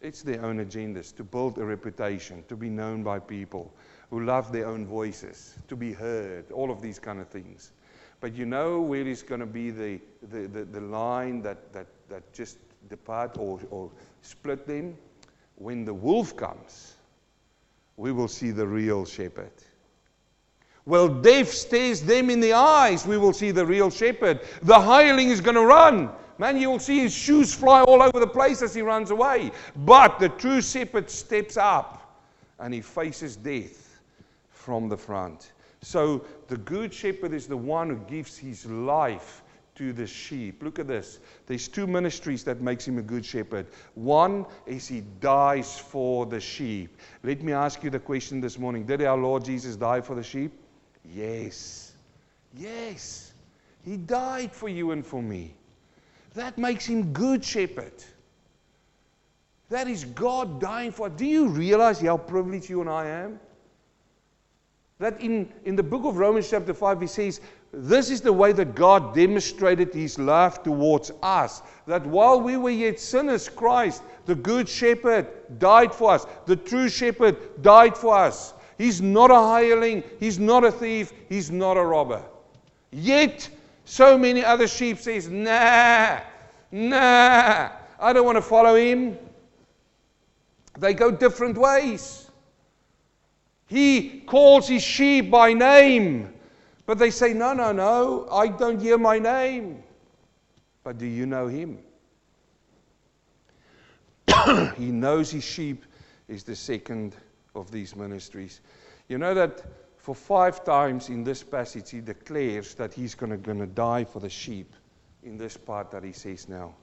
It's 0.00 0.22
their 0.22 0.44
own 0.44 0.64
agendas 0.64 1.16
to 1.16 1.24
build 1.24 1.58
a 1.58 1.64
reputation, 1.64 2.44
to 2.46 2.54
be 2.54 2.68
known 2.68 3.02
by 3.02 3.18
people, 3.18 3.72
who 4.10 4.24
love 4.24 4.52
their 4.52 4.66
own 4.66 4.86
voices, 4.86 5.56
to 5.68 5.76
be 5.76 5.92
heard, 5.92 6.50
all 6.52 6.70
of 6.70 6.80
these 6.80 6.98
kind 6.98 7.20
of 7.20 7.28
things. 7.28 7.72
But 8.20 8.34
you 8.34 8.46
know 8.46 8.80
where 8.80 9.06
is 9.06 9.22
going 9.22 9.40
to 9.40 9.46
be 9.46 9.70
the, 9.70 10.00
the, 10.30 10.46
the, 10.46 10.64
the, 10.64 10.80
line 10.80 11.42
that, 11.42 11.72
that, 11.72 11.86
that 12.08 12.32
just 12.32 12.58
depart 12.88 13.36
or, 13.38 13.60
or 13.70 13.90
split 14.22 14.66
them? 14.66 14.96
When 15.56 15.84
the 15.84 15.94
wolf 15.94 16.36
comes, 16.36 16.94
we 17.96 18.12
will 18.12 18.28
see 18.28 18.50
the 18.50 18.66
real 18.66 19.04
shepherd. 19.04 19.52
Well, 20.84 21.08
death 21.08 21.52
stares 21.52 22.00
them 22.02 22.30
in 22.30 22.40
the 22.40 22.52
eyes, 22.52 23.06
we 23.06 23.18
will 23.18 23.32
see 23.32 23.50
the 23.50 23.66
real 23.66 23.90
shepherd. 23.90 24.40
The 24.62 24.78
hireling 24.78 25.30
is 25.30 25.40
going 25.40 25.56
to 25.56 25.66
run. 25.66 26.10
Man, 26.38 26.60
you 26.60 26.70
will 26.70 26.78
see 26.78 27.00
his 27.00 27.14
shoes 27.14 27.52
fly 27.54 27.82
all 27.82 28.02
over 28.02 28.20
the 28.20 28.26
place 28.26 28.62
as 28.62 28.74
he 28.74 28.82
runs 28.82 29.10
away. 29.10 29.50
But 29.84 30.18
the 30.20 30.28
true 30.28 30.60
shepherd 30.60 31.10
steps 31.10 31.56
up 31.56 32.22
and 32.60 32.72
he 32.72 32.82
faces 32.82 33.36
death 33.36 33.85
from 34.66 34.88
the 34.88 34.96
front. 34.96 35.52
So 35.80 36.24
the 36.48 36.56
good 36.56 36.92
shepherd 36.92 37.32
is 37.32 37.46
the 37.46 37.56
one 37.56 37.88
who 37.88 37.98
gives 38.08 38.36
his 38.36 38.66
life 38.66 39.44
to 39.76 39.92
the 39.92 40.08
sheep. 40.08 40.60
Look 40.60 40.80
at 40.80 40.88
this. 40.88 41.20
There's 41.46 41.68
two 41.68 41.86
ministries 41.86 42.42
that 42.44 42.60
makes 42.60 42.88
him 42.88 42.98
a 42.98 43.02
good 43.02 43.24
shepherd. 43.24 43.68
One 43.94 44.44
is 44.66 44.88
he 44.88 45.02
dies 45.20 45.78
for 45.78 46.26
the 46.26 46.40
sheep. 46.40 46.98
Let 47.22 47.44
me 47.44 47.52
ask 47.52 47.84
you 47.84 47.90
the 47.90 48.00
question 48.00 48.40
this 48.40 48.58
morning. 48.58 48.86
Did 48.86 49.02
our 49.02 49.16
Lord 49.16 49.44
Jesus 49.44 49.76
die 49.76 50.00
for 50.00 50.16
the 50.16 50.24
sheep? 50.24 50.50
Yes. 51.14 51.92
Yes. 52.56 53.32
He 53.84 53.96
died 53.96 54.50
for 54.50 54.68
you 54.68 54.90
and 54.90 55.06
for 55.06 55.22
me. 55.22 55.54
That 56.34 56.58
makes 56.58 56.86
him 56.86 57.12
good 57.12 57.44
shepherd. 57.44 58.02
That 59.68 59.86
is 59.86 60.04
God 60.06 60.60
dying 60.60 60.90
for. 60.90 61.08
Do 61.08 61.24
you 61.24 61.46
realize 61.46 62.00
how 62.00 62.16
privileged 62.16 62.68
you 62.68 62.80
and 62.80 62.90
I 62.90 63.06
am? 63.06 63.38
That 64.98 65.20
in, 65.20 65.52
in 65.64 65.76
the 65.76 65.82
book 65.82 66.04
of 66.04 66.16
Romans, 66.16 66.48
chapter 66.48 66.72
5, 66.72 67.00
he 67.02 67.06
says, 67.06 67.40
This 67.70 68.08
is 68.08 68.22
the 68.22 68.32
way 68.32 68.52
that 68.52 68.74
God 68.74 69.14
demonstrated 69.14 69.92
his 69.92 70.18
love 70.18 70.62
towards 70.62 71.10
us. 71.22 71.62
That 71.86 72.06
while 72.06 72.40
we 72.40 72.56
were 72.56 72.70
yet 72.70 72.98
sinners, 72.98 73.48
Christ, 73.48 74.02
the 74.24 74.34
good 74.34 74.66
shepherd, 74.66 75.26
died 75.58 75.94
for 75.94 76.12
us. 76.12 76.26
The 76.46 76.56
true 76.56 76.88
shepherd 76.88 77.62
died 77.62 77.96
for 77.96 78.16
us. 78.16 78.54
He's 78.78 79.02
not 79.02 79.30
a 79.30 79.34
hireling, 79.34 80.02
he's 80.18 80.38
not 80.38 80.64
a 80.64 80.72
thief, 80.72 81.12
he's 81.28 81.50
not 81.50 81.76
a 81.76 81.84
robber. 81.84 82.22
Yet, 82.90 83.48
so 83.84 84.16
many 84.16 84.44
other 84.44 84.66
sheep 84.66 84.98
says, 84.98 85.28
Nah, 85.28 86.20
nah, 86.70 87.70
I 87.98 88.12
don't 88.12 88.24
want 88.24 88.36
to 88.36 88.42
follow 88.42 88.74
him. 88.74 89.18
They 90.78 90.94
go 90.94 91.10
different 91.10 91.58
ways. 91.58 92.25
He 93.66 94.20
calls 94.20 94.68
his 94.68 94.82
sheep 94.82 95.30
by 95.30 95.52
name. 95.52 96.32
But 96.86 96.98
they 96.98 97.10
say, 97.10 97.32
No, 97.32 97.52
no, 97.52 97.72
no, 97.72 98.28
I 98.30 98.48
don't 98.48 98.80
hear 98.80 98.96
my 98.96 99.18
name. 99.18 99.82
But 100.84 100.98
do 100.98 101.06
you 101.06 101.26
know 101.26 101.48
him? 101.48 101.78
he 104.76 104.92
knows 104.92 105.30
his 105.30 105.44
sheep 105.44 105.84
is 106.28 106.44
the 106.44 106.54
second 106.54 107.16
of 107.54 107.70
these 107.70 107.96
ministries. 107.96 108.60
You 109.08 109.18
know 109.18 109.34
that 109.34 109.64
for 109.96 110.14
five 110.14 110.64
times 110.64 111.08
in 111.08 111.24
this 111.24 111.42
passage 111.42 111.90
he 111.90 112.00
declares 112.00 112.74
that 112.74 112.94
he's 112.94 113.14
going 113.14 113.42
to 113.42 113.66
die 113.66 114.04
for 114.04 114.20
the 114.20 114.30
sheep 114.30 114.72
in 115.24 115.36
this 115.36 115.56
part 115.56 115.90
that 115.90 116.04
he 116.04 116.12
says 116.12 116.48
now. 116.48 116.74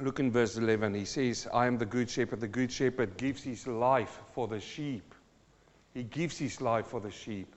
Look 0.00 0.20
in 0.20 0.30
verse 0.30 0.56
11. 0.56 0.94
He 0.94 1.04
says, 1.04 1.48
I 1.52 1.66
am 1.66 1.76
the 1.78 1.86
good 1.86 2.08
shepherd. 2.08 2.40
The 2.40 2.48
good 2.48 2.70
shepherd 2.70 3.16
gives 3.16 3.42
his 3.42 3.66
life 3.66 4.20
for 4.32 4.46
the 4.46 4.60
sheep. 4.60 5.14
He 5.92 6.04
gives 6.04 6.38
his 6.38 6.60
life 6.60 6.86
for 6.86 7.00
the 7.00 7.10
sheep. 7.10 7.54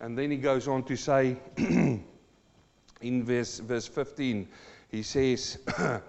And 0.00 0.16
then 0.16 0.30
he 0.30 0.36
goes 0.36 0.68
on 0.68 0.82
to 0.84 0.96
say 0.96 1.36
in 1.56 2.04
verse, 3.00 3.60
verse 3.60 3.86
15, 3.86 4.48
he 4.90 5.02
says, 5.02 5.58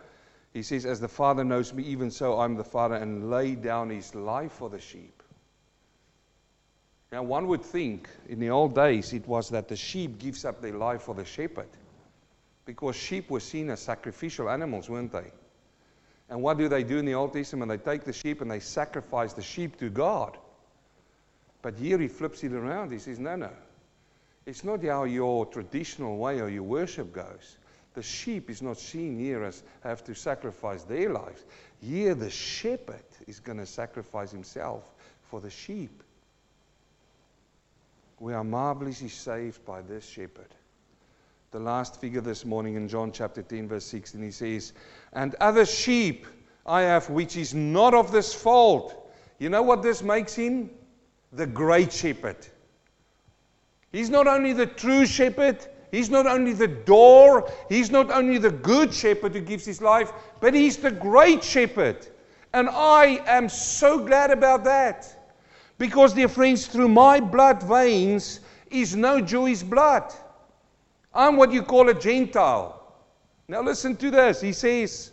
he 0.54 0.64
says, 0.64 0.86
As 0.86 1.00
the 1.00 1.08
Father 1.08 1.44
knows 1.44 1.74
me, 1.74 1.84
even 1.84 2.12
so 2.12 2.40
I'm 2.40 2.56
the 2.56 2.64
Father, 2.64 2.96
and 2.96 3.30
lay 3.30 3.56
down 3.56 3.90
his 3.90 4.14
life 4.14 4.54
for 4.54 4.70
the 4.70 4.80
sheep. 4.80 5.24
Now, 7.12 7.24
one 7.24 7.48
would 7.48 7.64
think 7.64 8.10
in 8.28 8.40
the 8.40 8.50
old 8.50 8.74
days 8.74 9.14
it 9.14 9.28
was 9.28 9.50
that 9.50 9.68
the 9.68 9.76
sheep 9.76 10.18
gives 10.18 10.46
up 10.46 10.62
their 10.62 10.74
life 10.74 11.04
for 11.04 11.16
the 11.16 11.26
shepherd. 11.26 11.68
Because 12.66 12.96
sheep 12.96 13.30
were 13.30 13.40
seen 13.40 13.70
as 13.70 13.82
sacrificial 13.82 14.50
animals, 14.50 14.90
weren't 14.90 15.12
they? 15.12 15.32
And 16.32 16.42
what 16.42 16.58
do 16.58 16.70
they 16.70 16.84
do 16.84 16.98
in 16.98 17.06
the 17.06 17.14
Old 17.14 17.34
Testament? 17.34 17.70
They 17.70 17.78
take 17.78 18.06
the 18.06 18.14
sheep 18.14 18.40
and 18.40 18.50
they 18.50 18.62
sacrifice 18.62 19.34
the 19.34 19.42
sheep 19.42 19.78
to 19.80 19.90
God. 19.90 20.38
But 21.62 21.76
here 21.76 22.00
he 22.00 22.08
flips 22.08 22.42
it 22.46 22.54
around. 22.54 22.94
He 22.94 23.00
says, 23.00 23.20
no, 23.20 23.36
no. 23.36 23.52
It's 24.46 24.64
not 24.64 24.84
how 24.84 25.04
your 25.04 25.46
traditional 25.46 26.18
way 26.18 26.40
or 26.40 26.48
your 26.48 26.64
worship 26.64 27.12
goes. 27.12 27.58
The 27.96 28.02
sheep 28.02 28.50
is 28.50 28.62
not 28.62 28.78
seen 28.78 29.20
here 29.20 29.44
as 29.44 29.62
have 29.84 30.06
to 30.06 30.16
sacrifice 30.16 30.84
their 30.84 31.10
lives. 31.10 31.44
Here, 31.82 32.16
the 32.16 32.30
shepherd 32.30 33.04
is 33.28 33.42
going 33.42 33.58
to 33.58 33.66
sacrifice 33.66 34.32
himself 34.32 34.90
for 35.30 35.42
the 35.42 35.50
sheep. 35.50 36.02
We 38.22 38.34
are 38.34 38.46
marvelously 38.46 39.10
saved 39.10 39.66
by 39.66 39.82
this 39.82 40.08
shepherd 40.08 40.48
the 41.52 41.60
last 41.60 42.00
figure 42.00 42.22
this 42.22 42.46
morning 42.46 42.76
in 42.76 42.88
John 42.88 43.12
chapter 43.12 43.42
10, 43.42 43.68
verse 43.68 43.84
16. 43.84 44.24
He 44.24 44.32
says, 44.32 44.72
And 45.12 45.36
other 45.36 45.66
sheep 45.66 46.26
I 46.66 46.84
have 46.84 47.10
which 47.10 47.36
is 47.36 47.54
not 47.54 47.94
of 47.94 48.10
this 48.14 48.34
fold. 48.34 48.96
You 49.38 49.50
know 49.50 49.62
what 49.62 49.84
this 49.84 50.02
makes 50.02 50.34
him? 50.34 50.70
The 51.34 51.46
great 51.46 51.92
shepherd. 51.92 52.38
He's 53.92 54.10
not 54.10 54.28
only 54.28 54.54
the 54.54 54.66
true 54.66 55.06
shepherd, 55.06 55.68
he's 55.92 56.10
not 56.10 56.26
only 56.26 56.54
the 56.54 56.70
door, 56.70 57.52
he's 57.68 57.92
not 57.92 58.12
only 58.12 58.38
the 58.38 58.52
good 58.52 58.94
shepherd 58.94 59.34
who 59.34 59.42
gives 59.42 59.66
his 59.66 59.82
life, 59.82 60.14
but 60.40 60.54
he's 60.54 60.78
the 60.78 60.92
great 60.92 61.44
shepherd. 61.44 62.08
And 62.54 62.70
I 62.70 63.22
am 63.28 63.50
so 63.50 64.00
glad 64.00 64.32
about 64.32 64.64
that. 64.64 65.34
Because, 65.78 66.14
dear 66.14 66.30
friends, 66.30 66.68
through 66.68 66.88
my 66.88 67.20
blood 67.20 67.62
veins 67.62 68.40
is 68.70 68.96
no 68.96 69.20
Jewish 69.20 69.64
blood. 69.64 70.14
I'm 71.14 71.36
what 71.36 71.52
you 71.52 71.62
call 71.62 71.90
a 71.90 71.94
Gentile. 71.94 72.78
Now 73.48 73.62
listen 73.62 73.96
to 73.98 74.12
this. 74.12 74.40
He 74.40 74.54
says, 74.54 75.12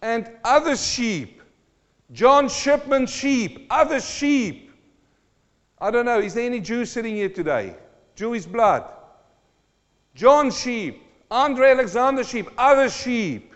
and 0.00 0.30
other 0.44 0.76
sheep, 0.76 1.42
John 2.12 2.48
Shipman 2.48 3.06
sheep, 3.06 3.66
other 3.70 4.00
sheep. 4.00 4.70
I 5.78 5.90
don't 5.90 6.06
know, 6.06 6.18
is 6.18 6.34
there 6.34 6.46
any 6.46 6.60
Jew 6.60 6.84
sitting 6.84 7.16
here 7.16 7.28
today? 7.28 7.76
Jewish 8.14 8.46
blood. 8.46 8.84
John 10.14 10.50
sheep, 10.50 11.02
Andre 11.30 11.70
Alexander 11.70 12.24
sheep, 12.24 12.48
other 12.58 12.88
sheep. 12.88 13.51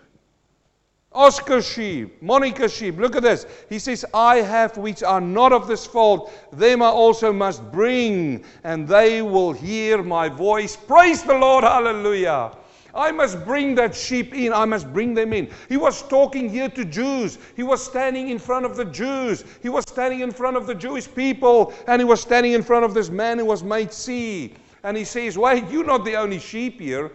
Oscar 1.13 1.63
sheep, 1.63 2.21
Monica 2.23 2.69
sheep. 2.69 2.99
Look 2.99 3.17
at 3.17 3.23
this. 3.23 3.47
He 3.71 3.79
says, 3.79 4.05
I 4.13 4.37
have 4.37 4.77
which 4.77 5.03
are 5.03 5.21
not 5.21 5.53
of 5.53 5.67
this 5.67 5.87
fold, 5.87 6.31
them 6.53 6.83
I 6.83 6.89
also 6.89 7.33
must 7.33 7.63
bring, 7.73 8.45
and 8.65 8.87
they 8.87 9.23
will 9.23 9.53
hear 9.53 10.03
my 10.03 10.29
voice. 10.29 10.77
Praise 10.77 11.23
the 11.23 11.33
Lord. 11.33 11.65
Hallelujah. 11.65 12.53
I 12.95 13.13
must 13.13 13.45
bring 13.45 13.75
that 13.75 13.95
sheep 13.95 14.35
in. 14.35 14.53
I 14.53 14.65
must 14.65 14.93
bring 14.93 15.15
them 15.15 15.33
in. 15.33 15.51
He 15.69 15.77
was 15.77 16.03
talking 16.09 16.49
here 16.49 16.71
to 16.71 16.85
Jews. 16.85 17.39
He 17.55 17.63
was 17.63 17.85
standing 17.85 18.31
in 18.31 18.39
front 18.39 18.65
of 18.65 18.77
the 18.77 18.87
Jews. 18.87 19.45
He 19.63 19.69
was 19.69 19.85
standing 19.87 20.21
in 20.21 20.33
front 20.33 20.57
of 20.57 20.67
the 20.67 20.75
Jewish 20.75 21.07
people. 21.15 21.75
And 21.87 22.01
he 22.01 22.07
was 22.07 22.23
standing 22.23 22.53
in 22.53 22.63
front 22.63 22.87
of 22.87 22.95
this 22.95 23.11
man 23.11 23.39
who 23.39 23.45
was 23.45 23.63
made 23.63 23.93
see. 23.93 24.55
And 24.83 24.97
he 24.97 25.05
says, 25.05 25.37
Wait, 25.37 25.69
you're 25.71 25.85
not 25.85 26.07
the 26.07 26.17
only 26.17 26.39
sheep 26.39 26.81
here. 26.81 27.13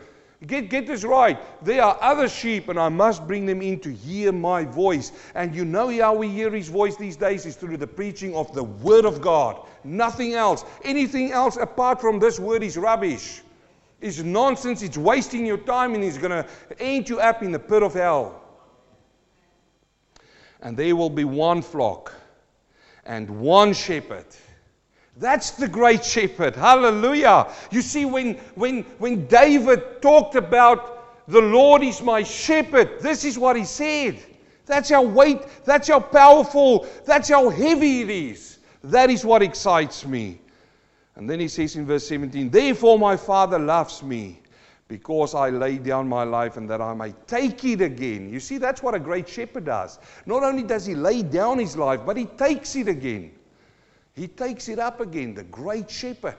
Get, 0.48 0.70
get 0.70 0.88
this 0.88 1.04
right. 1.04 1.38
There 1.64 1.84
are 1.84 1.98
other 2.02 2.28
sheep, 2.28 2.70
and 2.70 2.80
I 2.80 2.90
must 2.90 3.28
bring 3.28 3.46
them 3.46 3.62
in 3.62 3.80
to 3.82 3.92
hear 3.92 4.32
my 4.32 4.66
voice. 4.66 5.12
And 5.36 5.56
you 5.56 5.66
know 5.66 5.96
how 6.00 6.16
we 6.16 6.30
hear 6.30 6.50
his 6.50 6.68
voice 6.68 6.96
these 6.96 7.16
days 7.16 7.46
is 7.46 7.56
through 7.56 7.78
the 7.78 7.86
preaching 7.86 8.36
of 8.36 8.52
the 8.54 8.64
word 8.64 9.06
of 9.06 9.22
God. 9.22 9.68
Nothing 9.84 10.34
else. 10.34 10.66
Anything 10.84 11.32
else 11.32 11.58
apart 11.58 12.02
from 12.02 12.18
this 12.18 12.40
word 12.40 12.64
is 12.64 12.76
rubbish. 12.76 13.42
It's 14.00 14.24
nonsense. 14.24 14.82
It's 14.82 14.98
wasting 14.98 15.46
your 15.46 15.60
time, 15.60 15.94
and 15.94 16.04
it's 16.04 16.18
going 16.18 16.32
to 16.32 16.48
end 16.80 17.08
you 17.08 17.20
up 17.20 17.44
in 17.44 17.52
the 17.52 17.60
pit 17.60 17.84
of 17.84 17.94
hell. 17.94 18.42
And 20.62 20.76
there 20.76 20.96
will 20.96 21.12
be 21.12 21.24
one 21.24 21.62
flock 21.62 22.14
and 23.06 23.30
one 23.30 23.74
shepherd. 23.74 24.26
That's 25.18 25.52
the 25.52 25.68
great 25.68 26.04
shepherd. 26.04 26.56
Hallelujah. 26.56 27.48
You 27.70 27.82
see, 27.82 28.06
when, 28.06 28.36
when, 28.56 28.84
when 28.98 29.28
David 29.28 30.02
talked 30.02 30.36
about 30.36 31.28
the 31.28 31.42
Lord 31.42 31.84
is 31.84 32.02
my 32.02 32.24
shepherd, 32.24 33.00
this 33.02 33.24
is 33.24 33.38
what 33.38 33.56
he 33.56 33.66
said. 33.66 34.20
That's 34.66 34.90
how 34.90 35.04
weight, 35.04 35.42
that's 35.66 35.90
how 35.90 36.00
powerful, 36.00 36.88
that's 37.06 37.30
how 37.30 37.50
heavy 37.50 38.02
it 38.02 38.10
is. 38.10 38.60
That 38.84 39.10
is 39.10 39.26
what 39.26 39.42
excites 39.42 40.06
me. 40.06 40.40
And 41.16 41.30
then 41.30 41.40
he 41.40 41.48
says 41.48 41.76
in 41.76 41.86
verse 41.86 42.08
17, 42.08 42.50
Therefore 42.50 42.98
my 42.98 43.18
Father 43.18 43.60
loves 43.60 44.02
me, 44.02 44.42
because 44.92 45.34
I 45.34 45.50
lay 45.50 45.78
down 45.78 46.08
my 46.10 46.24
life 46.24 46.58
and 46.58 46.70
that 46.70 46.82
I 46.82 46.94
may 46.94 47.14
take 47.26 47.64
it 47.64 47.80
again. 47.80 48.30
You 48.30 48.42
see, 48.42 48.58
that's 48.58 48.84
what 48.84 48.94
a 48.94 49.00
great 49.00 49.28
shepherd 49.28 49.64
does. 49.64 50.00
Not 50.26 50.44
only 50.44 50.64
does 50.64 50.86
he 50.86 50.96
lay 50.96 51.22
down 51.24 51.60
his 51.60 51.78
life, 51.78 52.02
but 52.06 52.18
he 52.18 52.26
takes 52.26 52.76
it 52.76 52.90
again. 52.90 53.32
He 54.14 54.28
takes 54.28 54.68
it 54.70 54.80
up 54.80 55.00
again, 55.00 55.34
the 55.34 55.44
great 55.44 55.90
shepherd. 55.90 56.38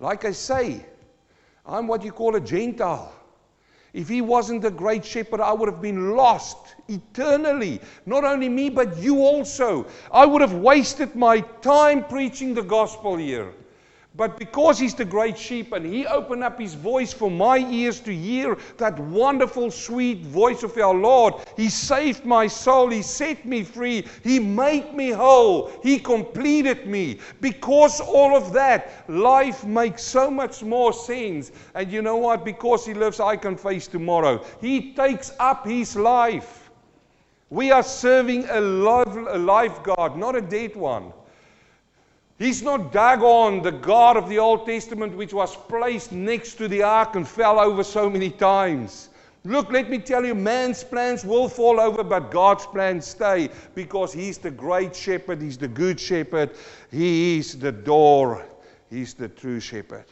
Like 0.00 0.24
I 0.24 0.32
say, 0.32 0.84
I'm 1.66 1.86
what 1.86 2.02
you 2.02 2.12
call 2.12 2.36
a 2.36 2.40
Gentile. 2.40 3.12
If 3.92 4.08
he 4.08 4.20
wasn't 4.20 4.62
the 4.62 4.70
great 4.70 5.04
shepherd, 5.04 5.40
I 5.40 5.52
would 5.52 5.68
have 5.68 5.82
been 5.82 6.14
lost 6.14 6.76
eternally. 6.88 7.80
Not 8.06 8.24
only 8.24 8.48
me, 8.48 8.70
but 8.70 8.96
you 8.98 9.18
also. 9.18 9.86
I 10.12 10.26
would 10.26 10.40
have 10.42 10.54
wasted 10.54 11.16
my 11.16 11.40
time 11.40 12.04
preaching 12.04 12.54
the 12.54 12.62
gospel 12.62 13.16
here. 13.16 13.52
But 14.18 14.36
because 14.36 14.80
he's 14.80 14.96
the 14.96 15.04
great 15.04 15.38
sheep 15.38 15.70
and 15.70 15.86
he 15.86 16.04
opened 16.04 16.42
up 16.42 16.58
his 16.58 16.74
voice 16.74 17.12
for 17.12 17.30
my 17.30 17.58
ears 17.58 18.00
to 18.00 18.12
hear 18.12 18.58
that 18.76 18.98
wonderful, 18.98 19.70
sweet 19.70 20.22
voice 20.26 20.64
of 20.64 20.76
our 20.76 20.92
Lord, 20.92 21.34
he 21.56 21.68
saved 21.68 22.24
my 22.24 22.48
soul. 22.48 22.90
He 22.90 23.00
set 23.00 23.46
me 23.46 23.62
free. 23.62 24.04
He 24.24 24.40
made 24.40 24.92
me 24.92 25.10
whole. 25.10 25.70
He 25.84 26.00
completed 26.00 26.84
me. 26.84 27.20
Because 27.40 28.00
all 28.00 28.36
of 28.36 28.52
that, 28.54 29.08
life 29.08 29.64
makes 29.64 30.02
so 30.02 30.32
much 30.32 30.64
more 30.64 30.92
sense. 30.92 31.52
And 31.76 31.92
you 31.92 32.02
know 32.02 32.16
what? 32.16 32.44
Because 32.44 32.84
he 32.84 32.94
lives, 32.94 33.20
I 33.20 33.36
can 33.36 33.56
face 33.56 33.86
tomorrow. 33.86 34.44
He 34.60 34.94
takes 34.94 35.30
up 35.38 35.64
his 35.64 35.94
life. 35.94 36.70
We 37.50 37.70
are 37.70 37.84
serving 37.84 38.48
a, 38.48 38.58
a 38.58 39.38
life 39.38 39.80
God, 39.84 40.16
not 40.18 40.34
a 40.34 40.42
dead 40.42 40.74
one. 40.74 41.12
He's 42.38 42.62
not 42.62 42.92
Dagon, 42.92 43.62
the 43.62 43.72
God 43.72 44.16
of 44.16 44.28
the 44.28 44.38
Old 44.38 44.64
Testament, 44.64 45.16
which 45.16 45.34
was 45.34 45.56
placed 45.56 46.12
next 46.12 46.54
to 46.54 46.68
the 46.68 46.82
ark 46.84 47.16
and 47.16 47.26
fell 47.26 47.58
over 47.58 47.82
so 47.82 48.08
many 48.08 48.30
times. 48.30 49.08
Look, 49.44 49.72
let 49.72 49.90
me 49.90 49.98
tell 49.98 50.24
you, 50.24 50.34
man's 50.34 50.84
plans 50.84 51.24
will 51.24 51.48
fall 51.48 51.80
over, 51.80 52.04
but 52.04 52.30
God's 52.30 52.66
plans 52.66 53.06
stay 53.06 53.48
because 53.74 54.12
He's 54.12 54.38
the 54.38 54.50
great 54.52 54.94
shepherd, 54.94 55.42
He's 55.42 55.58
the 55.58 55.68
good 55.68 55.98
shepherd, 55.98 56.50
He 56.90 57.38
is 57.38 57.58
the 57.58 57.72
door, 57.72 58.46
He's 58.88 59.14
the 59.14 59.28
true 59.28 59.58
shepherd. 59.58 60.06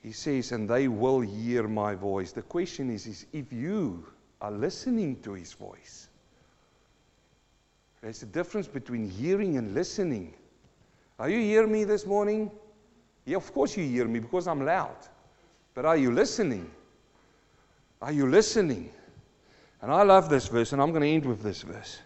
He 0.00 0.12
says, 0.12 0.52
and 0.52 0.70
they 0.70 0.86
will 0.86 1.20
hear 1.20 1.66
my 1.66 1.96
voice. 1.96 2.30
The 2.30 2.42
question 2.42 2.90
is, 2.90 3.06
is 3.06 3.26
if 3.32 3.52
you 3.52 4.06
are 4.40 4.52
listening 4.52 5.20
to 5.22 5.32
His 5.32 5.52
voice, 5.54 6.05
there's 8.06 8.22
a 8.22 8.26
difference 8.26 8.68
between 8.68 9.10
hearing 9.10 9.56
and 9.56 9.74
listening. 9.74 10.32
Are 11.18 11.28
you 11.28 11.40
hearing 11.40 11.72
me 11.72 11.82
this 11.82 12.06
morning? 12.06 12.52
Yeah, 13.24 13.38
of 13.38 13.52
course 13.52 13.76
you 13.76 13.82
hear 13.84 14.06
me 14.06 14.20
because 14.20 14.46
I'm 14.46 14.64
loud. 14.64 14.94
But 15.74 15.86
are 15.86 15.96
you 15.96 16.12
listening? 16.12 16.70
Are 18.00 18.12
you 18.12 18.30
listening? 18.30 18.92
And 19.82 19.90
I 19.90 20.04
love 20.04 20.30
this 20.30 20.46
verse, 20.46 20.72
and 20.72 20.80
I'm 20.80 20.90
going 20.90 21.02
to 21.02 21.08
end 21.08 21.26
with 21.26 21.42
this 21.42 21.62
verse. 21.62 21.98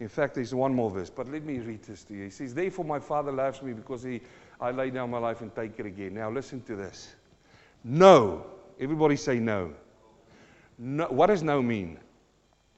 In 0.00 0.08
fact, 0.08 0.34
there's 0.34 0.52
one 0.56 0.74
more 0.74 0.90
verse, 0.90 1.08
but 1.08 1.30
let 1.30 1.44
me 1.44 1.60
read 1.60 1.84
this 1.84 2.02
to 2.06 2.14
you. 2.14 2.24
He 2.24 2.30
says, 2.30 2.52
Therefore, 2.52 2.84
my 2.84 2.98
Father 2.98 3.30
loves 3.30 3.62
me 3.62 3.74
because 3.74 4.02
he, 4.02 4.20
I 4.60 4.72
lay 4.72 4.90
down 4.90 5.08
my 5.08 5.18
life 5.18 5.40
and 5.40 5.54
take 5.54 5.78
it 5.78 5.86
again. 5.86 6.14
Now, 6.14 6.32
listen 6.32 6.62
to 6.62 6.74
this. 6.74 7.14
No. 7.84 8.44
Everybody 8.80 9.14
say 9.14 9.38
no. 9.38 9.72
no. 10.78 11.06
What 11.06 11.28
does 11.28 11.44
no 11.44 11.62
mean? 11.62 11.96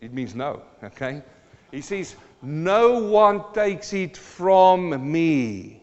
It 0.02 0.12
means 0.12 0.34
no, 0.34 0.60
okay? 0.84 1.22
He 1.70 1.80
says, 1.80 2.16
no 2.42 2.98
one 3.00 3.52
takes 3.52 3.92
it 3.92 4.16
from 4.16 5.12
me. 5.12 5.82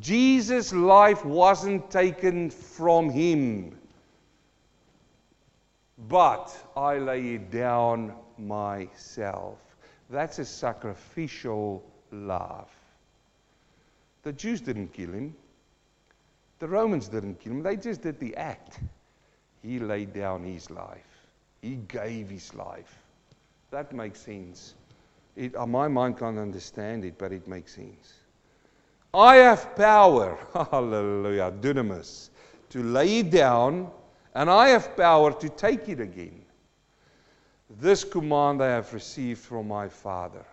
Jesus' 0.00 0.72
life 0.72 1.24
wasn't 1.24 1.90
taken 1.90 2.50
from 2.50 3.08
him, 3.08 3.78
but 6.08 6.54
I 6.76 6.98
lay 6.98 7.34
it 7.34 7.50
down 7.50 8.12
myself. 8.36 9.58
That's 10.10 10.38
a 10.38 10.44
sacrificial 10.44 11.82
love. 12.10 12.68
The 14.22 14.32
Jews 14.32 14.60
didn't 14.60 14.92
kill 14.92 15.12
him. 15.12 15.34
The 16.58 16.68
Romans 16.68 17.08
didn't 17.08 17.40
kill 17.40 17.52
him. 17.52 17.62
They 17.62 17.76
just 17.76 18.02
did 18.02 18.18
the 18.18 18.36
act. 18.36 18.80
He 19.62 19.78
laid 19.78 20.12
down 20.12 20.44
his 20.44 20.70
life. 20.70 21.28
He 21.62 21.76
gave 21.88 22.28
his 22.28 22.52
life. 22.54 22.98
That 23.70 23.92
makes 23.92 24.20
sense. 24.20 24.74
It, 25.36 25.54
uh, 25.54 25.66
my 25.66 25.86
mind 25.86 26.18
can't 26.18 26.38
understand 26.38 27.04
it, 27.04 27.18
but 27.18 27.32
it 27.32 27.46
makes 27.46 27.74
sense. 27.74 28.14
I 29.12 29.36
have 29.36 29.76
power, 29.76 30.38
hallelujah, 30.70 31.52
dunamis, 31.60 32.30
to 32.70 32.82
lay 32.82 33.20
it 33.20 33.30
down, 33.30 33.90
and 34.34 34.50
I 34.50 34.68
have 34.68 34.96
power 34.96 35.32
to 35.40 35.48
take 35.48 35.88
it 35.88 36.00
again. 36.00 36.42
This 37.80 38.04
command 38.04 38.62
I 38.62 38.68
have 38.68 38.92
received 38.92 39.40
from 39.40 39.68
my 39.68 39.88
Father. 39.88 40.44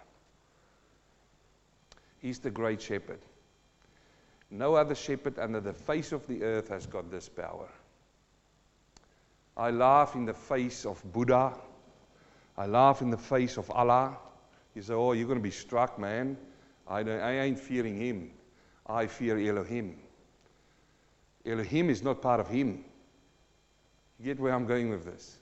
He's 2.19 2.39
the 2.39 2.49
great 2.49 2.81
shepherd. 2.81 3.19
No 4.49 4.75
other 4.75 4.95
shepherd 4.95 5.39
under 5.39 5.59
the 5.59 5.73
face 5.73 6.11
of 6.11 6.25
the 6.27 6.43
earth 6.43 6.69
has 6.69 6.85
got 6.85 7.09
this 7.09 7.27
power. 7.27 7.67
I 9.55 9.71
laugh 9.71 10.15
in 10.15 10.25
the 10.25 10.33
face 10.33 10.85
of 10.85 11.01
Buddha. 11.11 11.53
I 12.57 12.65
laugh 12.65 13.01
in 13.01 13.09
the 13.09 13.17
face 13.17 13.57
of 13.57 13.69
Allah. 13.71 14.17
You 14.75 14.81
say, 14.81 14.93
Oh, 14.93 15.11
you're 15.11 15.27
going 15.27 15.39
to 15.39 15.43
be 15.43 15.51
struck, 15.51 15.99
man. 15.99 16.37
I, 16.87 16.99
I 16.99 17.31
ain't 17.41 17.59
fearing 17.59 17.97
him. 17.97 18.31
I 18.85 19.07
fear 19.07 19.37
Elohim. 19.37 19.97
Elohim 21.45 21.89
is 21.89 22.03
not 22.03 22.21
part 22.21 22.39
of 22.39 22.47
him. 22.47 22.83
You 24.19 24.25
get 24.25 24.39
where 24.39 24.53
I'm 24.53 24.65
going 24.65 24.89
with 24.89 25.05
this? 25.05 25.37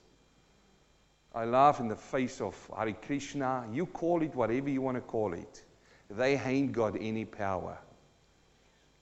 I 1.34 1.44
laugh 1.44 1.80
in 1.80 1.88
the 1.88 1.96
face 1.96 2.40
of 2.40 2.54
Hare 2.76 2.92
Krishna. 2.92 3.66
You 3.72 3.86
call 3.86 4.22
it 4.22 4.34
whatever 4.34 4.68
you 4.68 4.82
want 4.82 4.96
to 4.96 5.00
call 5.00 5.32
it. 5.32 5.64
They 6.10 6.38
ain't 6.38 6.72
got 6.72 6.96
any 7.00 7.24
power. 7.24 7.78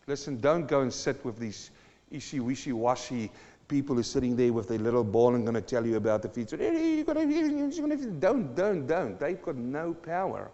Listen, 0.07 0.41
don't 0.41 0.67
go 0.67 0.83
and 0.83 0.93
sit 0.93 1.25
with 1.25 1.39
these 1.39 1.71
ishy 2.13 2.41
wishy 2.41 2.73
washy 2.73 3.31
people 3.71 3.95
who 3.95 4.01
are 4.01 4.05
sitting 4.05 4.35
there 4.37 4.53
with 4.53 4.69
their 4.69 4.79
little 4.79 5.05
ball 5.05 5.37
and 5.37 5.45
going 5.45 5.55
to 5.55 5.63
tell 5.63 5.87
you 5.87 5.97
about 5.97 6.21
the 6.21 6.29
future. 6.29 6.57
Don't, 6.59 8.55
don't, 8.55 8.87
don't. 8.87 9.19
They've 9.19 9.41
got 9.41 9.57
no 9.57 9.95
power. 9.95 10.51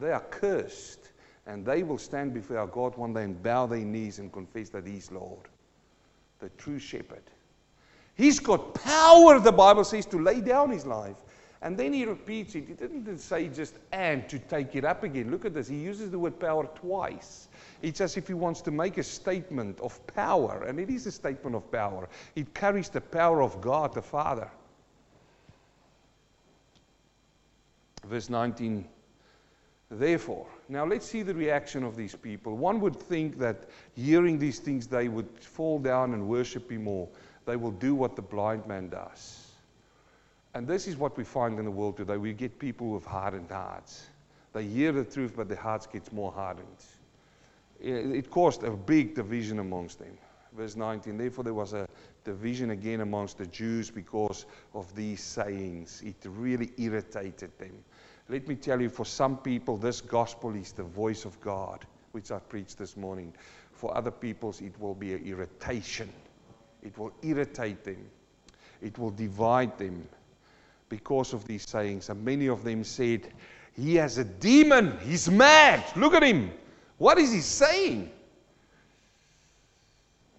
They 0.00 0.10
are 0.10 0.24
cursed. 0.30 1.10
And 1.46 1.64
they 1.64 1.82
will 1.82 1.98
stand 1.98 2.32
before 2.32 2.58
our 2.58 2.66
God 2.66 2.96
one 2.96 3.12
day 3.12 3.24
and 3.24 3.40
bow 3.42 3.66
their 3.66 3.80
knees 3.80 4.18
and 4.18 4.32
confess 4.32 4.70
that 4.70 4.86
He's 4.86 5.12
Lord, 5.12 5.46
the 6.40 6.48
true 6.56 6.78
shepherd. 6.78 7.22
He's 8.16 8.40
got 8.40 8.74
power, 8.74 9.38
the 9.38 9.52
Bible 9.52 9.84
says, 9.84 10.06
to 10.06 10.18
lay 10.18 10.40
down 10.40 10.70
His 10.70 10.86
life. 10.86 11.16
And 11.62 11.78
then 11.78 11.92
he 11.92 12.04
repeats 12.04 12.54
it. 12.54 12.68
He 12.68 12.74
didn't 12.74 13.18
say 13.18 13.48
just 13.48 13.74
and 13.92 14.28
to 14.28 14.38
take 14.38 14.76
it 14.76 14.84
up 14.84 15.02
again. 15.02 15.30
Look 15.30 15.44
at 15.44 15.54
this. 15.54 15.68
He 15.68 15.76
uses 15.76 16.10
the 16.10 16.18
word 16.18 16.38
power 16.38 16.68
twice. 16.74 17.48
It's 17.80 18.00
as 18.00 18.16
if 18.16 18.28
he 18.28 18.34
wants 18.34 18.60
to 18.62 18.70
make 18.70 18.98
a 18.98 19.02
statement 19.02 19.80
of 19.80 20.06
power, 20.06 20.64
and 20.66 20.78
it 20.78 20.90
is 20.90 21.06
a 21.06 21.12
statement 21.12 21.56
of 21.56 21.70
power. 21.72 22.08
It 22.34 22.54
carries 22.54 22.88
the 22.88 23.00
power 23.00 23.42
of 23.42 23.60
God 23.60 23.94
the 23.94 24.02
Father. 24.02 24.50
Verse 28.04 28.28
19. 28.28 28.86
Therefore, 29.90 30.46
now 30.68 30.84
let's 30.84 31.06
see 31.06 31.22
the 31.22 31.34
reaction 31.34 31.84
of 31.84 31.94
these 31.94 32.14
people. 32.14 32.56
One 32.56 32.80
would 32.80 32.96
think 32.96 33.38
that 33.38 33.68
hearing 33.94 34.38
these 34.38 34.58
things, 34.58 34.86
they 34.86 35.08
would 35.08 35.28
fall 35.40 35.78
down 35.78 36.14
and 36.14 36.28
worship 36.28 36.70
Him 36.70 36.84
more. 36.84 37.08
They 37.46 37.56
will 37.56 37.70
do 37.70 37.94
what 37.94 38.16
the 38.16 38.22
blind 38.22 38.66
man 38.66 38.88
does. 38.88 39.43
And 40.54 40.66
this 40.66 40.86
is 40.86 40.96
what 40.96 41.16
we 41.16 41.24
find 41.24 41.58
in 41.58 41.64
the 41.64 41.70
world 41.70 41.96
today. 41.96 42.16
We 42.16 42.32
get 42.32 42.58
people 42.58 42.90
with 42.90 43.04
hardened 43.04 43.50
hearts. 43.50 44.06
They 44.52 44.64
hear 44.64 44.92
the 44.92 45.04
truth, 45.04 45.34
but 45.36 45.48
their 45.48 45.58
hearts 45.58 45.86
get 45.86 46.12
more 46.12 46.30
hardened 46.30 46.78
it 47.84 48.30
caused 48.30 48.62
a 48.64 48.70
big 48.70 49.14
division 49.14 49.58
amongst 49.58 49.98
them. 49.98 50.16
Verse 50.56 50.76
19, 50.76 51.16
therefore 51.16 51.44
there 51.44 51.54
was 51.54 51.72
a 51.72 51.86
division 52.24 52.70
again 52.70 53.00
amongst 53.00 53.38
the 53.38 53.46
Jews 53.46 53.90
because 53.90 54.46
of 54.72 54.94
these 54.94 55.22
sayings. 55.22 56.02
It 56.04 56.16
really 56.24 56.72
irritated 56.78 57.56
them. 57.58 57.72
Let 58.28 58.48
me 58.48 58.54
tell 58.54 58.80
you, 58.80 58.88
for 58.88 59.04
some 59.04 59.36
people, 59.38 59.76
this 59.76 60.00
gospel 60.00 60.54
is 60.54 60.72
the 60.72 60.84
voice 60.84 61.24
of 61.24 61.38
God, 61.40 61.84
which 62.12 62.30
I 62.30 62.38
preached 62.38 62.78
this 62.78 62.96
morning. 62.96 63.34
For 63.72 63.94
other 63.94 64.12
peoples, 64.12 64.60
it 64.60 64.80
will 64.80 64.94
be 64.94 65.12
an 65.12 65.24
irritation. 65.26 66.10
It 66.82 66.96
will 66.96 67.12
irritate 67.22 67.84
them. 67.84 68.06
It 68.80 68.96
will 68.98 69.10
divide 69.10 69.76
them 69.76 70.08
because 70.88 71.32
of 71.32 71.46
these 71.46 71.68
sayings. 71.68 72.08
And 72.08 72.24
many 72.24 72.48
of 72.48 72.64
them 72.64 72.84
said, 72.84 73.32
He 73.74 73.96
has 73.96 74.18
a 74.18 74.24
demon. 74.24 74.98
He's 75.04 75.30
mad. 75.30 75.84
Look 75.96 76.14
at 76.14 76.22
him. 76.22 76.50
What 76.98 77.18
is 77.18 77.32
he 77.32 77.40
saying? 77.40 78.10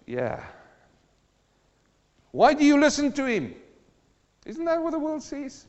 Yeah. 0.06 0.42
Why 2.30 2.54
do 2.54 2.64
you 2.64 2.78
listen 2.80 3.12
to 3.12 3.24
him? 3.24 3.54
Isn't 4.44 4.64
that 4.64 4.82
what 4.82 4.92
the 4.92 4.98
world 4.98 5.22
says? 5.22 5.66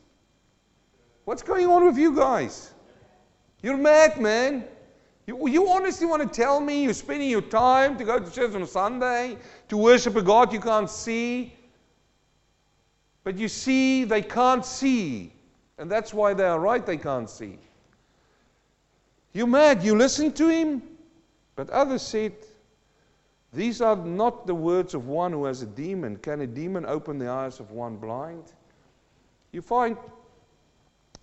What's 1.26 1.44
going 1.44 1.68
on 1.68 1.86
with 1.86 1.98
you 1.98 2.16
guys? 2.16 2.74
You're 3.62 3.78
mad, 3.78 4.22
man. 4.22 4.66
You, 5.26 5.48
you 5.50 5.68
honestly 5.68 6.08
want 6.08 6.22
to 6.22 6.30
tell 6.30 6.62
me 6.62 6.84
you're 6.84 6.94
spending 6.94 7.30
your 7.30 7.42
time 7.42 7.98
to 7.98 8.06
go 8.06 8.18
to 8.20 8.32
church 8.32 8.54
on 8.56 8.66
Sunday 8.66 9.38
to 9.68 9.76
worship 9.76 10.16
a 10.16 10.22
God 10.22 10.54
you 10.54 10.62
can't 10.62 10.90
see? 10.90 11.54
But 13.28 13.38
you 13.38 13.50
see, 13.50 14.06
they 14.06 14.22
can't 14.22 14.66
see. 14.66 15.34
And 15.78 15.92
that's 15.92 16.14
why 16.14 16.34
they 16.34 16.46
are 16.46 16.62
right, 16.62 16.86
they 16.86 16.96
can't 16.96 17.30
see. 17.30 17.60
You 19.34 19.46
mad? 19.46 19.84
You 19.84 19.98
listen 19.98 20.32
to 20.32 20.48
him? 20.48 20.82
But 21.58 21.70
others 21.72 22.04
said, 22.04 22.32
These 23.52 23.82
are 23.82 23.98
not 23.98 24.48
the 24.48 24.56
words 24.56 24.94
of 24.94 25.08
one 25.08 25.34
who 25.34 25.44
has 25.44 25.62
a 25.62 25.66
demon. 25.66 26.16
Can 26.16 26.40
a 26.40 26.48
demon 26.48 26.86
open 26.86 27.20
the 27.20 27.28
eyes 27.28 27.60
of 27.60 27.72
one 27.72 27.98
blind? 27.98 28.54
You 29.52 29.62
find 29.62 29.98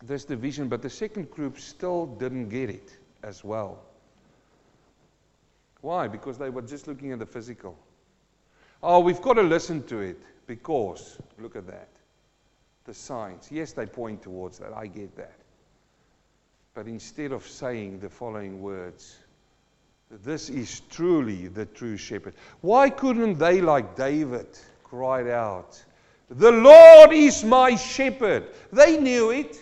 this 0.02 0.26
division, 0.26 0.68
but 0.68 0.82
the 0.82 0.90
second 0.90 1.30
group 1.30 1.59
still 1.59 2.05
didn't 2.05 2.50
get 2.50 2.68
it 2.68 2.98
as 3.22 3.44
well. 3.44 3.82
Why? 5.80 6.07
Because 6.07 6.36
they 6.36 6.50
were 6.50 6.61
just 6.61 6.86
looking 6.86 7.12
at 7.12 7.18
the 7.18 7.24
physical. 7.24 7.78
Oh, 8.82 9.00
we've 9.00 9.22
got 9.22 9.34
to 9.36 9.42
listen 9.42 9.82
to 9.84 10.00
it 10.00 10.20
because, 10.46 11.16
look 11.38 11.57
at 11.57 11.66
that. 11.66 11.88
The 12.85 12.95
signs. 12.95 13.49
Yes, 13.51 13.72
they 13.72 13.87
point 13.87 14.22
towards 14.22 14.59
that. 14.59 14.72
I 14.74 14.87
get 14.87 15.16
that. 15.16 15.37
But 16.74 16.87
instead 16.87 17.32
of 17.32 17.47
saying 17.47 18.01
the 18.01 18.11
following 18.11 18.61
words, 18.61 19.16
this 20.22 20.51
is 20.51 20.80
truly 20.91 21.49
the 21.49 21.66
true 21.66 21.97
shepherd. 21.97 22.35
Why 22.61 22.91
couldn't 22.91 23.39
they, 23.39 23.61
like 23.61 23.97
David, 23.97 24.47
cried 24.82 25.28
out, 25.28 25.82
The 26.28 26.51
Lord 26.51 27.12
is 27.12 27.45
my 27.45 27.76
shepherd? 27.76 28.49
They 28.72 28.99
knew 28.99 29.30
it. 29.30 29.57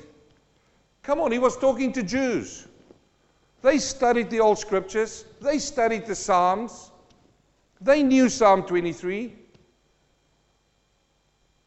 Come 1.02 1.20
on, 1.20 1.32
he 1.32 1.38
was 1.38 1.56
talking 1.56 1.92
to 1.92 2.02
Jews. 2.02 2.66
They 3.62 3.78
studied 3.78 4.30
the 4.30 4.40
old 4.40 4.58
scriptures, 4.58 5.24
they 5.40 5.58
studied 5.58 6.06
the 6.06 6.16
Psalms, 6.16 6.90
they 7.80 8.02
knew 8.02 8.28
Psalm 8.28 8.64
23. 8.64 9.34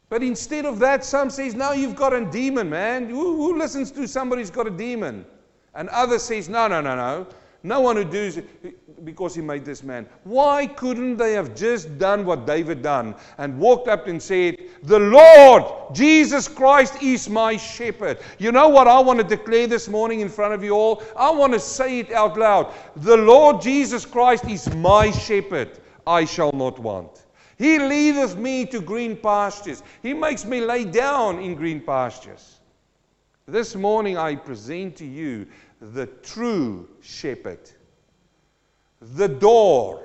But 0.08 0.22
instead 0.22 0.64
of 0.66 0.78
that, 0.78 1.04
some 1.04 1.30
says, 1.30 1.54
now 1.54 1.72
you've 1.72 1.96
got 1.96 2.12
a 2.12 2.24
demon, 2.24 2.70
man. 2.70 3.08
Who, 3.08 3.36
who 3.36 3.58
listens 3.58 3.90
to 3.92 4.06
somebody 4.06 4.42
who's 4.42 4.50
got 4.50 4.66
a 4.66 4.70
demon? 4.70 5.26
And 5.74 5.88
others 5.88 6.22
says, 6.22 6.48
no, 6.48 6.68
no, 6.68 6.80
no, 6.80 6.94
no. 6.94 7.26
No 7.66 7.80
one 7.80 7.96
who 7.96 8.04
does 8.04 8.36
it 8.36 9.04
because 9.04 9.34
he 9.34 9.42
made 9.42 9.64
this 9.64 9.82
man. 9.82 10.06
Why 10.22 10.68
couldn't 10.68 11.16
they 11.16 11.32
have 11.32 11.56
just 11.56 11.98
done 11.98 12.24
what 12.24 12.46
David 12.46 12.80
done 12.80 13.16
and 13.38 13.58
walked 13.58 13.88
up 13.88 14.06
and 14.06 14.22
said, 14.22 14.58
"The 14.84 15.00
Lord 15.00 15.64
Jesus 15.92 16.46
Christ 16.46 17.02
is 17.02 17.28
my 17.28 17.56
shepherd." 17.56 18.18
You 18.38 18.52
know 18.52 18.68
what 18.68 18.86
I 18.86 19.00
want 19.00 19.18
to 19.18 19.24
declare 19.24 19.66
this 19.66 19.88
morning 19.88 20.20
in 20.20 20.28
front 20.28 20.54
of 20.54 20.62
you 20.62 20.74
all? 20.74 21.02
I 21.16 21.30
want 21.30 21.54
to 21.54 21.58
say 21.58 21.98
it 21.98 22.12
out 22.12 22.38
loud. 22.38 22.72
The 22.94 23.16
Lord 23.16 23.60
Jesus 23.60 24.06
Christ 24.06 24.44
is 24.44 24.72
my 24.76 25.10
shepherd. 25.10 25.80
I 26.06 26.24
shall 26.24 26.52
not 26.52 26.78
want. 26.78 27.25
He 27.58 27.78
leadeth 27.78 28.36
me 28.36 28.66
to 28.66 28.80
green 28.80 29.16
pastures. 29.16 29.82
He 30.02 30.12
makes 30.12 30.44
me 30.44 30.60
lay 30.60 30.84
down 30.84 31.38
in 31.38 31.54
green 31.54 31.80
pastures. 31.80 32.60
This 33.46 33.74
morning 33.74 34.18
I 34.18 34.34
present 34.34 34.96
to 34.96 35.06
you 35.06 35.46
the 35.80 36.06
true 36.06 36.88
shepherd, 37.00 37.60
the 39.00 39.28
door, 39.28 40.04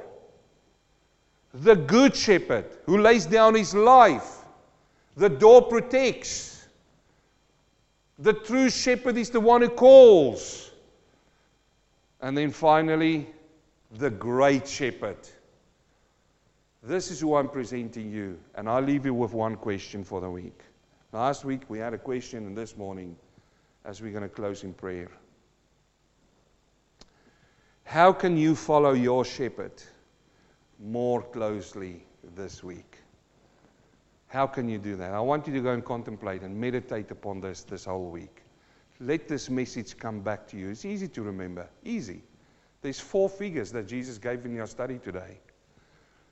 the 1.53 1.75
good 1.75 2.15
shepherd 2.15 2.65
who 2.85 2.99
lays 2.99 3.25
down 3.25 3.55
his 3.55 3.73
life. 3.73 4.37
The 5.17 5.29
door 5.29 5.63
protects. 5.63 6.67
The 8.19 8.33
true 8.33 8.69
shepherd 8.69 9.17
is 9.17 9.29
the 9.29 9.39
one 9.39 9.61
who 9.61 9.69
calls. 9.69 10.71
And 12.21 12.37
then 12.37 12.51
finally, 12.51 13.27
the 13.91 14.09
great 14.09 14.67
shepherd. 14.67 15.17
This 16.83 17.11
is 17.11 17.19
who 17.19 17.35
I'm 17.35 17.47
presenting 17.47 18.11
you. 18.11 18.39
And 18.55 18.67
I'll 18.67 18.81
leave 18.81 19.05
you 19.05 19.13
with 19.13 19.33
one 19.33 19.55
question 19.55 20.03
for 20.03 20.19
the 20.19 20.29
week. 20.29 20.59
Last 21.11 21.45
week 21.45 21.61
we 21.69 21.77
had 21.77 21.93
a 21.93 21.97
question, 21.97 22.47
and 22.47 22.57
this 22.57 22.75
morning, 22.75 23.15
as 23.85 24.01
we're 24.01 24.11
going 24.11 24.23
to 24.23 24.29
close 24.29 24.63
in 24.63 24.73
prayer. 24.73 25.09
How 27.83 28.13
can 28.13 28.37
you 28.37 28.55
follow 28.55 28.93
your 28.93 29.25
shepherd 29.25 29.73
more 30.79 31.21
closely 31.21 32.03
this 32.35 32.63
week? 32.63 32.97
How 34.27 34.47
can 34.47 34.69
you 34.69 34.77
do 34.77 34.95
that? 34.95 35.13
I 35.13 35.19
want 35.19 35.45
you 35.45 35.53
to 35.53 35.59
go 35.59 35.73
and 35.73 35.83
contemplate 35.83 36.41
and 36.41 36.55
meditate 36.55 37.11
upon 37.11 37.41
this 37.41 37.63
this 37.63 37.85
whole 37.85 38.09
week. 38.09 38.41
Let 39.01 39.27
this 39.27 39.49
message 39.49 39.97
come 39.97 40.21
back 40.21 40.47
to 40.47 40.57
you. 40.57 40.69
It's 40.69 40.85
easy 40.85 41.09
to 41.09 41.21
remember. 41.21 41.67
Easy. 41.83 42.21
There's 42.81 42.99
four 42.99 43.27
figures 43.27 43.71
that 43.73 43.87
Jesus 43.87 44.17
gave 44.17 44.45
in 44.45 44.55
your 44.55 44.67
study 44.67 44.99
today. 44.99 45.37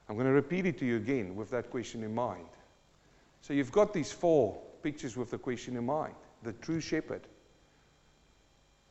I'm 0.10 0.16
going 0.16 0.26
to 0.26 0.34
repeat 0.34 0.66
it 0.66 0.80
to 0.80 0.86
you 0.86 0.98
again 0.98 1.36
with 1.36 1.52
that 1.52 1.70
question 1.70 2.04
in 2.04 2.16
mind. 2.16 2.48
So 3.42 3.54
you've 3.54 3.72
got 3.72 3.94
these 3.94 4.12
four 4.12 4.60
pictures 4.82 5.16
with 5.16 5.30
the 5.30 5.38
question 5.38 5.78
in 5.78 5.86
mind. 5.86 6.16
The 6.42 6.54
true 6.54 6.82
shepherd. 6.82 7.22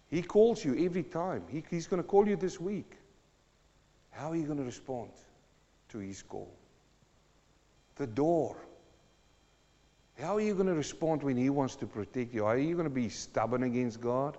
He 0.09 0.23
calls 0.23 0.65
you 0.65 0.85
every 0.87 1.03
time. 1.03 1.43
He, 1.51 1.65
he's 1.69 1.89
going 1.89 2.01
to 2.01 2.09
call 2.09 2.29
you 2.29 2.37
this 2.37 2.61
week. 2.61 2.93
How 4.13 4.31
are 4.31 4.37
you 4.37 4.45
going 4.45 4.59
to 4.59 4.65
respond 4.65 5.11
to 5.91 5.99
his 5.99 6.23
call? 6.23 6.55
The 7.97 8.07
door. 8.07 8.57
How 10.21 10.37
are 10.37 10.41
you 10.41 10.55
going 10.55 10.67
to 10.67 10.75
respond 10.75 11.23
when 11.25 11.37
he 11.37 11.51
wants 11.51 11.77
to 11.77 11.87
protect 11.87 12.33
you? 12.33 12.45
Are 12.45 12.57
you 12.57 12.75
going 12.75 12.89
to 12.89 12.95
be 12.95 13.09
stubborn 13.09 13.65
against 13.65 14.01
God? 14.01 14.37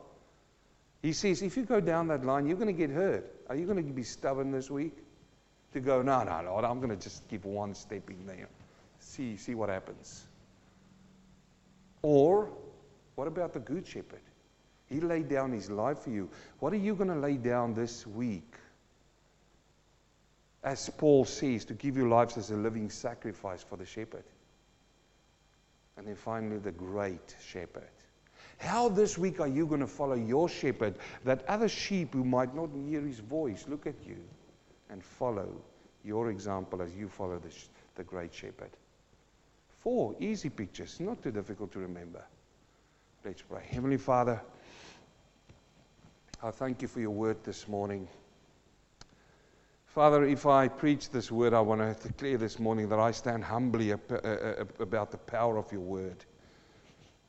He 1.01 1.13
says, 1.13 1.41
if 1.41 1.55
you 1.55 1.63
go 1.63 1.79
down 1.81 2.07
that 2.07 2.25
line, 2.25 2.47
you're 2.47 2.57
going 2.57 2.67
to 2.67 2.73
get 2.73 2.89
hurt. 2.89 3.29
Are 3.49 3.55
you 3.55 3.65
going 3.65 3.85
to 3.85 3.93
be 3.93 4.03
stubborn 4.03 4.51
this 4.51 4.69
week? 4.69 4.97
To 5.73 5.79
go, 5.79 6.01
no, 6.01 6.23
no, 6.23 6.41
Lord, 6.45 6.65
I'm 6.65 6.79
going 6.79 6.89
to 6.89 6.95
just 6.95 7.27
keep 7.27 7.45
one 7.45 7.75
step 7.75 8.09
in 8.09 8.25
there. 8.25 8.47
See, 8.99 9.37
see 9.37 9.55
what 9.55 9.69
happens. 9.69 10.25
Or, 12.01 12.49
what 13.15 13.27
about 13.27 13.53
the 13.53 13.59
good 13.59 13.85
shepherd? 13.85 14.21
He 14.87 14.99
laid 14.99 15.29
down 15.29 15.51
his 15.51 15.69
life 15.69 15.99
for 15.99 16.09
you. 16.09 16.29
What 16.59 16.73
are 16.73 16.77
you 16.77 16.95
going 16.95 17.09
to 17.09 17.15
lay 17.19 17.37
down 17.37 17.75
this 17.75 18.07
week? 18.07 18.55
As 20.63 20.89
Paul 20.97 21.25
says, 21.25 21.65
to 21.65 21.73
give 21.73 21.95
your 21.95 22.07
lives 22.07 22.37
as 22.37 22.49
a 22.49 22.55
living 22.55 22.89
sacrifice 22.89 23.61
for 23.61 23.77
the 23.77 23.85
shepherd. 23.85 24.23
And 25.97 26.07
then 26.07 26.15
finally, 26.15 26.57
the 26.57 26.71
great 26.71 27.35
shepherd. 27.45 27.83
How 28.57 28.89
this 28.89 29.17
week 29.17 29.39
are 29.39 29.47
you 29.47 29.67
going 29.67 29.81
to 29.81 29.87
follow 29.87 30.15
your 30.15 30.49
shepherd, 30.49 30.95
that 31.23 31.45
other 31.47 31.69
sheep 31.69 32.13
who 32.13 32.25
might 32.25 32.55
not 32.55 32.69
hear 32.73 33.01
his 33.01 33.19
voice 33.19 33.65
look 33.69 33.85
at 33.85 33.95
you 34.05 34.17
and 34.89 35.03
follow 35.03 35.49
your 36.03 36.29
example 36.29 36.81
as 36.81 36.95
you 36.95 37.07
follow 37.07 37.39
the, 37.39 37.53
the 37.95 38.03
great 38.03 38.33
shepherd? 38.33 38.71
Four 39.79 40.15
easy 40.19 40.49
pictures, 40.49 40.99
not 40.99 41.23
too 41.23 41.31
difficult 41.31 41.71
to 41.73 41.79
remember. 41.79 42.23
Let's 43.23 43.41
pray. 43.41 43.63
Heavenly 43.69 43.97
Father, 43.97 44.41
I 46.41 46.51
thank 46.51 46.81
you 46.81 46.87
for 46.87 46.99
your 46.99 47.11
word 47.11 47.43
this 47.43 47.67
morning. 47.67 48.07
Father, 49.87 50.23
if 50.23 50.45
I 50.45 50.67
preach 50.67 51.09
this 51.09 51.31
word, 51.31 51.53
I 51.53 51.61
want 51.61 51.81
to 51.81 52.07
declare 52.07 52.37
this 52.37 52.59
morning 52.59 52.89
that 52.89 52.99
I 52.99 53.11
stand 53.11 53.43
humbly 53.43 53.91
uh, 53.91 53.97
uh, 54.11 54.65
about 54.79 55.11
the 55.11 55.17
power 55.17 55.57
of 55.57 55.71
your 55.71 55.81
word. 55.81 56.23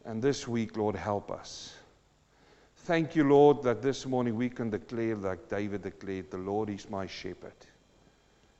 And 0.05 0.23
this 0.23 0.47
week, 0.47 0.77
Lord, 0.77 0.95
help 0.95 1.31
us. 1.31 1.75
Thank 2.85 3.15
you, 3.15 3.25
Lord, 3.25 3.63
that 3.63 3.83
this 3.83 4.07
morning 4.07 4.37
we 4.37 4.49
can 4.49 4.71
declare, 4.71 5.15
like 5.15 5.49
David 5.49 5.83
declared, 5.83 6.31
the 6.31 6.39
Lord 6.39 6.71
is 6.71 6.89
my 6.89 7.07
shepherd. 7.07 7.53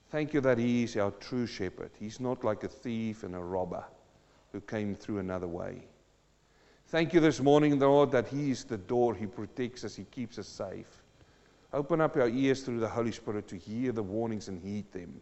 Thank 0.09 0.33
you 0.33 0.41
that 0.41 0.57
he 0.57 0.83
is 0.83 0.95
our 0.95 1.11
true 1.11 1.47
shepherd. 1.47 1.91
He's 1.99 2.19
not 2.19 2.43
like 2.43 2.63
a 2.63 2.67
thief 2.67 3.23
and 3.23 3.35
a 3.35 3.39
robber 3.39 3.83
who 4.51 4.61
came 4.61 4.95
through 4.95 5.19
another 5.19 5.47
way. 5.47 5.83
Thank 6.87 7.13
you 7.13 7.21
this 7.21 7.39
morning, 7.39 7.79
Lord, 7.79 8.11
that 8.11 8.27
He 8.27 8.51
is 8.51 8.65
the 8.65 8.77
door. 8.77 9.15
He 9.15 9.25
protects 9.25 9.85
us, 9.85 9.95
He 9.95 10.03
keeps 10.03 10.37
us 10.37 10.47
safe. 10.47 11.03
Open 11.71 12.01
up 12.01 12.17
our 12.17 12.27
ears 12.27 12.63
through 12.63 12.81
the 12.81 12.89
Holy 12.89 13.13
Spirit 13.13 13.47
to 13.47 13.55
hear 13.55 13.93
the 13.93 14.03
warnings 14.03 14.49
and 14.49 14.61
heed 14.61 14.91
them. 14.91 15.21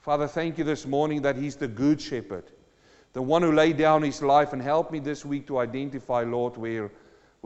Father, 0.00 0.26
thank 0.26 0.58
you 0.58 0.64
this 0.64 0.84
morning 0.84 1.22
that 1.22 1.36
He's 1.36 1.54
the 1.54 1.68
good 1.68 2.00
shepherd, 2.00 2.50
the 3.12 3.22
one 3.22 3.42
who 3.42 3.52
laid 3.52 3.76
down 3.76 4.02
His 4.02 4.20
life. 4.22 4.52
And 4.52 4.60
help 4.60 4.90
me 4.90 4.98
this 4.98 5.24
week 5.24 5.46
to 5.46 5.58
identify, 5.58 6.24
Lord, 6.24 6.56
where, 6.56 6.90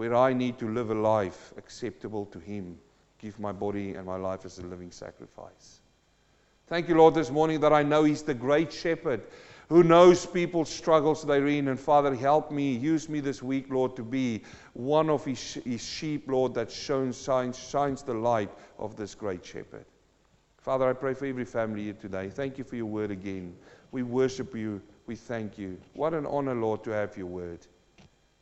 where 0.01 0.15
I 0.15 0.33
need 0.33 0.59
to 0.59 0.67
live 0.67 0.91
a 0.91 0.95
life 0.95 1.53
acceptable 1.59 2.25
to 2.25 2.39
Him. 2.39 2.79
Give 3.19 3.39
my 3.39 3.53
body 3.53 3.97
and 3.97 4.07
my 4.07 4.17
life 4.17 4.47
as 4.47 4.59
a 4.59 4.63
living 4.63 4.91
sacrifice. 4.91 5.83
Thank 6.69 6.89
you, 6.89 6.95
Lord, 6.95 7.13
this 7.13 7.31
morning 7.31 7.61
that 7.61 7.75
I 7.75 7.83
know 7.83 8.05
He's 8.05 8.23
the 8.23 8.33
great 8.33 8.73
shepherd 8.73 9.21
who 9.69 9.83
knows 9.83 10.25
people's 10.25 10.71
struggles 10.71 11.23
they're 11.23 11.47
in. 11.49 11.69
And 11.69 11.79
Father, 11.79 12.15
help 12.15 12.51
me, 12.51 12.73
use 12.73 13.11
me 13.11 13.21
this 13.21 13.43
week, 13.43 13.67
Lord, 13.69 13.95
to 13.97 14.03
be 14.03 14.43
one 14.73 15.11
of 15.11 15.23
his, 15.23 15.59
his 15.67 15.85
sheep, 15.85 16.31
Lord, 16.31 16.55
that 16.55 16.71
shines, 16.71 17.23
the 17.23 18.15
light 18.15 18.51
of 18.79 18.97
this 18.97 19.15
great 19.15 19.45
shepherd. 19.45 19.85
Father, 20.57 20.89
I 20.89 20.95
pray 20.95 21.13
for 21.13 21.27
every 21.27 21.45
family 21.45 21.85
here 21.85 21.93
today. 21.93 22.31
Thank 22.31 22.57
you 22.57 22.65
for 22.65 22.77
your 22.77 22.87
word 22.87 23.11
again. 23.11 23.55
We 23.93 24.03
worship 24.03 24.55
you. 24.57 24.81
We 25.07 25.15
thank 25.15 25.59
you. 25.59 25.77
What 25.93 26.15
an 26.15 26.25
honor, 26.25 26.55
Lord, 26.55 26.85
to 26.85 26.91
have 26.91 27.19
your 27.19 27.27
word 27.27 27.67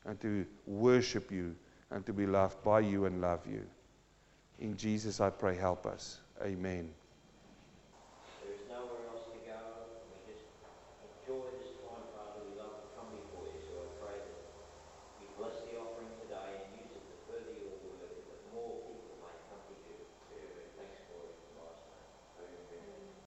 and 0.08 0.18
to 0.22 0.46
worship 0.66 1.30
you 1.30 1.54
and 1.90 2.04
to 2.06 2.12
be 2.12 2.26
loved 2.26 2.62
by 2.64 2.80
you 2.80 3.04
and 3.04 3.20
love 3.20 3.46
you. 3.46 3.62
In 4.58 4.76
Jesus, 4.76 5.20
I 5.20 5.30
pray, 5.30 5.54
help 5.54 5.86
us. 5.86 6.20
Amen. 6.42 6.90